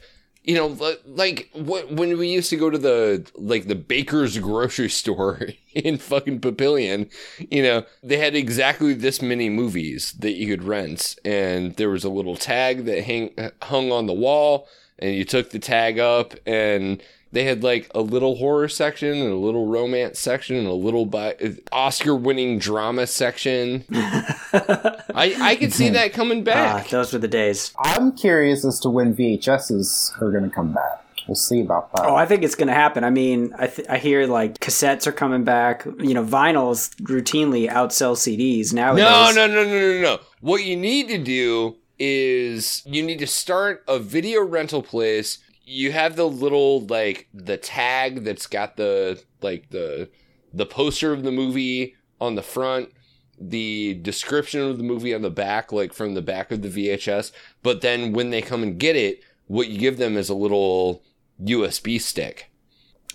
you 0.49 0.55
know 0.55 0.97
like 1.05 1.51
when 1.55 2.17
we 2.17 2.29
used 2.29 2.49
to 2.49 2.57
go 2.57 2.71
to 2.71 2.79
the 2.79 3.31
like 3.35 3.69
the 3.69 3.75
baker's 3.75 4.39
grocery 4.39 4.89
store 5.01 5.43
in 5.75 5.99
fucking 5.99 6.41
Papillion, 6.41 7.11
you 7.51 7.63
know 7.63 7.85
they 8.03 8.17
had 8.17 8.35
exactly 8.35 8.95
this 8.95 9.21
many 9.21 9.51
movies 9.51 10.13
that 10.19 10.33
you 10.33 10.49
could 10.49 10.65
rent, 10.65 11.17
and 11.23 11.77
there 11.77 11.91
was 11.91 12.03
a 12.03 12.09
little 12.09 12.35
tag 12.35 12.87
that 12.87 13.05
hang 13.05 13.35
hung 13.61 13.93
on 13.93 14.07
the 14.07 14.15
wall, 14.15 14.67
and 14.99 15.15
you 15.15 15.25
took 15.25 15.51
the 15.51 15.61
tag 15.61 15.99
up 15.99 16.35
and. 16.47 17.03
They 17.33 17.45
had 17.45 17.63
like 17.63 17.91
a 17.95 18.01
little 18.01 18.37
horror 18.37 18.69
section 18.69 19.11
and 19.19 19.31
a 19.31 19.37
little 19.37 19.67
romance 19.67 20.19
section 20.19 20.57
and 20.57 20.67
a 20.67 20.73
little 20.73 21.05
bi- 21.07 21.37
Oscar-winning 21.73 22.59
drama 22.59 23.07
section. 23.07 23.85
I 23.93 25.35
I 25.41 25.57
could 25.57 25.73
see 25.73 25.91
that 25.91 26.13
coming 26.13 26.41
ah, 26.41 26.45
back. 26.45 26.89
those 26.89 27.13
were 27.13 27.19
the 27.19 27.29
days 27.29 27.73
I'm 27.79 28.13
curious 28.13 28.65
as 28.65 28.81
to 28.81 28.89
when 28.89 29.15
VHSs 29.15 30.21
are 30.23 30.31
going 30.31 30.45
to 30.45 30.51
come 30.51 30.73
back. 30.73 31.05
We'll 31.27 31.35
see 31.35 31.61
about 31.61 31.93
that. 31.93 32.07
oh 32.07 32.15
i 32.17 32.25
think 32.25 32.43
it's 32.43 32.55
gonna 32.55 32.73
happen 32.73 33.05
i 33.05 33.11
mean 33.11 33.53
i, 33.59 33.67
th- 33.67 33.87
I 33.87 33.99
hear 33.99 34.27
like 34.27 34.59
cassettes 34.61 35.07
are 35.07 35.13
coming 35.13 35.45
back 35.45 35.85
you 35.99 36.15
know 36.15 36.25
vinyls 36.25 36.95
routinely 37.03 37.69
outsell 37.69 38.17
cds 38.17 38.73
nowadays 38.73 39.05
No, 39.05 39.31
no, 39.35 39.47
no, 39.47 39.63
no, 39.65 39.93
no, 39.93 40.01
no. 40.01 40.19
What 40.41 40.65
you 40.65 40.75
need 40.75 41.09
to 41.09 41.19
do 41.19 41.77
is 41.99 42.83
you 42.87 43.03
need 43.03 43.19
to 43.19 43.27
start 43.27 43.85
a 43.89 43.99
video 43.99 44.43
rental 44.43 44.83
place. 44.83 45.39
You 45.71 45.93
have 45.93 46.17
the 46.17 46.29
little 46.29 46.81
like 46.87 47.29
the 47.35 47.59
tag 47.59 48.25
that's 48.25 48.47
got 48.47 48.77
the 48.77 49.23
like 49.43 49.69
the 49.71 50.09
the 50.53 50.67
poster 50.67 51.13
of 51.13 51.23
the 51.25 51.31
movie 51.33 51.95
on 52.21 52.35
the 52.35 52.43
front, 52.43 52.91
the 53.39 53.95
description 53.95 54.63
of 54.63 54.79
the 54.79 54.83
movie 54.85 55.15
on 55.15 55.23
the 55.23 55.31
back, 55.31 55.73
like 55.73 55.93
from 55.93 56.15
the 56.15 56.23
back 56.23 56.51
of 56.51 56.63
the 56.63 56.69
VHS. 56.69 57.33
But 57.63 57.83
then 57.83 58.13
when 58.13 58.31
they 58.31 58.41
come 58.41 58.63
and 58.63 58.79
get 58.79 58.97
it, 58.97 59.23
what 59.47 59.69
you 59.69 59.79
give 59.79 59.99
them 59.99 60.17
is 60.17 60.31
a 60.31 60.35
little 60.35 61.03
USB 61.43 62.01
stick 62.01 62.51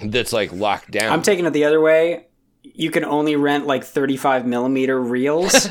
that's 0.01 0.33
like 0.33 0.51
locked 0.51 0.91
down. 0.91 1.11
i'm 1.11 1.21
taking 1.21 1.45
it 1.45 1.51
the 1.51 1.63
other 1.65 1.79
way 1.79 2.25
you 2.63 2.89
can 2.91 3.03
only 3.05 3.35
rent 3.35 3.67
like 3.67 3.83
35 3.83 4.45
millimeter 4.47 4.99
reels. 4.99 5.51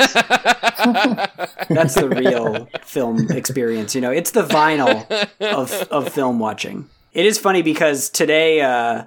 That's 1.69 1.95
the 1.95 2.09
real 2.09 2.69
film 2.83 3.31
experience. 3.31 3.95
You 3.95 4.01
know, 4.01 4.11
it's 4.11 4.31
the 4.33 4.43
vinyl 4.43 5.07
of 5.41 5.73
of 5.91 6.13
film 6.13 6.39
watching. 6.39 6.89
It 7.13 7.27
is 7.27 7.39
funny 7.39 7.63
because 7.63 8.09
today 8.11 8.61
uh, 8.61 9.05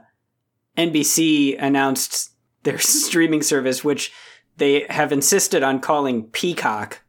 NBC 0.78 1.62
announced 1.62 2.32
their 2.64 2.78
streaming 2.80 3.42
service, 3.42 3.84
which 3.84 4.12
they 4.58 4.86
have 4.90 5.12
insisted 5.12 5.64
on 5.64 5.80
calling 5.80 6.24
Peacock, 6.28 7.02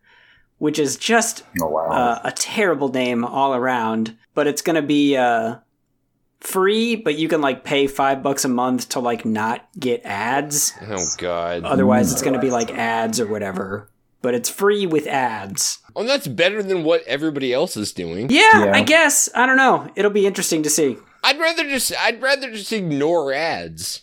which 0.59 0.79
is 0.79 0.97
just 0.97 1.43
Oh 1.63 1.69
wow. 1.69 1.89
uh, 1.91 2.21
a 2.25 2.33
terrible 2.33 2.89
name 2.89 3.25
all 3.25 3.55
around. 3.55 4.17
But 4.35 4.47
it's 4.47 4.63
going 4.63 4.77
to 4.77 4.83
be 4.83 5.17
uh, 5.17 5.57
free, 6.47 6.97
but 6.97 7.17
you 7.19 7.29
can 7.29 7.41
like 7.41 7.65
pay 7.65 7.87
five 7.87 8.23
bucks 8.23 8.45
a 8.45 8.49
month 8.49 8.89
to 8.91 9.01
like 9.01 9.25
not 9.25 9.69
get 9.79 10.03
ads. 10.05 10.73
oh 10.89 11.05
god. 11.19 11.65
Otherwise, 11.65 12.13
it's 12.13 12.23
going 12.23 12.35
to 12.35 12.41
be 12.41 12.51
like 12.51 12.71
ads 12.73 13.21
or 13.21 13.27
whatever. 13.27 13.91
But 14.23 14.35
it's 14.35 14.49
free 14.49 14.87
with 14.87 15.07
ads. 15.07 15.79
Oh, 15.95 16.05
that's 16.05 16.27
better 16.27 16.63
than 16.63 16.83
what 16.85 17.03
everybody 17.07 17.53
else 17.53 17.77
is 17.77 17.93
doing. 17.93 18.29
Yeah, 18.31 18.65
Yeah. 18.65 18.73
I 18.75 18.83
guess. 18.83 19.29
I 19.35 19.47
don't 19.47 19.57
know. 19.57 19.89
It'll 19.95 20.11
be 20.11 20.27
interesting 20.27 20.63
to 20.65 20.71
see. 20.71 20.97
I'd 21.23 21.39
rather 21.39 21.65
just 21.65 21.93
I'd 22.01 22.21
rather 22.23 22.51
just 22.51 22.73
ignore 22.73 23.33
ads. 23.33 24.03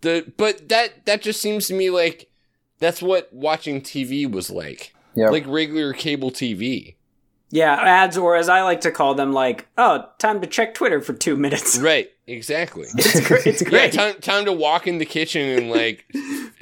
The 0.00 0.32
but 0.36 0.68
that 0.68 1.06
that 1.06 1.22
just 1.22 1.40
seems 1.40 1.68
to 1.68 1.74
me 1.74 1.90
like 1.90 2.30
that's 2.78 3.00
what 3.02 3.32
watching 3.32 3.80
TV 3.80 4.30
was 4.30 4.50
like. 4.50 4.94
yeah. 5.14 5.28
Like 5.28 5.44
regular 5.46 5.92
cable 5.92 6.30
TV. 6.30 6.96
Yeah, 7.54 7.74
ads, 7.74 8.16
or 8.16 8.34
as 8.34 8.48
I 8.48 8.62
like 8.62 8.80
to 8.80 8.90
call 8.90 9.14
them, 9.14 9.34
like, 9.34 9.68
oh, 9.76 10.06
time 10.18 10.40
to 10.40 10.46
check 10.46 10.72
Twitter 10.72 11.02
for 11.02 11.12
two 11.12 11.36
minutes. 11.36 11.78
Right, 11.82 12.10
exactly. 12.26 12.86
It's 12.96 13.20
great. 13.28 13.46
It's 13.46 13.62
yeah, 13.62 13.68
great. 13.68 13.92
time 13.92 14.14
time 14.20 14.44
to 14.46 14.52
walk 14.52 14.86
in 14.86 14.96
the 14.98 15.04
kitchen 15.04 15.42
and 15.42 15.70
like 15.70 16.06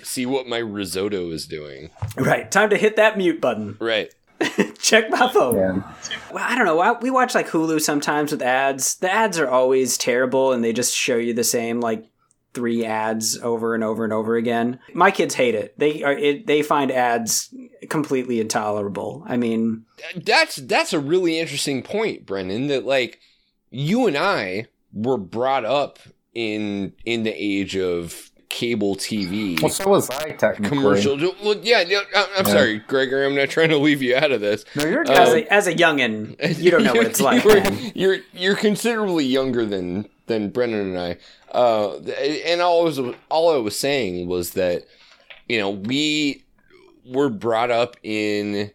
see 0.03 0.27
what 0.27 0.49
my 0.49 0.59
risotto 0.59 1.31
is 1.31 1.47
doing. 1.47 1.91
right. 2.17 2.51
Time 2.51 2.71
to 2.71 2.77
hit 2.77 2.97
that 2.97 3.17
mute 3.17 3.41
button. 3.41 3.77
Right. 3.81 4.13
Check 4.81 5.11
my 5.11 5.31
phone. 5.33 5.57
Yeah. 5.57 5.93
Well, 6.33 6.43
I 6.45 6.57
don't 6.57 6.65
know. 6.65 6.99
We 7.03 7.11
watch 7.11 7.35
like 7.35 7.49
Hulu 7.49 7.81
sometimes 7.81 8.33
with 8.33 8.43
ads. 8.43 8.95
The 8.97 9.13
ads 9.13 9.39
are 9.39 9.49
always 9.49 9.99
terrible, 9.99 10.53
and 10.53 10.65
they 10.65 10.73
just 10.73 10.95
show 10.97 11.17
you 11.17 11.35
the 11.35 11.45
same 11.45 11.81
like 11.81 12.07
three 12.53 12.85
ads 12.85 13.39
over 13.39 13.75
and 13.75 13.85
over 13.85 14.05
and 14.05 14.13
over 14.13 14.37
again. 14.37 14.79
My 14.95 15.11
kids 15.11 15.35
hate 15.35 15.55
it. 15.55 15.79
They 15.79 16.03
are 16.03 16.13
it, 16.13 16.47
they 16.47 16.63
find 16.63 16.91
ads 16.91 17.55
completely 17.89 18.41
intolerable. 18.41 19.23
I 19.27 19.37
mean, 19.37 19.85
That's 20.17 20.57
that's 20.57 20.93
a 20.93 21.01
really 21.01 21.39
interesting 21.39 21.83
point, 21.83 22.27
Brendan, 22.27 22.67
that 22.69 22.85
like 22.85 23.21
you 23.71 24.07
and 24.07 24.17
I 24.17 24.67
were 24.93 25.19
brought 25.19 25.65
up 25.65 25.99
in 26.35 26.93
in 27.05 27.23
the 27.23 27.31
age 27.33 27.77
of 27.77 28.31
cable 28.49 28.97
TV. 28.97 29.61
Well, 29.63 29.71
so 29.71 29.89
was 29.89 30.11
I 30.11 30.31
technically. 30.33 30.77
commercial. 30.77 31.17
Well, 31.45 31.57
yeah, 31.63 31.83
yeah, 31.83 32.01
I'm, 32.17 32.25
I'm 32.39 32.47
Yeah. 32.47 32.53
sorry, 32.53 32.79
Gregory. 32.81 33.25
I'm 33.25 33.37
not 33.37 33.49
trying 33.49 33.69
to 33.69 33.79
leave 33.79 34.03
you 34.03 34.17
out 34.17 34.33
of 34.33 34.41
this. 34.41 34.65
No, 34.75 34.85
you're 34.87 35.09
Uh, 35.09 35.13
as 35.13 35.35
a 35.35 35.53
as 35.53 35.67
a 35.69 35.75
youngin, 35.75 36.59
you 36.61 36.73
don't 36.73 36.83
know 36.83 36.95
what 36.95 37.07
it's 37.07 37.21
like. 37.21 37.45
you're, 37.45 37.63
you're 37.95 38.19
you're 38.33 38.57
considerably 38.57 39.25
younger 39.25 39.65
than 39.65 40.09
than 40.31 40.49
Brendan 40.49 40.97
and 40.97 40.99
I. 40.99 41.17
Uh, 41.51 41.97
and 42.47 42.61
all 42.61 42.83
I 42.83 42.85
was 42.85 43.01
all 43.29 43.55
I 43.55 43.59
was 43.59 43.79
saying 43.79 44.29
was 44.29 44.53
that 44.53 44.85
you 45.49 45.59
know 45.59 45.71
we 45.71 46.45
were 47.05 47.29
brought 47.29 47.71
up 47.71 47.97
in 48.03 48.71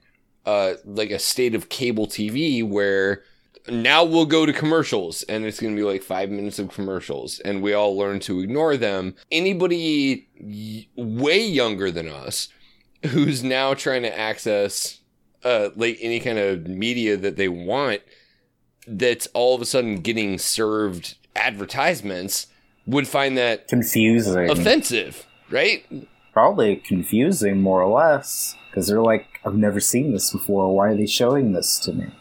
uh 0.46 0.74
like 0.84 1.10
a 1.12 1.20
state 1.20 1.56
of 1.56 1.70
cable 1.70 2.06
TV 2.06 2.68
where 2.68 3.24
now 3.68 4.04
we'll 4.04 4.26
go 4.26 4.46
to 4.46 4.54
commercials 4.54 5.24
and 5.24 5.46
it's 5.46 5.60
going 5.60 5.76
to 5.76 5.80
be 5.80 5.88
like 5.88 6.04
five 6.04 6.30
minutes 6.30 6.60
of 6.60 6.70
commercials 6.70 7.40
and 7.40 7.64
we 7.64 7.74
all 7.74 7.98
learn 7.98 8.20
to 8.20 8.42
ignore 8.42 8.78
them. 8.78 9.16
Anybody 9.32 10.28
way 10.96 11.44
younger 11.44 11.90
than 11.90 12.08
us 12.08 12.50
who's 13.08 13.44
now 13.44 13.74
trying 13.74 14.04
to 14.04 14.20
access 14.20 15.00
uh, 15.44 15.70
like 15.76 15.98
any 16.02 16.20
kind 16.20 16.38
of 16.38 16.68
media 16.68 17.18
that 17.18 17.38
they 17.38 17.48
want 17.48 18.02
that's 18.88 19.28
all 19.34 19.56
of 19.56 19.62
a 19.62 19.66
sudden 19.66 19.98
getting 19.98 20.38
served 20.38 21.16
advertisements 21.36 22.48
would 22.86 23.08
find 23.08 23.38
that 23.38 23.68
confusing. 23.68 24.50
offensive, 24.50 25.26
right? 25.50 25.86
Probably 26.34 26.78
confusing, 26.78 27.62
more 27.62 27.82
or 27.82 27.94
less, 27.94 28.56
because 28.70 28.88
they're 28.88 29.02
like, 29.02 29.26
"I've 29.46 29.56
never 29.56 29.80
seen 29.80 30.12
this 30.12 30.32
before. 30.32 30.74
Why 30.76 30.90
are 30.90 30.96
they 30.96 31.08
showing 31.08 31.54
this 31.54 31.80
to 31.80 31.94
me?" 31.94 32.12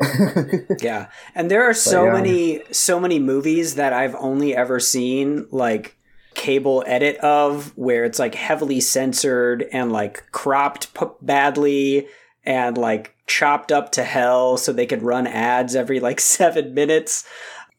Yeah. 0.80 1.08
And 1.34 1.50
there 1.50 1.62
are 1.62 1.74
so 1.74 2.06
yeah. 2.06 2.12
many 2.12 2.62
so 2.72 3.00
many 3.00 3.18
movies 3.18 3.76
that 3.76 3.92
I've 3.92 4.14
only 4.16 4.54
ever 4.54 4.80
seen 4.80 5.46
like 5.50 5.96
cable 6.34 6.82
edit 6.86 7.16
of 7.18 7.76
where 7.76 8.04
it's 8.04 8.18
like 8.18 8.34
heavily 8.34 8.80
censored 8.80 9.66
and 9.72 9.92
like 9.92 10.30
cropped 10.32 10.92
p- 10.94 11.06
badly 11.22 12.08
and 12.44 12.76
like 12.76 13.14
chopped 13.26 13.72
up 13.72 13.92
to 13.92 14.04
hell 14.04 14.56
so 14.56 14.72
they 14.72 14.86
could 14.86 15.02
run 15.02 15.26
ads 15.26 15.74
every 15.76 16.00
like 16.00 16.20
7 16.20 16.74
minutes. 16.74 17.24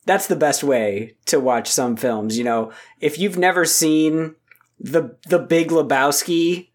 That's 0.06 0.28
the 0.28 0.36
best 0.36 0.64
way 0.64 1.16
to 1.26 1.40
watch 1.40 1.68
some 1.70 1.96
films, 1.96 2.38
you 2.38 2.44
know. 2.44 2.72
If 3.02 3.18
you've 3.18 3.38
never 3.38 3.66
seen 3.66 4.36
the 4.80 5.16
the 5.28 5.40
Big 5.40 5.70
Lebowski 5.70 6.68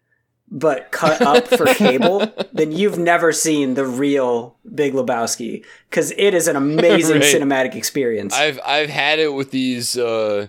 but 0.53 0.91
cut 0.91 1.21
up 1.21 1.47
for 1.47 1.65
cable, 1.75 2.29
then 2.51 2.73
you've 2.73 2.97
never 2.97 3.31
seen 3.31 3.75
the 3.75 3.85
real 3.85 4.57
Big 4.75 4.93
Lebowski 4.93 5.63
because 5.89 6.11
it 6.17 6.33
is 6.33 6.47
an 6.49 6.55
amazing 6.57 7.15
Right. 7.21 7.23
cinematic 7.35 7.75
experience. 7.75 8.33
I've 8.33 8.59
I've 8.65 8.89
had 8.89 9.19
it 9.19 9.33
with 9.33 9.51
these 9.51 9.97
uh 9.97 10.47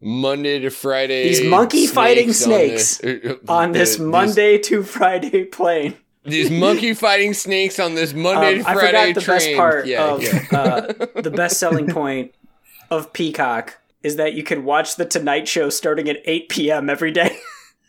Monday 0.00 0.60
to 0.60 0.70
Friday 0.70 1.24
These 1.28 1.44
monkey 1.44 1.86
fighting 1.86 2.28
on 2.28 2.34
snakes 2.34 2.98
the- 2.98 3.40
uh, 3.48 3.52
on 3.52 3.72
this 3.72 3.96
the- 3.96 4.04
Monday 4.04 4.58
to 4.58 4.82
Friday 4.82 5.44
plane. 5.44 5.94
These, 6.30 6.48
these 6.50 6.60
monkey 6.60 6.94
fighting 6.94 7.34
snakes 7.34 7.78
on 7.78 7.94
this 7.94 8.12
Monday 8.14 8.58
Um, 8.58 8.64
to 8.64 8.70
I 8.70 8.74
Friday 8.74 9.12
forgot 9.12 9.14
the 9.14 9.20
train. 9.20 9.38
best 9.38 9.56
part 9.56 9.86
yeah, 9.86 10.04
of 10.04 10.22
yeah. 10.22 10.46
uh, 10.52 11.20
the 11.22 11.30
best 11.30 11.58
selling 11.58 11.86
point 11.92 12.34
of 12.90 13.12
Peacock 13.12 13.78
is 14.02 14.16
that 14.16 14.34
you 14.34 14.42
can 14.42 14.64
watch 14.64 14.96
the 14.96 15.04
Tonight 15.04 15.48
Show 15.48 15.70
starting 15.70 16.08
at 16.08 16.18
8 16.24 16.48
p.m. 16.48 16.88
every 16.88 17.10
day. 17.10 17.36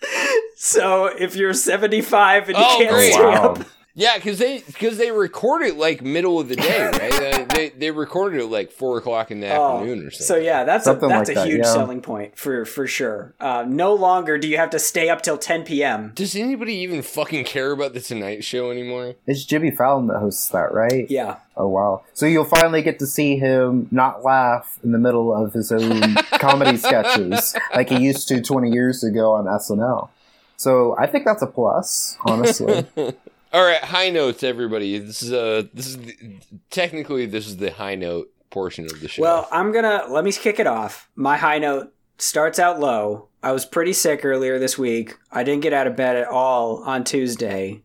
so 0.55 1.05
if 1.05 1.35
you're 1.35 1.53
75 1.53 2.49
and 2.49 2.57
you 2.57 2.63
Oh, 2.65 2.77
can't 2.79 2.91
great. 2.91 3.13
stay 3.13 3.21
wow. 3.23 3.53
up, 3.53 3.59
Yeah, 3.95 4.15
because 4.17 4.39
they 4.39 4.59
because 4.65 4.97
they 4.97 5.11
record 5.11 5.61
it 5.63 5.77
like 5.77 6.01
middle 6.01 6.39
of 6.39 6.49
the 6.49 6.55
day, 6.55 6.85
right? 6.87 7.38
They 7.59 7.69
they 7.69 7.91
recorded 7.91 8.41
it 8.41 8.45
like 8.47 8.71
four 8.71 8.97
o'clock 8.97 9.31
in 9.31 9.39
the 9.39 9.49
Oh, 9.49 9.75
afternoon 9.77 9.99
or 10.07 10.11
something. 10.11 10.25
So 10.25 10.35
yeah, 10.37 10.63
that's 10.63 10.85
Something 10.85 11.11
a 11.11 11.13
that's 11.13 11.29
like 11.29 11.37
a 11.37 11.39
that, 11.41 11.47
huge 11.47 11.59
yeah. 11.65 11.71
selling 11.73 12.01
point 12.01 12.37
for 12.37 12.65
for 12.65 12.87
sure. 12.87 13.33
Uh, 13.39 13.65
no 13.67 13.93
longer 13.93 14.37
do 14.37 14.47
you 14.47 14.57
have 14.57 14.69
to 14.71 14.79
stay 14.79 15.09
up 15.09 15.21
till 15.21 15.37
10 15.37 15.63
p.m. 15.63 16.11
Does 16.15 16.35
anybody 16.35 16.73
even 16.75 17.01
fucking 17.01 17.43
care 17.45 17.71
about 17.71 17.93
the 17.93 17.99
Tonight 18.01 18.43
Show 18.43 18.71
anymore? 18.71 19.15
It's 19.27 19.43
Jimmy 19.45 19.71
Fallon 19.71 20.07
that 20.07 20.19
hosts 20.19 20.49
that, 20.49 20.73
right? 20.73 21.09
Yeah, 21.09 21.37
Oh 21.57 21.67
wow! 21.67 22.03
So 22.13 22.25
you'll 22.25 22.45
finally 22.45 22.81
get 22.81 22.99
to 22.99 23.05
see 23.07 23.37
him 23.37 23.87
not 23.91 24.23
laugh 24.23 24.79
in 24.83 24.91
the 24.93 24.97
middle 24.99 25.33
of 25.35 25.53
his 25.53 25.71
own 25.71 26.15
comedy 26.39 26.77
sketches 26.77 27.55
like 27.75 27.89
he 27.89 27.99
used 27.99 28.27
to 28.29 28.41
20 28.41 28.71
years 28.71 29.03
ago 29.03 29.33
on 29.33 29.45
SNL. 29.45 30.09
So 30.55 30.95
I 30.97 31.07
think 31.07 31.25
that's 31.25 31.41
a 31.41 31.47
plus, 31.47 32.17
honestly. 32.25 32.85
All 33.51 33.63
right, 33.63 33.83
high 33.83 34.09
notes, 34.09 34.43
everybody. 34.43 34.97
This 34.99 35.23
is 35.23 35.33
uh 35.33 35.63
this 35.73 35.87
is 35.87 35.97
the, 35.97 36.37
technically 36.69 37.25
this 37.25 37.47
is 37.47 37.57
the 37.57 37.71
high 37.71 37.95
note 37.95 38.31
portion 38.51 38.85
of 38.85 38.99
the 39.01 39.07
show. 39.07 39.21
Well, 39.23 39.47
I'm 39.51 39.71
gonna 39.71 40.05
let 40.09 40.23
me 40.23 40.31
kick 40.31 40.59
it 40.59 40.67
off. 40.67 41.09
My 41.15 41.37
high 41.37 41.57
note 41.59 41.93
starts 42.17 42.59
out 42.59 42.79
low. 42.79 43.27
I 43.41 43.51
was 43.51 43.65
pretty 43.65 43.93
sick 43.93 44.23
earlier 44.23 44.59
this 44.59 44.77
week. 44.77 45.15
I 45.31 45.43
didn't 45.43 45.63
get 45.63 45.73
out 45.73 45.87
of 45.87 45.95
bed 45.95 46.15
at 46.15 46.27
all 46.27 46.83
on 46.83 47.03
Tuesday, 47.03 47.81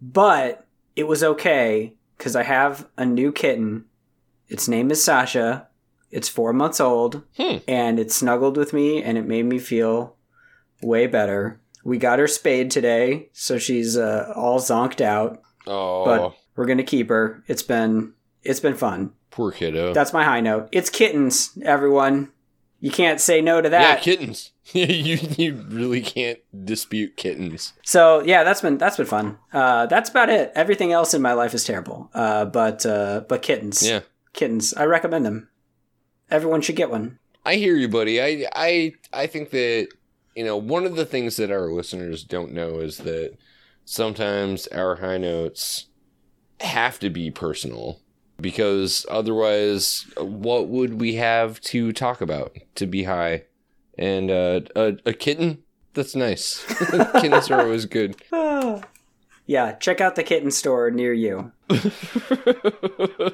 but 0.00 0.66
it 0.94 1.04
was 1.08 1.24
okay 1.24 1.94
because 2.16 2.36
I 2.36 2.42
have 2.44 2.86
a 2.96 3.04
new 3.06 3.32
kitten. 3.32 3.86
Its 4.48 4.68
name 4.68 4.90
is 4.90 5.02
Sasha. 5.02 5.68
It's 6.10 6.28
four 6.28 6.52
months 6.52 6.80
old, 6.80 7.22
Hmm. 7.36 7.58
and 7.68 7.98
it 8.00 8.10
snuggled 8.10 8.56
with 8.56 8.72
me, 8.72 9.00
and 9.02 9.16
it 9.16 9.26
made 9.26 9.44
me 9.46 9.58
feel 9.60 10.16
way 10.82 11.06
better. 11.06 11.59
We 11.84 11.98
got 11.98 12.18
her 12.18 12.26
spayed 12.26 12.70
today, 12.70 13.28
so 13.32 13.58
she's 13.58 13.96
uh, 13.96 14.32
all 14.36 14.58
zonked 14.60 15.00
out. 15.00 15.40
oh, 15.66 16.04
But 16.04 16.34
we're 16.56 16.66
gonna 16.66 16.82
keep 16.82 17.08
her. 17.08 17.42
It's 17.46 17.62
been 17.62 18.12
it's 18.42 18.60
been 18.60 18.74
fun. 18.76 19.12
poor 19.30 19.50
kiddo. 19.52 19.92
That's 19.94 20.12
my 20.12 20.24
high 20.24 20.40
note. 20.40 20.68
It's 20.72 20.90
kittens, 20.90 21.56
everyone. 21.62 22.30
You 22.82 22.90
can't 22.90 23.20
say 23.20 23.42
no 23.42 23.60
to 23.60 23.68
that. 23.68 23.80
yeah, 23.82 23.96
kittens. 24.02 24.52
you 24.72 25.18
you 25.36 25.54
really 25.68 26.00
can't 26.00 26.38
dispute 26.64 27.16
kittens. 27.16 27.72
so 27.82 28.20
yeah, 28.24 28.42
that's 28.44 28.60
been 28.62 28.78
that's 28.78 28.96
been 28.96 29.06
fun. 29.06 29.38
Uh, 29.52 29.86
that's 29.86 30.08
about 30.10 30.28
it. 30.30 30.52
Everything 30.54 30.92
else 30.92 31.12
in 31.14 31.20
my 31.22 31.32
life 31.34 31.52
is 31.54 31.64
terrible. 31.64 32.10
Uh, 32.14 32.44
but 32.46 32.84
uh, 32.86 33.22
but 33.28 33.42
kittens, 33.42 33.86
Yeah. 33.86 34.00
kittens. 34.32 34.72
I 34.74 34.84
recommend 34.84 35.24
them. 35.26 35.48
Everyone 36.30 36.60
should 36.60 36.76
get 36.76 36.90
one. 36.90 37.18
I 37.44 37.56
hear 37.56 37.74
you, 37.76 37.88
buddy. 37.88 38.20
I 38.22 38.46
I 38.54 38.92
I 39.12 39.26
think 39.26 39.50
that 39.50 39.88
you 40.34 40.44
know 40.44 40.56
one 40.56 40.84
of 40.84 40.96
the 40.96 41.04
things 41.04 41.36
that 41.36 41.50
our 41.50 41.70
listeners 41.70 42.24
don't 42.24 42.52
know 42.52 42.80
is 42.80 42.98
that 42.98 43.36
sometimes 43.84 44.66
our 44.68 44.96
high 44.96 45.18
notes 45.18 45.86
have 46.60 46.98
to 47.00 47.10
be 47.10 47.30
personal 47.30 48.00
because 48.40 49.04
otherwise, 49.10 50.06
what 50.16 50.68
would 50.68 51.00
we 51.00 51.16
have 51.16 51.60
to 51.60 51.92
talk 51.92 52.20
about 52.20 52.56
to 52.76 52.86
be 52.86 53.04
high? 53.04 53.44
And 53.98 54.30
uh, 54.30 54.60
a, 54.74 54.96
a 55.04 55.12
kitten, 55.12 55.62
that's 55.94 56.16
nice. 56.16 56.64
Kitten 57.20 57.42
store 57.42 57.66
was 57.66 57.86
good. 57.86 58.16
Yeah, 59.46 59.72
check 59.72 60.00
out 60.00 60.14
the 60.14 60.22
kitten 60.22 60.52
store 60.52 60.92
near 60.92 61.12
you. 61.12 61.50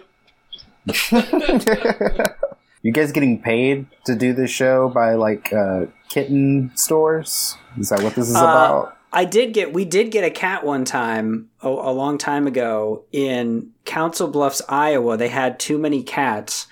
You 2.83 2.93
guys 2.93 3.11
getting 3.11 3.43
paid 3.43 3.87
to 4.05 4.15
do 4.15 4.33
this 4.33 4.51
show 4.51 4.89
by 4.89 5.15
like 5.15 5.53
uh, 5.53 5.87
kitten 6.09 6.71
stores? 6.75 7.57
Is 7.79 7.89
that 7.91 8.03
what 8.03 8.15
this 8.15 8.29
is 8.29 8.37
Uh, 8.37 8.41
about? 8.41 8.97
I 9.13 9.25
did 9.25 9.55
get 9.55 9.73
we 9.73 9.85
did 9.85 10.11
get 10.11 10.25
a 10.25 10.31
cat 10.31 10.65
one 10.65 10.85
time 10.85 11.49
a, 11.63 11.69
a 11.69 11.93
long 11.93 12.19
time 12.19 12.47
ago 12.47 13.05
in 13.13 13.71
Council 13.85 14.29
Bluffs, 14.29 14.61
Iowa. 14.69 15.17
They 15.17 15.29
had 15.29 15.59
too 15.59 15.79
many 15.79 16.03
cats, 16.03 16.67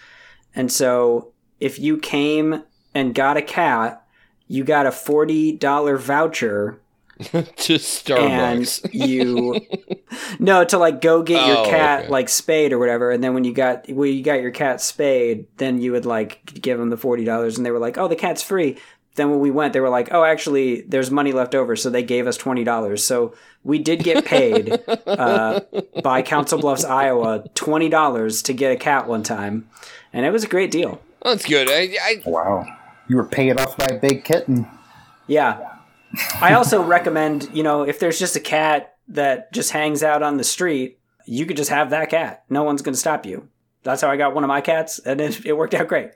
and 0.54 0.70
so 0.70 1.32
if 1.60 1.78
you 1.78 1.96
came 1.96 2.62
and 2.94 3.14
got 3.14 3.36
a 3.36 3.42
cat, 3.42 4.04
you 4.46 4.62
got 4.64 4.84
a 4.86 4.92
forty 4.92 5.52
dollar 5.52 5.96
voucher, 5.96 6.80
to 7.18 7.74
Starbucks. 7.78 8.84
and 8.84 8.94
you 9.10 9.60
no 10.38 10.64
to 10.64 10.76
like 10.76 11.00
go 11.00 11.22
get 11.22 11.46
your 11.46 11.58
Oh, 11.58 11.70
cat 11.70 12.00
okay. 12.02 12.08
like 12.10 12.28
spayed 12.28 12.72
or 12.72 12.78
whatever. 12.78 13.10
And 13.10 13.22
then 13.24 13.32
when 13.32 13.44
you 13.44 13.54
got 13.54 13.88
when 13.88 14.12
you 14.12 14.22
got 14.22 14.42
your 14.42 14.50
cat 14.50 14.80
spayed, 14.82 15.46
then 15.56 15.80
you 15.80 15.92
would 15.92 16.04
like 16.04 16.44
give 16.60 16.78
them 16.78 16.90
the 16.90 16.96
forty 16.98 17.24
dollars, 17.24 17.56
and 17.56 17.64
they 17.64 17.70
were 17.70 17.78
like, 17.78 17.96
"Oh, 17.96 18.08
the 18.08 18.16
cat's 18.16 18.42
free." 18.42 18.76
Then 19.16 19.30
when 19.30 19.40
we 19.40 19.50
went, 19.50 19.72
they 19.72 19.80
were 19.80 19.88
like, 19.88 20.08
"Oh, 20.12 20.24
actually, 20.24 20.80
there's 20.82 21.10
money 21.10 21.32
left 21.32 21.54
over," 21.54 21.76
so 21.76 21.88
they 21.88 22.02
gave 22.02 22.26
us 22.26 22.36
twenty 22.36 22.64
dollars. 22.64 23.04
So 23.04 23.34
we 23.62 23.78
did 23.78 24.02
get 24.02 24.24
paid 24.24 24.82
uh, 25.06 25.60
by 26.02 26.22
Council 26.22 26.58
Bluffs, 26.58 26.84
Iowa, 26.84 27.44
twenty 27.54 27.88
dollars 27.88 28.42
to 28.42 28.52
get 28.52 28.72
a 28.72 28.76
cat 28.76 29.06
one 29.06 29.22
time, 29.22 29.68
and 30.12 30.26
it 30.26 30.30
was 30.30 30.44
a 30.44 30.48
great 30.48 30.70
deal. 30.70 31.00
That's 31.22 31.46
good. 31.46 31.68
I, 31.70 31.96
I 32.02 32.22
Wow, 32.26 32.66
you 33.08 33.16
were 33.16 33.24
paid 33.24 33.58
off 33.58 33.76
by 33.76 33.86
a 33.86 33.98
big 33.98 34.24
kitten. 34.24 34.66
Yeah. 35.26 35.70
I 36.40 36.54
also 36.54 36.82
recommend, 36.82 37.48
you 37.52 37.64
know, 37.64 37.82
if 37.82 37.98
there's 37.98 38.20
just 38.20 38.36
a 38.36 38.40
cat 38.40 38.96
that 39.08 39.52
just 39.52 39.72
hangs 39.72 40.02
out 40.04 40.22
on 40.22 40.36
the 40.36 40.44
street, 40.44 40.98
you 41.26 41.44
could 41.46 41.56
just 41.56 41.70
have 41.70 41.90
that 41.90 42.10
cat. 42.10 42.44
No 42.48 42.62
one's 42.62 42.82
going 42.82 42.92
to 42.92 43.00
stop 43.00 43.26
you. 43.26 43.48
That's 43.82 44.00
how 44.00 44.10
I 44.10 44.16
got 44.16 44.34
one 44.34 44.44
of 44.44 44.48
my 44.48 44.60
cats, 44.60 44.98
and 44.98 45.20
it, 45.20 45.44
it 45.44 45.54
worked 45.54 45.74
out 45.74 45.88
great. 45.88 46.10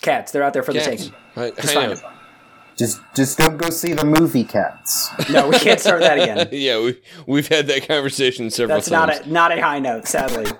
Cats, 0.00 0.32
they're 0.32 0.42
out 0.42 0.52
there 0.52 0.62
for 0.62 0.72
the 0.72 0.80
cats. 0.80 1.04
taking. 1.04 1.14
I, 1.36 1.50
Just 1.50 1.68
I 1.70 1.74
find 1.74 1.90
know. 1.90 1.96
them. 1.96 2.12
Just, 2.76 3.00
just 3.14 3.38
don't 3.38 3.58
go 3.58 3.70
see 3.70 3.92
the 3.92 4.04
movie 4.04 4.44
Cats. 4.44 5.10
No, 5.30 5.48
we 5.48 5.58
can't 5.58 5.78
start 5.78 6.00
that 6.00 6.18
again. 6.18 6.48
yeah, 6.52 6.80
we 6.80 7.00
we've 7.26 7.48
had 7.48 7.66
that 7.66 7.86
conversation 7.86 8.50
several 8.50 8.80
times. 8.80 8.88
That's 8.88 9.26
not 9.26 9.26
a 9.26 9.30
not 9.30 9.58
a 9.58 9.60
high 9.60 9.78
note, 9.78 10.06
sadly. 10.06 10.46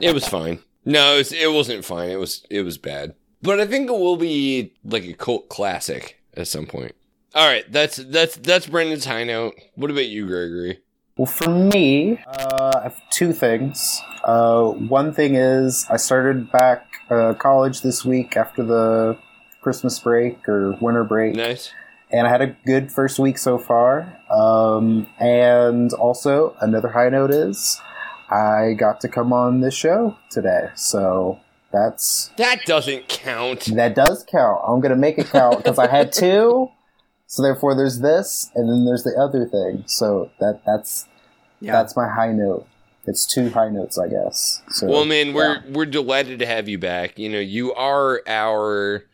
It 0.00 0.12
was 0.12 0.26
fine. 0.26 0.58
No, 0.84 1.14
it, 1.14 1.18
was, 1.18 1.32
it 1.32 1.52
wasn't 1.52 1.84
fine. 1.84 2.10
It 2.10 2.18
was 2.18 2.44
it 2.50 2.62
was 2.62 2.76
bad. 2.76 3.14
But 3.40 3.60
I 3.60 3.66
think 3.66 3.88
it 3.88 3.92
will 3.92 4.16
be 4.16 4.74
like 4.84 5.04
a 5.04 5.12
cult 5.12 5.48
classic 5.48 6.20
at 6.34 6.48
some 6.48 6.66
point. 6.66 6.96
All 7.34 7.46
right, 7.46 7.70
that's 7.70 7.96
that's 7.96 8.36
that's 8.36 8.66
Brendan's 8.66 9.04
high 9.04 9.22
note. 9.22 9.54
What 9.76 9.92
about 9.92 10.06
you, 10.06 10.26
Gregory? 10.26 10.80
Well, 11.16 11.26
for 11.26 11.48
me, 11.48 12.18
uh, 12.26 12.72
I 12.80 12.82
have 12.84 13.00
two 13.10 13.32
things. 13.32 14.00
Uh, 14.24 14.70
one 14.70 15.12
thing 15.12 15.34
is 15.34 15.86
I 15.90 15.98
started 15.98 16.50
back 16.50 16.86
uh, 17.10 17.34
college 17.34 17.82
this 17.82 18.04
week 18.04 18.36
after 18.36 18.64
the 18.64 19.18
Christmas 19.62 19.98
break 19.98 20.48
or 20.48 20.72
winter 20.80 21.04
break, 21.04 21.34
Nice. 21.36 21.72
and 22.10 22.26
I 22.26 22.30
had 22.30 22.42
a 22.42 22.56
good 22.66 22.92
first 22.92 23.18
week 23.18 23.38
so 23.38 23.58
far. 23.58 24.18
Um, 24.30 25.06
and 25.18 25.92
also, 25.94 26.56
another 26.60 26.88
high 26.88 27.08
note 27.08 27.30
is 27.30 27.80
I 28.30 28.74
got 28.78 29.00
to 29.02 29.08
come 29.08 29.32
on 29.32 29.60
this 29.60 29.74
show 29.74 30.16
today, 30.30 30.68
so 30.74 31.38
that's 31.72 32.30
That 32.36 32.64
doesn't 32.66 33.08
count. 33.08 33.64
that 33.76 33.94
does 33.94 34.24
count. 34.30 34.60
I'm 34.66 34.80
gonna 34.80 34.96
make 34.96 35.18
it 35.18 35.26
count 35.28 35.58
because 35.58 35.78
I 35.78 35.86
had 35.88 36.12
two. 36.12 36.70
So 37.26 37.42
therefore, 37.42 37.74
there's 37.74 38.00
this, 38.00 38.50
and 38.54 38.68
then 38.68 38.84
there's 38.84 39.04
the 39.04 39.14
other 39.18 39.46
thing. 39.46 39.84
So 39.86 40.30
that 40.40 40.60
that's 40.66 41.06
Yeah. 41.60 41.72
that's 41.72 41.96
my 41.96 42.08
high 42.08 42.32
note. 42.32 42.66
It's 43.06 43.24
two 43.26 43.48
high 43.50 43.68
notes, 43.70 43.98
I 43.98 44.06
guess. 44.08 44.60
So, 44.68 44.86
Well, 44.86 45.04
man, 45.04 45.32
we're 45.32 45.54
yeah. 45.54 45.60
we're 45.72 45.86
delighted 45.86 46.38
to 46.40 46.46
have 46.46 46.68
you 46.68 46.78
back. 46.78 47.18
You 47.18 47.28
know, 47.30 47.40
you 47.40 47.72
are 47.74 48.20
our 48.26 49.04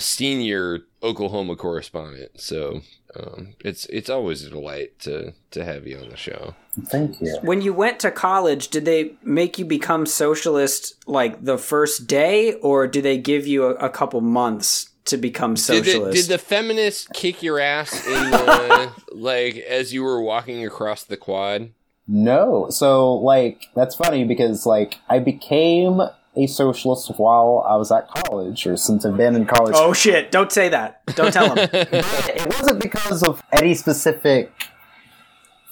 senior 0.00 0.80
Oklahoma 1.02 1.56
correspondent, 1.56 2.40
so 2.40 2.80
um, 3.18 3.54
it's 3.60 3.86
it's 3.86 4.10
always 4.10 4.44
a 4.44 4.50
delight 4.50 4.98
to 5.00 5.32
to 5.52 5.64
have 5.64 5.86
you 5.86 5.98
on 5.98 6.08
the 6.08 6.16
show. 6.16 6.54
thank 6.86 7.20
you. 7.20 7.38
When 7.42 7.62
you 7.62 7.72
went 7.72 8.00
to 8.00 8.10
college, 8.10 8.68
did 8.68 8.84
they 8.84 9.12
make 9.22 9.58
you 9.58 9.64
become 9.64 10.06
socialist 10.06 10.94
like 11.06 11.44
the 11.44 11.58
first 11.58 12.06
day, 12.06 12.54
or 12.54 12.86
do 12.86 13.00
they 13.00 13.18
give 13.18 13.46
you 13.46 13.64
a, 13.64 13.74
a 13.74 13.90
couple 13.90 14.20
months 14.20 14.90
to 15.06 15.16
become 15.16 15.54
Did 15.54 15.60
socialist? 15.60 16.04
the, 16.04 16.22
did 16.22 16.28
the 16.28 16.38
feminists 16.38 17.08
kick 17.14 17.42
your 17.42 17.60
ass 17.60 18.06
in 18.06 18.30
the, 18.30 18.92
like 19.12 19.56
as 19.56 19.94
you 19.94 20.02
were 20.02 20.20
walking 20.20 20.66
across 20.66 21.04
the 21.04 21.16
quad? 21.16 21.70
No, 22.08 22.68
so 22.70 23.14
like 23.14 23.66
that's 23.74 23.94
funny 23.94 24.24
because 24.24 24.66
like 24.66 24.98
I 25.08 25.18
became 25.18 26.00
a 26.36 26.46
socialist 26.46 27.08
while 27.18 27.64
I 27.68 27.76
was 27.76 27.90
at 27.90 28.08
college, 28.08 28.66
or 28.66 28.76
since 28.76 29.04
I've 29.06 29.16
been 29.16 29.34
in 29.34 29.46
college. 29.46 29.74
oh 29.76 29.92
shit! 29.92 30.30
Don't 30.30 30.52
say 30.52 30.68
that. 30.68 31.04
Don't 31.14 31.32
tell 31.32 31.54
them. 31.54 31.68
it 31.72 32.46
wasn't 32.46 32.82
because 32.82 33.22
of 33.22 33.42
any 33.52 33.74
specific 33.74 34.52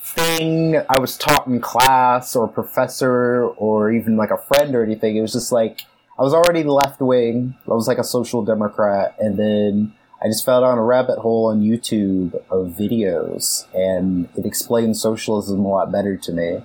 thing 0.03 0.77
I 0.77 1.01
was 1.01 1.17
taught 1.17 1.47
in 1.47 1.61
class 1.61 2.37
or 2.37 2.47
professor 2.47 3.47
or 3.57 3.91
even 3.93 4.17
like 4.17 4.31
a 4.31 4.39
friend 4.39 4.75
or 4.75 4.83
anything. 4.83 5.17
It 5.17 5.23
was 5.23 5.33
just 5.33 5.53
like 5.53 5.83
I 6.19 6.23
was 6.23 6.33
already 6.33 6.63
left 6.63 7.01
wing. 7.01 7.57
I 7.67 7.75
was 7.75 7.89
like 7.89 7.99
a 7.99 8.05
social 8.05 8.45
democrat, 8.45 9.17
and 9.19 9.37
then 9.37 9.95
I 10.23 10.29
just 10.29 10.45
fell 10.45 10.61
down 10.61 10.79
a 10.79 10.83
rabbit 10.83 11.19
hole 11.19 11.47
on 11.47 11.63
YouTube 11.63 12.35
of 12.51 12.69
videos, 12.79 13.67
and 13.75 14.29
it 14.37 14.47
explained 14.47 14.97
socialism 14.97 15.65
a 15.65 15.69
lot 15.69 15.91
better 15.91 16.17
to 16.17 16.33
me. 16.33 16.65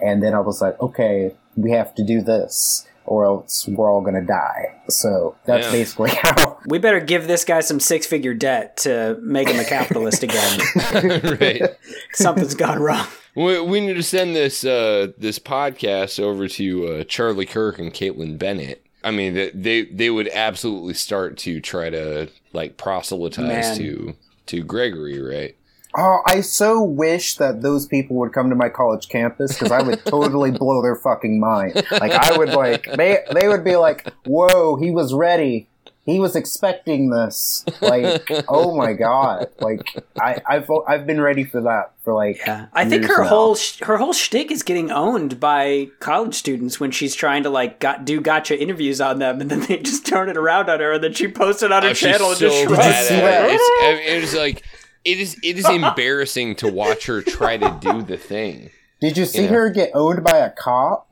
And 0.00 0.22
then 0.22 0.34
I 0.34 0.40
was 0.40 0.60
like, 0.60 0.80
okay, 0.80 1.34
we 1.56 1.70
have 1.70 1.94
to 1.94 2.04
do 2.04 2.20
this, 2.20 2.86
or 3.06 3.24
else 3.24 3.66
we're 3.68 3.90
all 3.90 4.00
gonna 4.02 4.24
die. 4.24 4.74
So 4.88 5.36
that's 5.44 5.66
Yeah. 5.66 5.72
basically 5.72 6.10
how. 6.14 6.58
We 6.68 6.78
better 6.78 7.00
give 7.00 7.26
this 7.28 7.44
guy 7.44 7.60
some 7.60 7.78
six 7.80 8.06
figure 8.06 8.34
debt 8.34 8.76
to 8.78 9.18
make 9.22 9.48
him 9.48 9.58
a 9.60 9.64
capitalist 9.64 10.22
again. 10.24 10.58
right. 11.40 11.62
Something's 12.12 12.54
gone 12.54 12.80
wrong. 12.80 13.06
We, 13.34 13.60
we 13.60 13.80
need 13.80 13.94
to 13.94 14.02
send 14.02 14.34
this 14.34 14.64
uh, 14.64 15.08
this 15.18 15.38
podcast 15.38 16.18
over 16.20 16.48
to 16.48 16.86
uh, 16.88 17.04
Charlie 17.04 17.46
Kirk 17.46 17.78
and 17.78 17.92
Kaitlin 17.92 18.38
Bennett. 18.38 18.84
I 19.04 19.10
mean, 19.12 19.34
they, 19.34 19.50
they 19.50 19.82
they 19.84 20.10
would 20.10 20.28
absolutely 20.28 20.94
start 20.94 21.36
to 21.38 21.60
try 21.60 21.90
to 21.90 22.28
like 22.52 22.76
proselytize 22.76 23.38
Man. 23.46 23.76
to 23.78 24.14
to 24.46 24.62
Gregory, 24.62 25.20
right? 25.20 25.55
Oh, 25.98 26.20
I 26.26 26.42
so 26.42 26.82
wish 26.82 27.36
that 27.36 27.62
those 27.62 27.86
people 27.86 28.16
would 28.16 28.32
come 28.32 28.50
to 28.50 28.56
my 28.56 28.68
college 28.68 29.08
campus 29.08 29.52
because 29.54 29.72
I 29.72 29.82
would 29.82 30.04
totally 30.04 30.50
blow 30.58 30.82
their 30.82 30.96
fucking 30.96 31.40
mind. 31.40 31.74
Like 31.90 32.12
I 32.12 32.36
would 32.36 32.50
like 32.50 32.86
they 32.96 33.20
they 33.32 33.48
would 33.48 33.64
be 33.64 33.76
like, 33.76 34.06
"Whoa, 34.26 34.76
he 34.76 34.90
was 34.90 35.14
ready. 35.14 35.68
He 36.04 36.20
was 36.20 36.36
expecting 36.36 37.10
this." 37.10 37.64
Like, 37.80 38.30
oh 38.48 38.76
my 38.76 38.92
god! 38.92 39.48
Like 39.60 39.80
I 40.20 40.40
I've 40.46 40.70
I've 40.86 41.06
been 41.06 41.20
ready 41.20 41.44
for 41.44 41.62
that 41.62 41.92
for 42.04 42.12
like 42.12 42.38
Yeah, 42.46 42.66
I 42.74 42.84
think 42.84 43.06
her 43.06 43.22
now. 43.22 43.28
whole 43.28 43.54
sh- 43.56 43.80
her 43.80 43.96
whole 43.96 44.12
shtick 44.12 44.50
is 44.50 44.62
getting 44.62 44.90
owned 44.90 45.40
by 45.40 45.88
college 45.98 46.34
students 46.34 46.78
when 46.78 46.90
she's 46.90 47.14
trying 47.14 47.42
to 47.44 47.50
like 47.50 47.80
got, 47.80 48.04
do 48.04 48.20
gotcha 48.20 48.60
interviews 48.60 49.00
on 49.00 49.18
them, 49.18 49.40
and 49.40 49.50
then 49.50 49.60
they 49.60 49.78
just 49.78 50.06
turn 50.06 50.28
it 50.28 50.36
around 50.36 50.68
on 50.68 50.78
her, 50.80 50.92
and 50.92 51.02
then 51.02 51.14
she 51.14 51.26
posts 51.26 51.62
it 51.62 51.72
on 51.72 51.82
her 51.82 51.88
Oh, 51.88 51.92
she's 51.94 52.08
channel 52.10 52.28
and 52.28 52.38
so 52.38 52.48
just 52.50 52.68
bad 52.68 53.06
shrugs. 53.06 53.10
at 53.10 53.48
it. 53.50 53.54
It's, 53.54 54.08
it 54.10 54.22
is 54.22 54.34
like 54.34 54.62
it 55.06 55.18
is 55.18 55.36
it 55.42 55.56
is 55.58 55.68
embarrassing 55.68 56.56
to 56.56 56.70
watch 56.72 57.06
her 57.06 57.22
try 57.22 57.56
to 57.56 57.78
do 57.80 58.02
the 58.02 58.16
thing. 58.18 58.70
Did 59.00 59.16
you 59.16 59.24
see 59.24 59.42
Yeah. 59.44 59.48
her 59.48 59.70
get 59.70 59.90
owned 59.94 60.24
by 60.24 60.38
a 60.38 60.50
cop? 60.50 61.08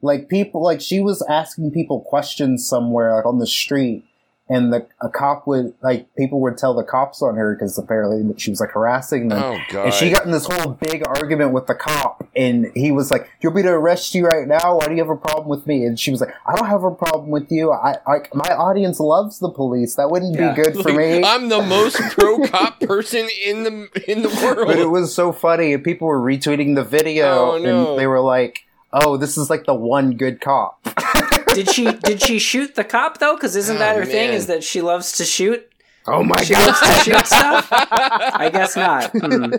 Like 0.00 0.28
people, 0.28 0.62
like 0.62 0.80
she 0.80 1.00
was 1.00 1.22
asking 1.28 1.70
people 1.72 2.00
questions 2.00 2.66
somewhere, 2.66 3.14
like 3.14 3.26
on 3.26 3.38
the 3.38 3.46
street, 3.46 4.04
and 4.52 4.72
the 4.72 4.86
a 5.00 5.08
cop 5.08 5.46
would 5.46 5.72
like 5.82 6.14
people 6.16 6.40
would 6.42 6.58
tell 6.58 6.74
the 6.74 6.84
cops 6.84 7.22
on 7.22 7.36
her 7.36 7.54
because 7.54 7.78
apparently 7.78 8.22
she 8.38 8.50
was 8.50 8.60
like 8.60 8.70
harassing 8.70 9.28
them. 9.28 9.42
Oh 9.42 9.58
god! 9.70 9.84
And 9.86 9.94
she 9.94 10.10
got 10.10 10.24
in 10.26 10.30
this 10.32 10.46
whole 10.46 10.72
big 10.72 11.02
argument 11.06 11.52
with 11.52 11.66
the 11.66 11.74
cop, 11.74 12.26
and 12.36 12.70
he 12.74 12.92
was 12.92 13.10
like, 13.10 13.30
"You'll 13.40 13.54
be 13.54 13.62
to 13.62 13.70
arrest 13.70 14.14
you 14.14 14.26
right 14.26 14.46
now? 14.46 14.76
Why 14.78 14.86
do 14.88 14.92
you 14.92 14.98
have 15.00 15.08
a 15.10 15.16
problem 15.16 15.48
with 15.48 15.66
me?" 15.66 15.84
And 15.84 15.98
she 15.98 16.10
was 16.10 16.20
like, 16.20 16.34
"I 16.46 16.54
don't 16.56 16.68
have 16.68 16.84
a 16.84 16.90
problem 16.90 17.30
with 17.30 17.50
you. 17.50 17.72
I 17.72 17.96
like 18.06 18.34
my 18.34 18.50
audience 18.54 19.00
loves 19.00 19.38
the 19.38 19.50
police. 19.50 19.94
That 19.96 20.10
wouldn't 20.10 20.34
Yeah. 20.38 20.54
be 20.54 20.62
good 20.62 20.82
for 20.82 20.92
me." 20.92 21.22
I'm 21.32 21.48
the 21.48 21.62
most 21.62 21.96
pro 22.18 22.46
cop 22.46 22.80
person 22.80 23.28
in 23.44 23.64
the 23.64 23.88
in 24.06 24.22
the 24.22 24.28
world. 24.42 24.66
But 24.66 24.78
it 24.78 24.90
was 24.90 25.14
so 25.14 25.32
funny, 25.32 25.72
and 25.72 25.82
people 25.82 26.08
were 26.08 26.20
retweeting 26.20 26.74
the 26.74 26.84
video, 26.84 27.52
Oh, 27.52 27.58
no. 27.58 27.90
and 27.92 27.98
they 27.98 28.06
were 28.06 28.20
like, 28.20 28.60
"Oh, 28.92 29.16
this 29.16 29.38
is 29.38 29.48
like 29.48 29.64
the 29.64 29.74
one 29.74 30.16
good 30.16 30.40
cop." 30.40 30.78
did 31.54 31.70
she 31.70 31.90
did 31.92 32.22
she 32.22 32.38
shoot 32.38 32.74
the 32.74 32.84
cop 32.84 33.18
though? 33.18 33.34
Because 33.34 33.56
isn't 33.56 33.78
that 33.78 33.96
Oh, 33.96 34.00
her 34.00 34.06
thing? 34.06 34.32
Is 34.32 34.46
that 34.46 34.62
she 34.64 34.80
loves 34.80 35.12
to 35.18 35.24
shoot? 35.24 35.68
oh 36.06 36.22
my 36.24 36.34
God. 36.36 36.44
She 36.44 36.54
loves 36.54 36.80
to 36.80 36.86
shoot 37.04 37.26
stuff. 37.26 37.68
I 37.70 38.50
guess 38.52 38.76
not. 38.76 39.10
Hmm. 39.20 39.54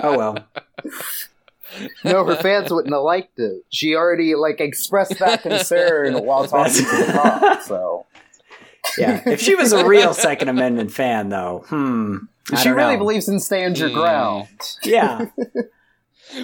Oh 0.00 0.16
well. 0.16 0.38
No, 2.04 2.24
her 2.24 2.36
fans 2.36 2.70
wouldn't 2.72 2.92
have 2.94 3.02
liked 3.02 3.38
it. 3.38 3.64
She 3.68 3.94
already 3.94 4.34
like 4.34 4.60
expressed 4.60 5.18
that 5.18 5.42
concern 5.42 6.14
while 6.24 6.46
talking 6.46 6.72
to 6.74 6.82
the 6.82 7.12
cop. 7.12 7.62
So 7.68 8.06
Yeah. 8.96 9.22
If 9.26 9.40
she 9.40 9.54
was 9.54 9.72
a 9.72 9.86
real 9.86 10.14
Second 10.14 10.48
Amendment 10.48 10.90
fan, 10.92 11.28
though, 11.28 11.64
hmm. 11.68 12.16
I 12.50 12.56
she 12.56 12.64
don't 12.68 12.76
really 12.76 12.94
know. 12.94 12.98
believes 13.00 13.28
in 13.28 13.38
stand 13.40 13.78
your 13.78 13.90
Hmm. 13.90 13.94
ground. 13.96 14.48
Yeah. 14.82 15.26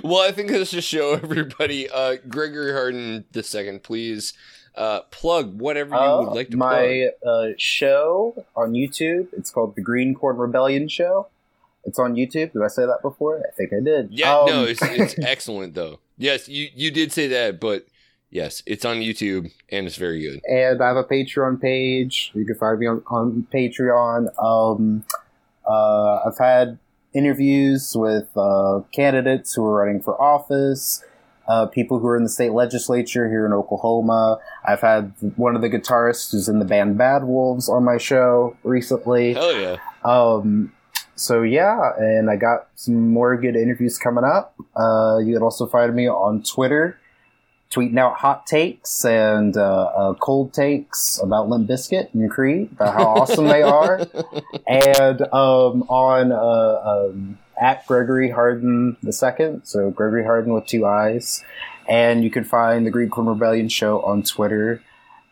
Well, 0.03 0.21
I 0.21 0.33
think 0.33 0.51
let's 0.51 0.71
just 0.71 0.89
show 0.89 1.13
everybody. 1.23 1.89
Uh, 1.91 2.17
Gregory 2.29 2.73
Hardin 2.73 3.25
the 3.33 3.43
second, 3.43 3.83
please 3.83 4.33
uh, 4.77 5.01
plug 5.11 5.59
whatever 5.61 5.95
you 5.95 6.01
Uh, 6.01 6.21
would 6.23 6.35
like 6.35 6.49
to 6.51 6.57
my 6.57 7.11
uh, 7.27 7.49
show 7.59 8.45
on 8.57 8.73
YouTube. 8.73 9.29
It's 9.33 9.51
called 9.51 9.77
the 9.77 9.83
Green 9.83 10.15
Corn 10.15 10.37
Rebellion 10.37 10.89
Show. 10.89 11.29
It's 11.85 11.99
on 11.99 12.15
YouTube. 12.15 12.53
Did 12.53 12.63
I 12.63 12.69
say 12.69 12.87
that 12.87 13.01
before? 13.03 13.39
I 13.47 13.51
think 13.57 13.73
I 13.73 13.81
did. 13.85 14.09
Yeah, 14.11 14.39
Um, 14.39 14.47
no, 14.47 14.65
it's, 14.65 14.81
it's 14.83 15.19
excellent 15.23 15.75
though. 15.75 16.01
Yes, 16.17 16.49
you 16.49 16.69
you 16.75 16.91
did 16.91 17.13
say 17.13 17.27
that, 17.29 17.61
but 17.61 17.87
yes, 18.31 18.63
it's 18.67 18.85
on 18.85 18.97
YouTube 18.99 19.53
and 19.71 19.87
it's 19.87 19.97
very 19.97 20.23
good. 20.23 20.41
and 20.49 20.83
I 20.83 20.89
have 20.89 20.97
a 20.97 21.05
Patreon 21.05 21.61
page. 21.61 22.31
You 22.35 22.45
can 22.47 22.55
find 22.55 22.79
me 22.79 22.87
on, 22.87 23.03
on 23.09 23.47
Patreon. 23.53 24.29
Um, 24.43 25.05
uh, 25.69 26.21
I've 26.27 26.39
had 26.39 26.79
interviews 27.15 27.95
with 27.97 28.29
uh, 28.37 28.81
candidates 28.93 29.55
who 29.55 29.65
are 29.65 29.85
running 29.85 30.03
for 30.03 30.21
office, 30.21 31.05
uh, 31.49 31.67
people 31.67 31.99
who 31.99 32.07
are 32.07 32.17
in 32.17 32.23
the 32.23 32.29
state 32.29 32.53
legislature 32.53 33.29
here 33.29 33.47
in 33.47 33.53
Oklahoma. 33.53 34.39
I've 34.67 34.81
had 34.81 35.13
one 35.37 35.57
of 35.57 35.63
the 35.63 35.71
guitarists 35.71 36.33
who's 36.33 36.49
in 36.49 36.59
the 36.59 36.65
band 36.65 36.99
Bad 36.99 37.25
Wolves 37.25 37.69
on 37.69 37.85
my 37.85 37.99
show 37.99 38.57
recently. 38.63 39.35
Hell 39.35 39.57
yeah! 39.57 39.77
Um, 40.05 40.73
so 41.17 41.43
yeah, 41.43 41.93
and 41.99 42.31
I 42.31 42.37
got 42.37 42.69
some 42.75 43.11
more 43.11 43.37
good 43.37 43.57
interviews 43.57 43.99
coming 43.99 44.25
up. 44.25 44.55
Uh, 44.77 45.19
you 45.19 45.35
can 45.35 45.43
also 45.43 45.67
find 45.67 45.95
me 45.95 46.09
on 46.09 46.43
Twitter, 46.43 46.99
tweeting 47.75 47.99
out 47.99 48.15
hot 48.17 48.47
takes 48.47 49.05
and 49.05 49.57
uh, 49.57 49.85
uh, 49.85 50.15
cold 50.15 50.53
takes 50.53 51.19
about 51.23 51.49
Limp 51.49 51.69
Bizkit 51.69 52.15
and 52.15 52.31
Creed, 52.31 52.71
about 52.73 52.95
how 52.95 53.05
awesome 53.05 53.47
they 53.47 53.63
are, 53.63 54.07
and 54.69 55.23
um, 55.33 55.83
on 55.89 56.31
uh, 56.33 56.81
um, 56.85 57.39
at 57.61 57.87
Gregory 57.87 58.31
Hardin 58.31 58.97
the 59.03 59.13
second, 59.13 59.65
so 59.65 59.91
Gregory 59.91 60.25
Hardin 60.25 60.53
with 60.55 60.67
two 60.67 60.87
eyes, 60.87 61.43
and 61.89 62.23
you 62.23 62.31
can 62.31 62.45
find 62.45 62.87
the 62.87 62.91
Green 62.91 63.11
Corn 63.11 63.27
Rebellion 63.27 63.69
show 63.69 64.01
on 64.03 64.23
Twitter 64.23 64.83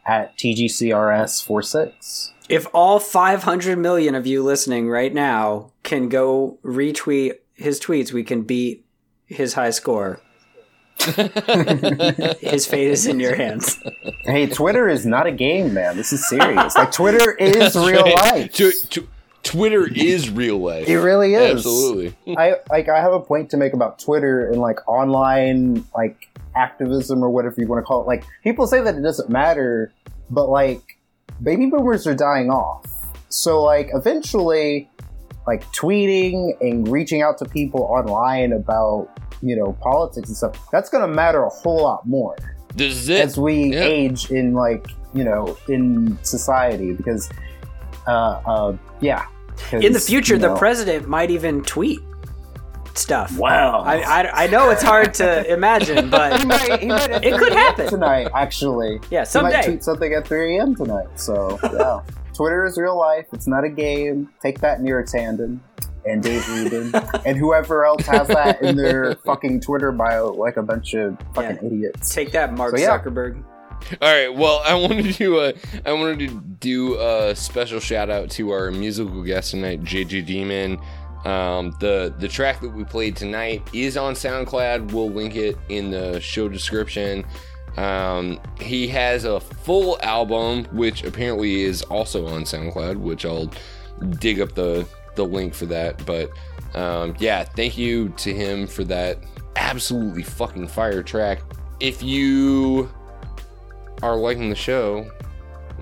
at 0.05 0.36
TGCRS46. 0.36 2.30
If 2.49 2.66
all 2.74 2.99
500 2.99 3.78
million 3.78 4.14
of 4.14 4.26
you 4.26 4.43
listening 4.43 4.88
right 4.88 5.14
now 5.14 5.70
can 5.84 6.09
go 6.09 6.59
retweet 6.64 7.36
his 7.55 7.78
tweets, 7.80 8.12
we 8.12 8.24
can 8.24 8.43
beat 8.43 8.84
his 9.26 9.55
high 9.55 9.70
score. 9.70 10.20
his 12.40 12.66
fate 12.66 12.88
is 12.88 13.07
in 13.07 13.18
your 13.18 13.34
hands. 13.34 13.82
Hey, 14.24 14.47
Twitter 14.47 14.88
is 14.88 15.05
not 15.05 15.26
a 15.26 15.32
game, 15.32 15.74
man. 15.74 15.97
This 15.97 16.12
is 16.12 16.28
serious. 16.28 16.76
Like 16.76 16.93
Twitter 16.93 17.32
is 17.38 17.74
real 17.76 18.05
life. 18.14 18.53
Tw- 18.53 18.90
tw- 18.90 19.09
Twitter 19.43 19.88
is 19.93 20.30
real 20.30 20.59
life. 20.59 20.88
It 20.88 20.99
really 20.99 21.34
is. 21.34 21.57
Absolutely. 21.57 22.14
I 22.36 22.57
like 22.70 22.88
I 22.88 23.01
have 23.01 23.12
a 23.12 23.20
point 23.20 23.51
to 23.51 23.57
make 23.57 23.72
about 23.72 23.99
Twitter 23.99 24.49
and 24.49 24.61
like 24.61 24.78
online 24.88 25.84
like 25.97 26.28
activism 26.55 27.24
or 27.24 27.30
whatever 27.30 27.57
you 27.59 27.66
want 27.66 27.80
to 27.80 27.84
call 27.84 28.03
it. 28.03 28.07
Like 28.07 28.24
people 28.45 28.66
say 28.66 28.80
that 28.80 28.95
it 28.95 29.03
doesn't 29.03 29.28
matter, 29.28 29.93
but 30.30 30.49
like 30.49 30.99
baby 31.43 31.66
boomers 31.66 32.07
are 32.07 32.14
dying 32.14 32.51
off. 32.51 32.86
So 33.28 33.62
like 33.62 33.90
eventually 33.95 34.88
like 35.47 35.64
tweeting 35.72 36.53
and 36.61 36.86
reaching 36.86 37.22
out 37.22 37.38
to 37.38 37.45
people 37.45 37.82
online 37.82 38.53
about, 38.53 39.09
you 39.42 39.56
know, 39.56 39.72
politics 39.80 40.28
and 40.28 40.36
stuff, 40.36 40.56
that's 40.70 40.90
gonna 40.90 41.08
matter 41.08 41.42
a 41.44 41.48
whole 41.48 41.82
lot 41.82 42.06
more. 42.06 42.36
This 42.74 43.08
it. 43.08 43.20
as 43.20 43.38
we 43.38 43.72
Yeah. 43.74 43.80
age 43.84 44.30
in 44.30 44.54
like 44.54 44.86
you 45.14 45.24
know 45.24 45.56
in 45.68 46.18
society 46.22 46.92
because 46.92 47.28
uh 48.06 48.40
uh 48.46 48.76
yeah 49.00 49.26
'Cause, 49.70 49.84
In 49.84 49.92
the 49.92 50.00
future, 50.00 50.34
you 50.34 50.40
the 50.40 50.54
president 50.56 51.06
might 51.06 51.30
even 51.30 51.62
tweet 51.62 52.00
stuff. 52.94 53.36
wow 53.38 53.80
I, 53.82 53.96
I, 54.00 54.44
I 54.44 54.46
know 54.48 54.70
it's 54.70 54.82
hard 54.82 55.14
to 55.14 55.50
imagine, 55.52 56.04
he 56.04 56.10
but 56.10 56.46
might, 56.46 56.80
he 56.80 56.86
might 56.86 57.24
It 57.24 57.38
could 57.38 57.52
happen. 57.52 57.88
tonight 57.88 58.28
actually 58.34 59.00
yeah, 59.10 59.24
he 59.26 59.40
might 59.40 59.64
tweet 59.64 59.84
something 59.84 60.12
at 60.14 60.26
3 60.26 60.56
a.m 60.58 60.74
tonight 60.74 61.08
so 61.16 61.58
yeah 61.74 62.00
twitter 62.34 62.64
is 62.64 62.76
real 62.78 62.98
life 62.98 63.26
it's 63.32 63.46
not 63.46 63.64
a 63.64 63.68
game 63.68 64.28
take 64.42 64.58
that 64.60 64.80
Neera 64.80 65.04
Tanden 65.10 65.58
and 66.07 66.22
Dave 66.22 66.48
Rubin 66.48 66.92
and 67.26 67.36
whoever 67.36 67.84
else 67.84 68.07
has 68.07 68.28
that 68.28 68.62
in 68.62 68.76
their 68.76 69.14
fucking 69.24 69.61
Twitter 69.61 69.92
bio, 69.92 70.32
like 70.32 70.57
a 70.57 70.62
bunch 70.62 70.94
of 70.94 71.16
fucking 71.34 71.59
Yeah. 71.62 71.66
idiots. 71.66 72.14
Take 72.14 72.32
that, 72.32 72.55
Mark 72.55 72.76
So, 72.76 72.82
yeah. 72.82 72.98
Zuckerberg. 72.98 73.42
All 74.00 74.12
right. 74.12 74.28
Well, 74.32 74.62
I 74.64 74.74
wanted 74.74 75.14
to 75.14 75.38
uh, 75.40 75.53
I 75.84 75.92
wanted 75.92 76.28
to 76.28 76.40
do 76.61 76.94
a 77.00 77.34
special 77.34 77.80
shout 77.80 78.11
out 78.11 78.30
to 78.32 78.50
our 78.50 78.70
musical 78.70 79.22
guest 79.24 79.50
tonight, 79.50 79.82
JJ 79.82 80.24
Demon. 80.26 80.78
Um, 81.24 81.72
the 81.80 82.14
the 82.18 82.28
track 82.28 82.61
that 82.61 82.70
we 82.70 82.84
played 82.84 83.16
tonight 83.16 83.68
is 83.72 83.96
on 83.96 84.14
SoundCloud. 84.14 84.92
We'll 84.92 85.11
link 85.11 85.34
it 85.36 85.57
in 85.68 85.90
the 85.90 86.20
show 86.20 86.48
description. 86.48 87.24
Um, 87.76 88.38
he 88.61 88.86
has 88.88 89.24
a 89.24 89.40
full 89.40 89.98
album, 90.03 90.64
which 90.72 91.05
apparently 91.05 91.62
is 91.62 91.82
also 91.82 92.26
on 92.28 92.42
SoundCloud, 92.42 92.96
which 92.98 93.24
I'll 93.24 93.50
dig 94.18 94.40
up 94.40 94.55
the 94.55 94.86
the 95.14 95.24
link 95.24 95.54
for 95.54 95.66
that. 95.66 96.04
But 96.06 96.30
um, 96.74 97.14
yeah, 97.18 97.44
thank 97.44 97.76
you 97.76 98.10
to 98.10 98.32
him 98.32 98.66
for 98.66 98.84
that 98.84 99.18
absolutely 99.56 100.22
fucking 100.22 100.68
fire 100.68 101.02
track. 101.02 101.40
If 101.80 102.02
you 102.02 102.90
are 104.02 104.16
liking 104.16 104.48
the 104.48 104.56
show, 104.56 105.10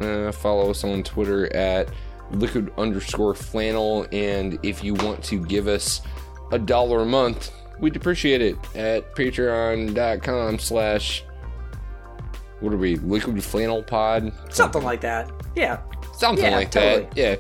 uh, 0.00 0.32
follow 0.32 0.70
us 0.70 0.82
on 0.84 1.02
Twitter 1.02 1.54
at 1.54 1.88
liquid 2.32 2.72
underscore 2.78 3.34
flannel. 3.34 4.06
And 4.12 4.58
if 4.62 4.82
you 4.82 4.94
want 4.94 5.22
to 5.24 5.44
give 5.44 5.68
us 5.68 6.00
a 6.52 6.58
dollar 6.58 7.02
a 7.02 7.06
month, 7.06 7.52
we'd 7.78 7.96
appreciate 7.96 8.40
it 8.42 8.56
at 8.74 9.14
patreon.com 9.14 10.58
slash 10.58 11.24
what 12.60 12.72
are 12.74 12.76
we 12.76 12.96
liquid 12.96 13.42
flannel 13.42 13.82
pod 13.82 14.32
Something 14.50 14.82
like 14.82 15.00
that. 15.00 15.30
Yeah. 15.56 15.80
something 16.14 16.44
Yeah, 16.44 16.56
like 16.56 16.70
totally. 16.70 17.04
that 17.04 17.16
yeah 17.16 17.36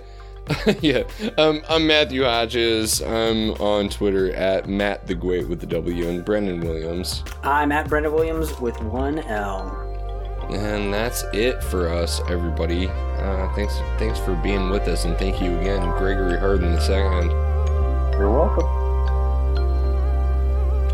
yeah 0.80 1.02
um, 1.38 1.62
i'm 1.68 1.86
matthew 1.86 2.24
hodges 2.24 3.00
i'm 3.02 3.50
on 3.60 3.88
twitter 3.88 4.32
at 4.34 4.68
matt 4.68 5.06
the 5.06 5.14
great 5.14 5.48
with 5.48 5.60
the 5.60 5.66
w 5.66 6.08
and 6.08 6.24
brendan 6.24 6.60
williams 6.60 7.22
I'm 7.42 7.72
at 7.72 7.88
Brendan 7.88 8.12
Williams 8.12 8.58
with 8.60 8.80
one 8.82 9.18
L. 9.20 9.86
And 10.50 10.92
that's 10.92 11.22
it 11.32 11.62
for 11.64 11.88
us, 11.88 12.20
everybody. 12.28 12.88
Uh, 12.88 13.52
thanks, 13.54 13.78
thanks 13.98 14.18
for 14.18 14.34
being 14.36 14.68
with 14.70 14.88
us, 14.88 15.04
and 15.04 15.16
thank 15.16 15.40
you 15.40 15.56
again, 15.58 15.80
Gregory 15.96 16.38
Hardin 16.38 16.72
the 16.72 16.80
second. 16.80 17.30
You're 18.18 18.30
welcome. 18.30 18.66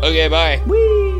Okay, 0.03 0.27
bye. 0.27 0.61
Whee! 0.67 1.16